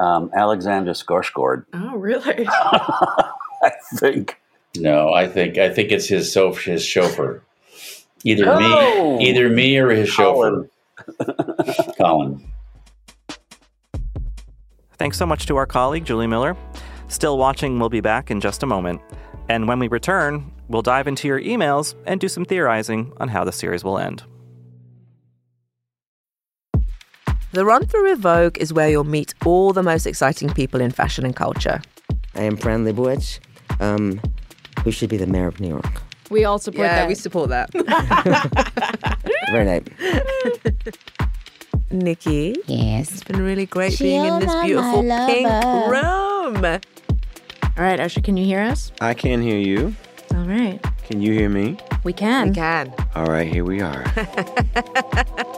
Um, 0.00 0.30
Alexander 0.34 0.92
Skarsgård, 0.92 1.64
Oh, 1.74 1.96
really? 1.96 2.46
I 2.48 3.70
think. 3.96 4.40
No, 4.76 5.12
I 5.12 5.26
think 5.26 5.58
I 5.58 5.72
think 5.72 5.90
it's 5.90 6.06
his 6.06 6.32
so 6.32 6.52
his 6.52 6.84
chauffeur. 6.84 7.42
Either 8.24 8.44
Oh! 8.48 9.16
me, 9.18 9.28
either 9.28 9.48
me 9.48 9.76
or 9.78 9.90
his 9.90 10.08
chauffeur. 10.08 10.68
Colin. 11.98 12.42
Thanks 14.98 15.16
so 15.16 15.26
much 15.26 15.46
to 15.46 15.56
our 15.56 15.66
colleague, 15.66 16.04
Julie 16.04 16.26
Miller. 16.26 16.56
Still 17.08 17.38
Watching 17.38 17.78
We'll 17.78 17.88
be 17.88 18.00
back 18.00 18.30
in 18.30 18.40
just 18.40 18.62
a 18.62 18.66
moment. 18.66 19.00
And 19.48 19.66
when 19.66 19.78
we 19.78 19.88
return, 19.88 20.52
we'll 20.68 20.82
dive 20.82 21.06
into 21.08 21.26
your 21.26 21.40
emails 21.40 21.94
and 22.06 22.20
do 22.20 22.28
some 22.28 22.44
theorizing 22.44 23.12
on 23.18 23.28
how 23.28 23.44
the 23.44 23.52
series 23.52 23.82
will 23.84 23.98
end. 23.98 24.24
The 27.58 27.64
Run 27.64 27.84
Through 27.86 28.10
with 28.10 28.20
Vogue 28.20 28.56
is 28.58 28.72
where 28.72 28.88
you'll 28.88 29.02
meet 29.02 29.34
all 29.44 29.72
the 29.72 29.82
most 29.82 30.06
exciting 30.06 30.48
people 30.48 30.80
in 30.80 30.92
fashion 30.92 31.24
and 31.24 31.34
culture. 31.34 31.82
I 32.36 32.42
am 32.42 32.56
Fran 32.56 32.84
Lebowitz, 32.84 33.40
um, 33.80 34.20
who 34.84 34.92
should 34.92 35.10
be 35.10 35.16
the 35.16 35.26
mayor 35.26 35.48
of 35.48 35.58
New 35.58 35.70
York. 35.70 36.02
We 36.30 36.44
all 36.44 36.60
support 36.60 36.86
yeah, 36.86 37.00
that. 37.00 37.08
we 37.08 37.16
support 37.16 37.48
that. 37.48 37.72
Very 39.50 39.64
nice. 39.64 39.82
Nikki. 41.90 42.54
Yes. 42.66 43.10
It's 43.10 43.24
been 43.24 43.42
really 43.42 43.66
great 43.66 43.98
being 43.98 44.24
in 44.24 44.38
this 44.38 44.54
beautiful 44.62 45.02
pink 45.02 45.48
room. 45.88 46.64
All 46.64 47.84
right, 47.84 47.98
Usher, 47.98 48.20
can 48.20 48.36
you 48.36 48.44
hear 48.44 48.60
us? 48.60 48.92
I 49.00 49.14
can 49.14 49.42
hear 49.42 49.58
you. 49.58 49.96
All 50.32 50.44
right. 50.44 50.80
Can 51.08 51.20
you 51.20 51.32
hear 51.32 51.48
me? 51.48 51.76
We 52.04 52.12
can. 52.12 52.50
We 52.50 52.54
can. 52.54 52.94
All 53.16 53.26
right, 53.26 53.52
here 53.52 53.64
we 53.64 53.80
are. 53.80 54.04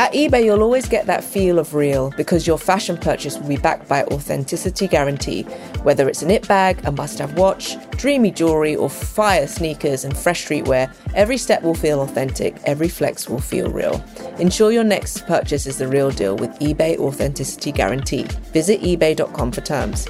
At 0.00 0.14
eBay, 0.14 0.46
you'll 0.46 0.62
always 0.62 0.88
get 0.88 1.04
that 1.08 1.22
feel 1.22 1.58
of 1.58 1.74
real 1.74 2.08
because 2.16 2.46
your 2.46 2.56
fashion 2.56 2.96
purchase 2.96 3.36
will 3.36 3.48
be 3.48 3.58
backed 3.58 3.86
by 3.86 4.02
Authenticity 4.04 4.88
Guarantee. 4.88 5.42
Whether 5.82 6.08
it's 6.08 6.22
a 6.22 6.26
knit 6.26 6.48
bag, 6.48 6.80
a 6.86 6.90
must 6.90 7.18
have 7.18 7.36
watch, 7.36 7.76
dreamy 7.98 8.30
jewelry, 8.30 8.74
or 8.74 8.88
fire 8.88 9.46
sneakers 9.46 10.04
and 10.04 10.16
fresh 10.16 10.46
streetwear, 10.46 10.90
every 11.14 11.36
step 11.36 11.62
will 11.62 11.74
feel 11.74 12.00
authentic, 12.00 12.56
every 12.64 12.88
flex 12.88 13.28
will 13.28 13.42
feel 13.42 13.68
real. 13.68 14.02
Ensure 14.38 14.72
your 14.72 14.84
next 14.84 15.26
purchase 15.26 15.66
is 15.66 15.76
the 15.76 15.86
real 15.86 16.10
deal 16.10 16.34
with 16.34 16.48
eBay 16.60 16.96
Authenticity 16.96 17.70
Guarantee. 17.70 18.22
Visit 18.54 18.80
eBay.com 18.80 19.52
for 19.52 19.60
terms. 19.60 20.08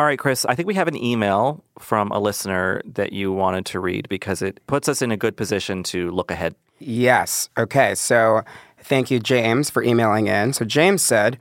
All 0.00 0.06
right, 0.06 0.18
Chris, 0.18 0.46
I 0.46 0.54
think 0.54 0.66
we 0.66 0.72
have 0.76 0.88
an 0.88 0.96
email 0.96 1.62
from 1.78 2.10
a 2.10 2.18
listener 2.18 2.80
that 2.86 3.12
you 3.12 3.34
wanted 3.34 3.66
to 3.66 3.80
read 3.80 4.08
because 4.08 4.40
it 4.40 4.58
puts 4.66 4.88
us 4.88 5.02
in 5.02 5.12
a 5.12 5.16
good 5.18 5.36
position 5.36 5.82
to 5.82 6.10
look 6.10 6.30
ahead. 6.30 6.54
Yes. 6.78 7.50
Okay. 7.58 7.94
So 7.94 8.40
thank 8.78 9.10
you, 9.10 9.20
James, 9.20 9.68
for 9.68 9.82
emailing 9.82 10.26
in. 10.26 10.54
So 10.54 10.64
James 10.64 11.02
said, 11.02 11.36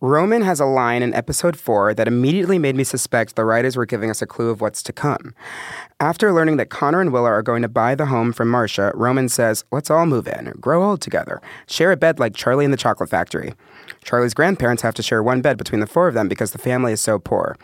Roman 0.00 0.40
has 0.40 0.60
a 0.60 0.64
line 0.64 1.02
in 1.02 1.12
episode 1.12 1.58
four 1.58 1.92
that 1.92 2.08
immediately 2.08 2.58
made 2.58 2.74
me 2.74 2.84
suspect 2.84 3.36
the 3.36 3.44
writers 3.44 3.76
were 3.76 3.84
giving 3.84 4.08
us 4.08 4.22
a 4.22 4.26
clue 4.26 4.48
of 4.48 4.62
what's 4.62 4.82
to 4.84 4.94
come. 4.94 5.34
After 6.00 6.32
learning 6.32 6.56
that 6.56 6.70
Connor 6.70 7.02
and 7.02 7.12
Willa 7.12 7.28
are 7.28 7.42
going 7.42 7.60
to 7.60 7.68
buy 7.68 7.94
the 7.94 8.06
home 8.06 8.32
from 8.32 8.48
Marcia, 8.48 8.92
Roman 8.94 9.28
says, 9.28 9.62
Let's 9.72 9.90
all 9.90 10.06
move 10.06 10.26
in, 10.26 10.54
grow 10.58 10.82
old 10.82 11.02
together, 11.02 11.42
share 11.66 11.92
a 11.92 11.98
bed 11.98 12.18
like 12.18 12.34
Charlie 12.34 12.64
in 12.64 12.70
the 12.70 12.78
Chocolate 12.78 13.10
Factory. 13.10 13.52
Charlie's 14.04 14.34
grandparents 14.34 14.82
have 14.82 14.94
to 14.94 15.02
share 15.02 15.22
one 15.22 15.40
bed 15.40 15.56
between 15.56 15.80
the 15.80 15.86
four 15.86 16.08
of 16.08 16.14
them 16.14 16.28
because 16.28 16.52
the 16.52 16.58
family 16.58 16.92
is 16.92 17.00
so 17.00 17.18
poor. 17.18 17.56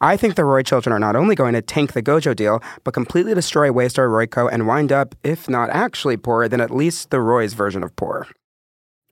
I 0.00 0.16
think 0.16 0.34
the 0.34 0.44
Roy 0.44 0.62
children 0.62 0.92
are 0.92 0.98
not 0.98 1.16
only 1.16 1.34
going 1.34 1.54
to 1.54 1.62
tank 1.62 1.92
the 1.92 2.02
Gojo 2.02 2.34
deal, 2.34 2.62
but 2.84 2.94
completely 2.94 3.34
destroy 3.34 3.70
Waystar 3.70 4.08
Royco 4.08 4.48
and 4.50 4.66
wind 4.66 4.92
up, 4.92 5.14
if 5.22 5.48
not 5.48 5.70
actually 5.70 6.16
poor, 6.16 6.48
then 6.48 6.60
at 6.60 6.70
least 6.70 7.10
the 7.10 7.20
Roy's 7.20 7.54
version 7.54 7.82
of 7.82 7.94
poor. 7.96 8.26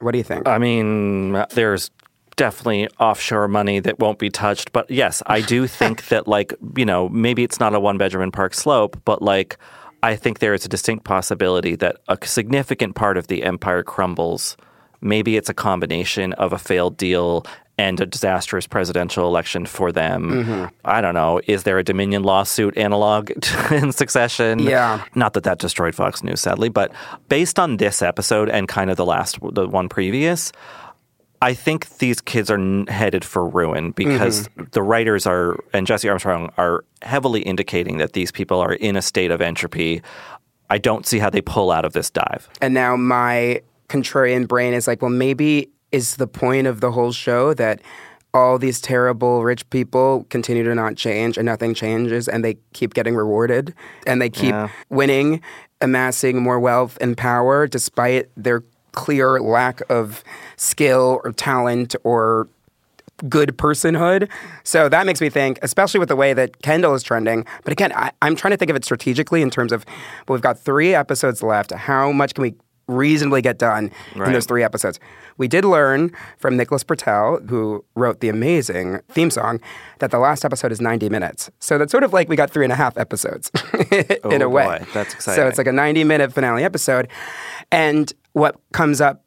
What 0.00 0.12
do 0.12 0.18
you 0.18 0.24
think? 0.24 0.46
I 0.46 0.58
mean, 0.58 1.32
there's 1.50 1.90
definitely 2.36 2.88
offshore 3.00 3.48
money 3.48 3.80
that 3.80 3.98
won't 3.98 4.18
be 4.18 4.30
touched. 4.30 4.72
But 4.72 4.90
yes, 4.90 5.22
I 5.26 5.40
do 5.40 5.66
think 5.78 6.08
that, 6.08 6.28
like, 6.28 6.54
you 6.76 6.84
know, 6.84 7.08
maybe 7.08 7.42
it's 7.42 7.58
not 7.58 7.74
a 7.74 7.80
one 7.80 7.98
bedroom 7.98 8.22
in 8.22 8.30
Park 8.30 8.54
Slope, 8.54 9.00
but 9.04 9.22
like, 9.22 9.56
I 10.02 10.14
think 10.14 10.38
there 10.38 10.54
is 10.54 10.64
a 10.64 10.68
distinct 10.68 11.04
possibility 11.04 11.74
that 11.76 11.96
a 12.08 12.18
significant 12.24 12.94
part 12.94 13.16
of 13.16 13.26
the 13.26 13.42
empire 13.42 13.82
crumbles. 13.82 14.56
Maybe 15.00 15.36
it's 15.36 15.48
a 15.48 15.54
combination 15.54 16.32
of 16.34 16.52
a 16.52 16.58
failed 16.58 16.96
deal 16.96 17.44
and 17.78 18.00
a 18.00 18.06
disastrous 18.06 18.66
presidential 18.66 19.26
election 19.26 19.66
for 19.66 19.92
them. 19.92 20.30
Mhm. 20.46 20.70
I 20.86 21.02
don't 21.02 21.12
know. 21.14 21.42
Is 21.46 21.64
there 21.64 21.78
a 21.78 21.84
Dominion 21.84 22.22
lawsuit 22.22 22.76
analog 22.78 23.30
in 23.70 23.92
succession? 23.92 24.60
Yeah. 24.60 25.02
Not 25.14 25.34
that 25.34 25.42
that 25.44 25.58
destroyed 25.58 25.94
Fox 25.94 26.22
News, 26.24 26.40
sadly, 26.40 26.70
but 26.70 26.90
based 27.28 27.58
on 27.58 27.76
this 27.76 28.00
episode 28.00 28.48
and 28.48 28.66
kind 28.66 28.90
of 28.90 28.96
the 28.96 29.04
last, 29.04 29.38
the 29.52 29.68
one 29.68 29.90
previous, 29.90 30.52
I 31.42 31.52
think 31.52 31.98
these 31.98 32.22
kids 32.22 32.50
are 32.50 32.58
headed 32.88 33.22
for 33.22 33.46
ruin 33.46 33.90
because 33.90 34.48
the 34.72 34.82
writers 34.82 35.26
are, 35.26 35.58
and 35.74 35.86
Jesse 35.86 36.08
Armstrong 36.08 36.50
are 36.56 36.82
heavily 37.02 37.42
indicating 37.42 37.98
that 37.98 38.14
these 38.14 38.32
people 38.32 38.58
are 38.58 38.72
in 38.72 38.96
a 38.96 39.02
state 39.02 39.30
of 39.30 39.42
entropy. 39.42 40.00
I 40.70 40.78
don't 40.78 41.06
see 41.06 41.18
how 41.18 41.28
they 41.28 41.42
pull 41.42 41.70
out 41.70 41.84
of 41.84 41.92
this 41.92 42.08
dive. 42.08 42.48
And 42.62 42.72
now 42.72 42.96
my 42.96 43.60
contrarian 43.88 44.46
brain 44.48 44.74
is 44.74 44.86
like, 44.86 45.02
well, 45.02 45.10
maybe 45.10 45.70
is 45.92 46.16
the 46.16 46.26
point 46.26 46.66
of 46.66 46.80
the 46.80 46.90
whole 46.92 47.12
show 47.12 47.54
that 47.54 47.80
all 48.34 48.58
these 48.58 48.80
terrible 48.80 49.42
rich 49.44 49.68
people 49.70 50.26
continue 50.28 50.62
to 50.62 50.74
not 50.74 50.96
change 50.96 51.38
and 51.38 51.46
nothing 51.46 51.72
changes 51.72 52.28
and 52.28 52.44
they 52.44 52.56
keep 52.74 52.92
getting 52.92 53.14
rewarded 53.14 53.72
and 54.06 54.20
they 54.20 54.28
keep 54.28 54.50
Yeah. 54.50 54.68
winning, 54.90 55.40
amassing 55.80 56.42
more 56.42 56.60
wealth 56.60 56.98
and 57.00 57.16
power 57.16 57.66
despite 57.66 58.28
their 58.36 58.62
clear 58.92 59.40
lack 59.40 59.80
of 59.88 60.22
skill 60.56 61.20
or 61.24 61.32
talent 61.32 61.94
or 62.04 62.48
good 63.30 63.56
personhood. 63.56 64.28
So 64.64 64.90
that 64.90 65.06
makes 65.06 65.22
me 65.22 65.30
think, 65.30 65.58
especially 65.62 66.00
with 66.00 66.10
the 66.10 66.16
way 66.16 66.34
that 66.34 66.60
Kendall 66.60 66.92
is 66.94 67.02
trending. 67.02 67.46
But 67.64 67.72
again, 67.72 67.90
I, 67.94 68.10
I'm 68.20 68.36
trying 68.36 68.50
to 68.50 68.58
think 68.58 68.70
of 68.70 68.76
it 68.76 68.84
strategically 68.84 69.40
in 69.40 69.48
terms 69.48 69.72
of, 69.72 69.86
well, 70.28 70.34
we've 70.36 70.42
got 70.42 70.58
three 70.58 70.94
episodes 70.94 71.42
left. 71.42 71.72
How 71.72 72.12
much 72.12 72.34
can 72.34 72.42
we 72.42 72.54
reasonably 72.88 73.42
get 73.42 73.58
done 73.58 73.90
Right. 74.14 74.28
in 74.28 74.32
those 74.32 74.46
three 74.46 74.62
episodes. 74.62 75.00
We 75.38 75.48
did 75.48 75.64
learn 75.64 76.12
from 76.38 76.56
Nicholas 76.56 76.84
Britell, 76.84 77.48
who 77.48 77.84
wrote 77.96 78.20
the 78.20 78.28
amazing 78.28 79.00
theme 79.08 79.30
song, 79.30 79.60
that 79.98 80.10
the 80.12 80.18
last 80.18 80.44
episode 80.44 80.70
is 80.72 80.80
90 80.80 81.08
minutes. 81.08 81.50
So 81.58 81.78
that's 81.78 81.90
sort 81.90 82.04
of 82.04 82.12
like 82.12 82.28
we 82.28 82.36
got 82.36 82.50
three 82.50 82.64
and 82.64 82.72
a 82.72 82.76
half 82.76 82.96
episodes 82.96 83.50
in 83.90 84.42
Oh, 84.42 84.46
a 84.46 84.48
way. 84.48 84.64
boy. 84.64 84.86
That's 84.94 85.14
exciting. 85.14 85.42
So 85.42 85.48
it's 85.48 85.58
like 85.58 85.66
a 85.66 85.72
90 85.72 86.04
minute 86.04 86.32
finale 86.32 86.62
episode. 86.62 87.08
And 87.72 88.12
what 88.32 88.56
comes 88.72 89.00
up 89.00 89.24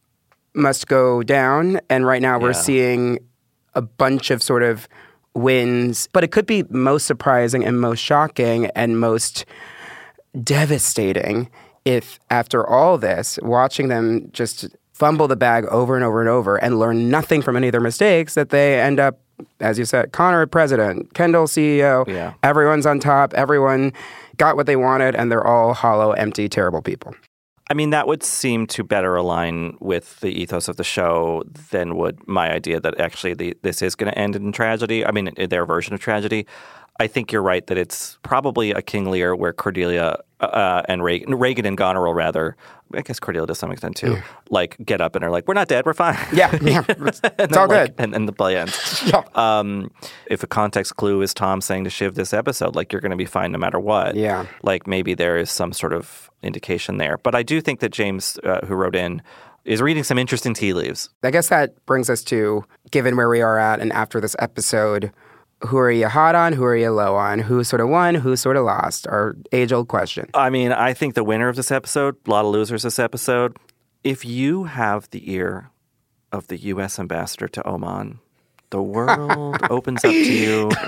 must 0.55 0.88
go 0.88 1.22
down. 1.22 1.80
And 1.89 2.05
right 2.05 2.22
now 2.22 2.39
we're 2.39 2.49
Yeah. 2.51 2.62
seeing 2.62 3.20
a 3.76 3.82
bunch 3.82 4.32
of 4.32 4.41
sort 4.41 4.64
of 4.64 4.88
wins, 5.36 6.07
but 6.12 6.24
it 6.24 6.32
could 6.32 6.45
be 6.47 6.64
most 6.70 7.05
surprising 7.05 7.64
and 7.64 7.80
most 7.80 7.99
shocking 7.99 8.66
and 8.68 8.99
most 8.99 9.45
devastating 10.43 11.49
if 11.86 12.20
after 12.30 12.66
all 12.68 12.98
this, 12.98 13.40
watching 13.42 13.88
them 13.88 14.30
just 14.32 14.68
fumble 14.94 15.28
the 15.28 15.36
bag 15.36 15.66
over 15.66 15.96
and 15.96 16.04
over 16.04 16.20
and 16.20 16.30
over 16.30 16.58
and 16.58 16.78
learn 16.80 17.10
nothing 17.10 17.42
from 17.42 17.56
any 17.56 17.68
of 17.68 17.72
their 17.72 17.80
mistakes, 17.82 18.34
that 18.34 18.50
they 18.50 18.80
end 18.82 19.00
up, 19.00 19.20
as 19.62 19.80
you 19.80 19.86
said, 19.86 20.12
Connor 20.12 20.46
president, 20.46 21.14
Kendall 21.14 21.46
CEO, 21.46 22.06
Yeah. 22.08 22.34
everyone's 22.44 22.86
on 22.86 23.00
top, 23.00 23.34
everyone 23.34 23.94
got 24.38 24.56
what 24.58 24.66
they 24.66 24.76
wanted, 24.76 25.16
and 25.16 25.32
they're 25.32 25.46
all 25.46 25.74
hollow, 25.74 26.12
empty, 26.12 26.50
terrible 26.50 26.82
people. 26.82 27.16
I 27.72 27.76
mean, 27.76 27.92
that 27.92 28.08
would 28.08 28.24
seem 28.24 28.66
to 28.68 28.84
better 28.84 29.16
align 29.16 29.78
with 29.80 30.20
the 30.22 30.30
ethos 30.30 30.68
of 30.68 30.78
the 30.78 30.84
show 30.84 31.44
than 31.70 31.96
would 31.98 32.28
my 32.28 32.52
idea 32.52 32.80
that 32.80 33.00
actually 33.00 33.36
the, 33.36 33.56
this 33.62 33.84
is 33.84 33.94
going 33.96 34.12
to 34.12 34.18
end 34.18 34.36
in 34.36 34.52
tragedy. 34.52 35.06
I 35.06 35.12
mean, 35.12 35.30
their 35.38 35.66
version 35.68 35.94
of 35.94 36.00
tragedy. 36.00 36.48
I 37.00 37.08
think 37.08 37.32
you're 37.32 37.41
right 37.41 37.66
that 37.68 37.78
it's 37.78 38.18
probably 38.24 38.72
a 38.72 38.82
King 38.82 39.10
Lear 39.10 39.36
where 39.36 39.54
Cordelia 39.54 40.18
uh, 40.41 40.82
and 40.88 41.04
Regan, 41.04 41.36
Regan 41.36 41.66
and 41.66 41.78
Goneril, 41.78 42.14
rather, 42.14 42.56
I 42.93 43.02
guess 43.02 43.20
Cordelia 43.20 43.47
to 43.47 43.56
some 43.56 43.72
extent 43.72 43.95
too, 43.95 44.18
like 44.50 44.78
get 44.84 45.00
up 45.00 45.16
and 45.16 45.24
are 45.24 45.32
like, 45.32 45.47
we're 45.47 45.54
not 45.54 45.68
dead, 45.68 45.86
we're 45.86 45.93
fine. 45.93 46.18
Yeah, 46.34 46.58
yeah, 46.62 46.84
it's, 46.89 47.20
then, 47.22 47.58
all 47.58 47.68
like, 47.68 47.95
good. 47.95 48.04
And, 48.04 48.16
and 48.16 48.28
the 48.28 48.34
play 48.34 48.58
ends. 48.58 49.12
um, 49.36 49.91
if 50.28 50.43
a 50.43 50.47
context 50.47 50.97
clue 50.97 51.22
is 51.22 51.34
Tom 51.34 51.62
saying 51.62 51.86
to 51.86 51.89
Shiv 51.89 52.16
this 52.16 52.34
episode, 52.34 52.76
like 52.76 52.91
you're 52.91 53.02
going 53.02 53.12
to 53.12 53.18
be 53.18 53.26
fine 53.26 53.52
no 53.52 53.58
matter 53.58 53.80
what. 53.80 54.16
Yeah. 54.16 54.45
Like 54.64 54.88
maybe 54.88 55.14
there 55.14 55.38
is 55.38 55.50
some 55.50 55.72
sort 55.72 55.93
of 55.93 56.30
indication 56.43 56.97
there. 56.97 57.18
But 57.18 57.36
I 57.36 57.43
do 57.43 57.62
think 57.62 57.80
that 57.80 57.91
James, 57.91 58.38
uh, 58.43 58.66
who 58.66 58.76
wrote 58.76 58.95
in, 58.95 59.22
is 59.66 59.82
reading 59.82 60.04
some 60.04 60.18
interesting 60.18 60.54
tea 60.54 60.74
leaves. 60.74 61.10
I 61.24 61.32
guess 61.32 61.50
that 61.50 61.86
brings 61.86 62.10
us 62.10 62.24
to, 62.26 62.66
given 62.91 63.16
where 63.16 63.30
we 63.30 63.41
are 63.41 63.58
at 63.58 63.80
and 63.80 63.91
after 63.93 64.20
this 64.20 64.36
episode, 64.39 65.12
who 65.68 65.78
are 65.78 65.91
you 65.91 66.07
hot 66.07 66.36
on? 66.36 66.53
Who 66.53 66.64
are 66.64 66.76
you 66.76 66.89
low 66.91 67.16
on? 67.16 67.39
Who 67.39 67.64
sort 67.64 67.82
of 67.82 67.89
won? 67.89 68.16
Who 68.16 68.36
sort 68.36 68.55
of 68.57 68.66
lost? 68.66 69.07
Our 69.07 69.36
age 69.51 69.72
old 69.72 69.88
question. 69.88 70.30
I 70.34 70.49
mean, 70.49 70.72
I 70.72 70.93
think 70.93 71.16
the 71.16 71.24
winner 71.24 71.49
of 71.49 71.55
this 71.55 71.72
episode, 71.72 72.16
a 72.26 72.30
lot 72.30 72.45
of 72.45 72.51
losers 72.51 72.84
this 72.84 72.99
episode, 72.99 73.57
if 74.03 74.24
you 74.24 74.64
have 74.66 75.10
the 75.12 75.32
ear 75.32 75.70
of 76.32 76.47
the 76.47 76.57
U.S. 76.57 76.99
ambassador 76.99 77.47
to 77.49 77.68
Oman, 77.68 78.20
the 78.70 78.82
world 78.82 79.57
opens 79.70 80.05
up 80.05 80.12
to 80.12 80.34
you. 80.34 80.72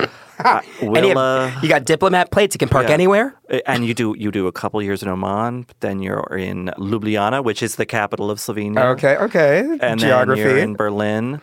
And 0.44 0.64
you, 0.80 0.90
Willa, 0.90 1.50
have- 1.50 1.62
you 1.62 1.68
got 1.68 1.84
diplomat 1.84 2.32
plates. 2.32 2.54
You 2.56 2.58
can 2.58 2.68
park 2.68 2.88
Yeah. 2.88 2.94
anywhere. 2.94 3.34
And 3.64 3.84
you 3.86 3.94
do 3.94 4.16
you 4.18 4.32
do 4.32 4.48
a 4.48 4.52
couple 4.52 4.82
years 4.82 5.00
in 5.00 5.08
Oman, 5.08 5.66
then 5.80 6.02
you're 6.02 6.36
in 6.36 6.68
Ljubljana, 6.78 7.44
which 7.44 7.62
is 7.62 7.76
the 7.76 7.86
capital 7.86 8.28
of 8.28 8.38
Slovenia. 8.38 8.86
Okay, 8.94 9.14
okay. 9.18 9.60
And 9.80 10.00
Geography. 10.00 10.42
then 10.42 10.50
you're 10.50 10.58
in 10.58 10.74
Berlin. 10.74 11.40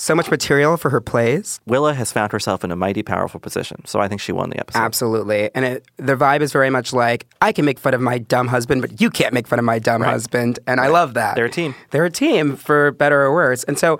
So 0.00 0.14
much 0.14 0.30
material 0.30 0.76
for 0.76 0.90
her 0.90 1.00
plays. 1.00 1.58
Willa 1.66 1.92
has 1.92 2.12
found 2.12 2.30
herself 2.30 2.62
in 2.62 2.70
a 2.70 2.76
mighty 2.76 3.02
powerful 3.02 3.40
position. 3.40 3.84
So 3.84 3.98
I 3.98 4.06
think 4.06 4.20
she 4.20 4.30
won 4.30 4.48
the 4.48 4.60
episode. 4.60 4.78
Absolutely. 4.78 5.50
And 5.56 5.64
it, 5.64 5.86
the 5.96 6.14
vibe 6.14 6.40
is 6.40 6.52
very 6.52 6.70
much 6.70 6.92
like, 6.92 7.26
I 7.42 7.50
can 7.50 7.64
make 7.64 7.80
fun 7.80 7.94
of 7.94 8.00
my 8.00 8.18
dumb 8.18 8.46
husband, 8.46 8.80
but 8.80 9.00
you 9.00 9.10
can't 9.10 9.34
make 9.34 9.48
fun 9.48 9.58
of 9.58 9.64
my 9.64 9.80
dumb 9.80 10.00
husband. 10.02 10.60
And 10.68 10.78
I 10.78 10.86
love 10.86 11.14
that. 11.14 11.34
They're 11.34 11.46
a 11.46 11.50
team. 11.50 11.74
They're 11.90 12.04
a 12.04 12.12
team, 12.12 12.54
for 12.54 12.92
better 12.92 13.22
or 13.22 13.32
worse. 13.32 13.64
And 13.64 13.76
so 13.76 13.98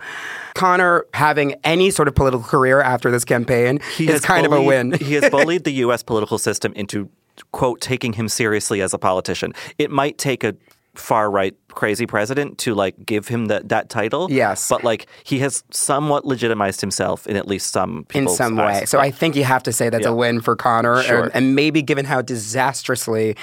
Connor 0.54 1.04
having 1.14 1.56
any 1.64 1.90
sort 1.90 2.06
of 2.06 2.14
political 2.14 2.46
career 2.46 2.80
after 2.80 3.10
this 3.10 3.24
campaign 3.24 3.80
is 3.98 4.08
has 4.08 4.20
kind 4.24 4.46
of 4.46 4.52
a 4.52 4.62
win. 4.62 4.92
he 4.92 5.14
has 5.14 5.28
bullied 5.32 5.64
the 5.64 5.72
U.S. 5.72 6.04
political 6.04 6.38
system 6.38 6.72
into, 6.74 7.10
quote, 7.50 7.80
taking 7.80 8.12
him 8.12 8.28
seriously 8.28 8.80
as 8.82 8.94
a 8.94 8.98
politician. 8.98 9.52
It 9.78 9.90
might 9.90 10.16
take 10.16 10.44
a 10.44 10.54
far 10.98 11.30
right 11.30 11.54
crazy 11.70 12.06
president 12.06 12.58
to 12.58 12.74
like 12.74 12.94
give 13.06 13.28
him 13.28 13.46
that 13.46 13.68
that 13.68 13.88
title. 13.88 14.26
Yes. 14.30 14.68
But 14.68 14.82
like 14.84 15.06
he 15.24 15.38
has 15.38 15.62
somewhat 15.70 16.24
legitimized 16.24 16.80
himself 16.80 17.26
in 17.26 17.36
at 17.36 17.46
least 17.46 17.70
some 17.70 17.98
in 17.98 18.04
people's 18.04 18.36
some 18.36 18.56
way. 18.56 18.64
eyes. 18.64 18.90
So 18.90 18.98
I 18.98 19.10
think 19.10 19.36
you 19.36 19.44
have 19.44 19.62
to 19.62 19.72
say 19.72 19.88
that's 19.88 20.04
Yeah. 20.04 20.10
a 20.10 20.14
win 20.14 20.40
for 20.40 20.56
Connor. 20.56 21.02
Sure. 21.02 21.24
And, 21.24 21.34
and 21.36 21.54
maybe 21.54 21.82
given 21.82 22.04
how 22.04 22.20
disastrously 22.22 23.36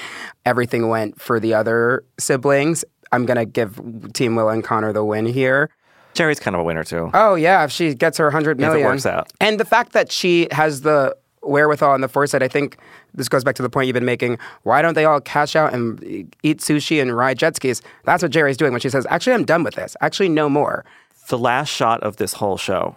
everything 0.45 0.89
went 0.89 1.19
for 1.21 1.39
the 1.39 1.53
other 1.53 2.03
siblings, 2.19 2.83
I'm 3.11 3.25
going 3.25 3.37
to 3.37 3.45
give 3.45 3.79
Team 4.13 4.35
Will 4.35 4.49
and 4.49 4.63
Connor 4.63 4.91
the 4.91 5.03
win 5.05 5.25
here. 5.25 5.69
Jerry's 6.13 6.39
kind 6.39 6.55
of 6.55 6.61
a 6.61 6.63
winner 6.63 6.83
too. 6.83 7.09
Oh 7.13 7.35
yeah, 7.35 7.63
if 7.65 7.71
she 7.71 7.93
gets 7.93 8.17
her 8.17 8.31
hundred 8.31 8.57
million, 8.59 8.79
If 8.79 8.83
it 8.85 8.87
works 8.87 9.05
out. 9.05 9.31
And 9.41 9.59
the 9.59 9.65
fact 9.65 9.91
that 9.93 10.11
she 10.11 10.47
has 10.51 10.81
the 10.81 11.15
wherewithal 11.45 11.93
and 11.93 12.03
the 12.03 12.07
foresight, 12.07 12.43
I 12.43 12.47
think 12.47 12.77
this 13.13 13.29
goes 13.29 13.43
back 13.43 13.55
to 13.55 13.61
the 13.61 13.69
point 13.69 13.87
you've 13.87 13.93
been 13.93 14.05
making. 14.05 14.37
Why 14.63 14.81
don't 14.81 14.93
they 14.93 15.05
all 15.05 15.21
cash 15.21 15.55
out 15.55 15.73
and 15.73 16.01
eat 16.43 16.59
sushi 16.59 17.01
and 17.01 17.15
ride 17.15 17.37
jet 17.37 17.55
skis? 17.55 17.81
That's 18.03 18.23
what 18.23 18.31
Jerry's 18.31 18.57
doing 18.57 18.71
when 18.71 18.81
she 18.81 18.89
says, 18.89 19.05
"Actually, 19.09 19.33
I'm 19.33 19.45
done 19.45 19.63
with 19.63 19.75
this. 19.75 19.95
Actually, 20.01 20.29
no 20.29 20.49
more." 20.49 20.85
The 21.29 21.37
last 21.37 21.69
shot 21.69 22.03
of 22.03 22.17
this 22.17 22.33
whole 22.33 22.57
show 22.57 22.95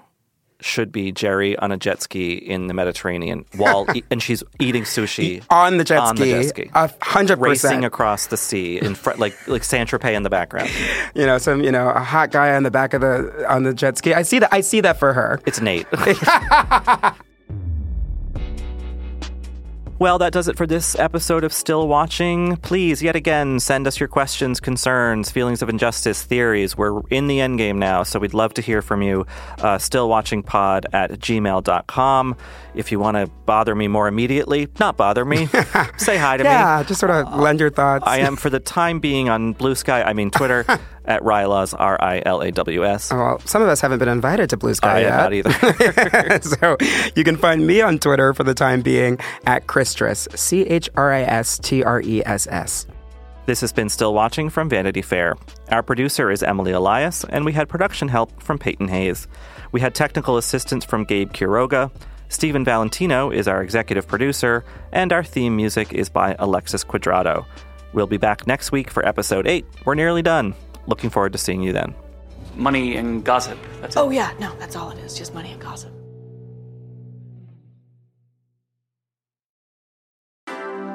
should 0.61 0.91
be 0.91 1.13
Jerry 1.13 1.57
on 1.59 1.71
a 1.71 1.77
jet 1.77 2.03
ski 2.03 2.35
in 2.35 2.67
the 2.67 2.75
Mediterranean 2.75 3.45
while 3.57 3.87
e- 3.95 4.03
and 4.11 4.23
she's 4.23 4.43
eating 4.59 4.83
sushi 4.83 5.43
On 5.51 5.79
the 5.79 5.85
jet 5.85 5.99
on 5.99 6.17
ski, 6.17 6.33
the 6.33 6.43
jet 6.43 6.49
ski, 6.49 6.71
a 6.75 6.91
hundred 7.01 7.39
racing 7.39 7.85
across 7.85 8.27
the 8.27 8.37
sea 8.37 8.81
in 8.81 8.95
front, 8.95 9.19
like 9.21 9.37
like 9.47 9.63
Saint 9.63 9.89
Tropez 9.89 10.15
in 10.15 10.25
the 10.25 10.31
background. 10.31 10.71
You 11.15 11.27
know, 11.27 11.39
some 11.39 11.63
you 11.63 11.71
know 11.71 11.89
a 11.91 12.01
hot 12.01 12.31
guy 12.31 12.55
on 12.55 12.65
the 12.65 12.71
back 12.71 12.93
of 12.95 13.01
the 13.01 13.47
on 13.49 13.63
the 13.63 13.73
jet 13.73 13.99
ski. 13.99 14.15
I 14.15 14.23
see 14.23 14.41
that. 14.41 14.53
I 14.53 14.61
see 14.61 14.81
that 14.81 14.99
for 14.99 15.13
her. 15.13 15.41
It's 15.47 15.61
Nate. 15.61 15.87
Well, 20.01 20.19
that 20.19 20.33
does 20.33 20.47
it 20.47 20.57
for 20.57 20.65
this 20.65 20.97
episode 20.97 21.43
of 21.43 21.53
Still 21.53 21.89
Watching. 21.89 22.57
Please, 22.59 23.03
yet 23.03 23.17
again, 23.17 23.59
send 23.59 23.85
us 23.89 23.99
your 23.99 24.09
questions, 24.09 24.61
concerns, 24.61 25.29
feelings 25.29 25.61
of 25.61 25.69
injustice, 25.69 26.23
theories. 26.23 26.79
We're 26.79 27.01
in 27.09 27.27
the 27.27 27.41
end 27.41 27.59
game 27.59 27.81
now, 27.81 28.05
so 28.05 28.21
we'd 28.21 28.33
love 28.33 28.55
to 28.55 28.63
hear 28.63 28.81
from 28.81 29.03
you. 29.03 29.27
Uh, 29.59 29.77
stillwatchingpod 29.79 30.85
at 30.93 31.11
gmail.com. 31.11 32.37
If 32.79 32.93
you 32.93 33.01
want 33.01 33.17
to 33.17 33.27
bother 33.45 33.75
me 33.75 33.89
more 33.89 34.07
immediately, 34.07 34.69
not 34.79 34.97
bother 34.97 35.25
me, 35.25 35.47
say 35.97 36.17
hi 36.17 36.37
to 36.37 36.45
me. 36.45 36.49
yeah, 36.49 36.85
just 36.85 37.01
sort 37.01 37.11
of 37.11 37.27
uh, 37.27 37.37
lend 37.37 37.59
your 37.59 37.71
thoughts. 37.71 38.05
I 38.07 38.19
am, 38.19 38.37
for 38.37 38.51
the 38.51 38.61
time 38.61 39.01
being, 39.01 39.29
on 39.29 39.53
Blue 39.53 39.75
Sky, 39.75 40.03
I 40.05 40.13
mean 40.13 40.31
Twitter, 40.31 40.65
at 41.05 41.21
Rylaws, 41.23 41.75
R 41.77 42.01
I 42.01 42.23
L 42.25 42.41
A 42.41 42.53
W 42.53 42.87
S. 42.87 43.11
Oh, 43.11 43.17
well, 43.17 43.39
some 43.41 43.63
of 43.63 43.69
us 43.69 43.81
haven't 43.81 43.99
been 43.99 44.09
invited 44.09 44.51
to 44.51 44.57
Blue 44.57 44.75
Sky 44.75 44.99
I 44.99 45.01
yet. 45.01 45.17
not 45.17 45.33
either. 45.33 46.41
so 46.43 46.77
you 47.17 47.25
can 47.25 47.37
find 47.37 47.67
me 47.67 47.81
on 47.81 47.99
Twitter 47.99 48.33
for 48.33 48.45
the 48.45 48.55
time 48.55 48.81
being 48.81 49.19
at 49.45 49.67
Christress, 49.67 50.29
C 50.37 50.63
H 50.63 50.89
R 50.95 51.13
I 51.13 51.23
S 51.23 51.59
T 51.59 51.83
R 51.83 52.01
E 52.01 52.23
S 52.25 52.47
S. 52.47 52.87
This 53.47 53.61
has 53.63 53.73
been 53.73 53.89
Still 53.89 54.15
Watching 54.15 54.51
from 54.51 54.69
Vanity 54.69 55.03
Fair. 55.03 55.35
Our 55.71 55.83
producer 55.83 56.31
is 56.31 56.45
Emily 56.45 56.71
Elias, 56.71 57.25
and 57.31 57.45
we 57.45 57.53
had 57.55 57.69
production 57.69 58.07
help 58.07 58.41
from 58.41 58.59
Peyton 58.59 58.87
Hayes. 58.89 59.27
We 59.73 59.81
had 59.81 59.95
technical 59.95 60.37
assistance 60.37 60.85
from 60.85 61.05
Gabe 61.05 61.33
Quiroga. 61.33 61.91
Stephen 62.29 62.65
Valentino 62.65 63.31
is 63.31 63.49
our 63.49 63.63
executive 63.63 64.07
producer, 64.07 64.65
and 64.93 65.13
our 65.13 65.25
theme 65.25 65.57
music 65.57 65.93
is 65.95 66.09
by 66.09 66.37
Alexis 66.39 66.85
Quadrado. 66.85 67.47
We'll 67.95 68.07
be 68.07 68.19
back 68.19 68.47
next 68.47 68.71
week 68.71 68.91
for 68.91 69.07
episode 69.07 69.47
8. 69.47 69.65
We're 69.87 69.95
nearly 69.95 70.21
done. 70.21 70.55
Looking 70.87 71.09
forward 71.09 71.33
to 71.33 71.39
seeing 71.39 71.63
you 71.63 71.73
then. 71.73 71.95
Money 72.55 72.97
and 72.97 73.25
gossip. 73.25 73.59
That's 73.81 73.97
it. 73.97 73.99
Oh, 73.99 74.11
yeah, 74.11 74.33
no, 74.39 74.55
that's 74.59 74.77
all 74.77 74.91
it 74.91 74.99
is. 74.99 75.17
Just 75.17 75.33
money 75.33 75.53
and 75.53 75.61
gossip. 75.61 75.93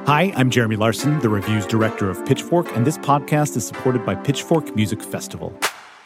Hi, 0.05 0.33
I'm 0.35 0.51
Jeremy 0.51 0.75
Larson, 0.75 1.17
the 1.19 1.29
reviews 1.29 1.65
director 1.65 2.09
of 2.09 2.23
Pitchfork, 2.25 2.75
and 2.75 2.85
this 2.85 2.97
podcast 2.97 3.55
is 3.55 3.65
supported 3.65 4.05
by 4.05 4.15
Pitchfork 4.15 4.75
Music 4.75 5.01
Festival. 5.01 5.57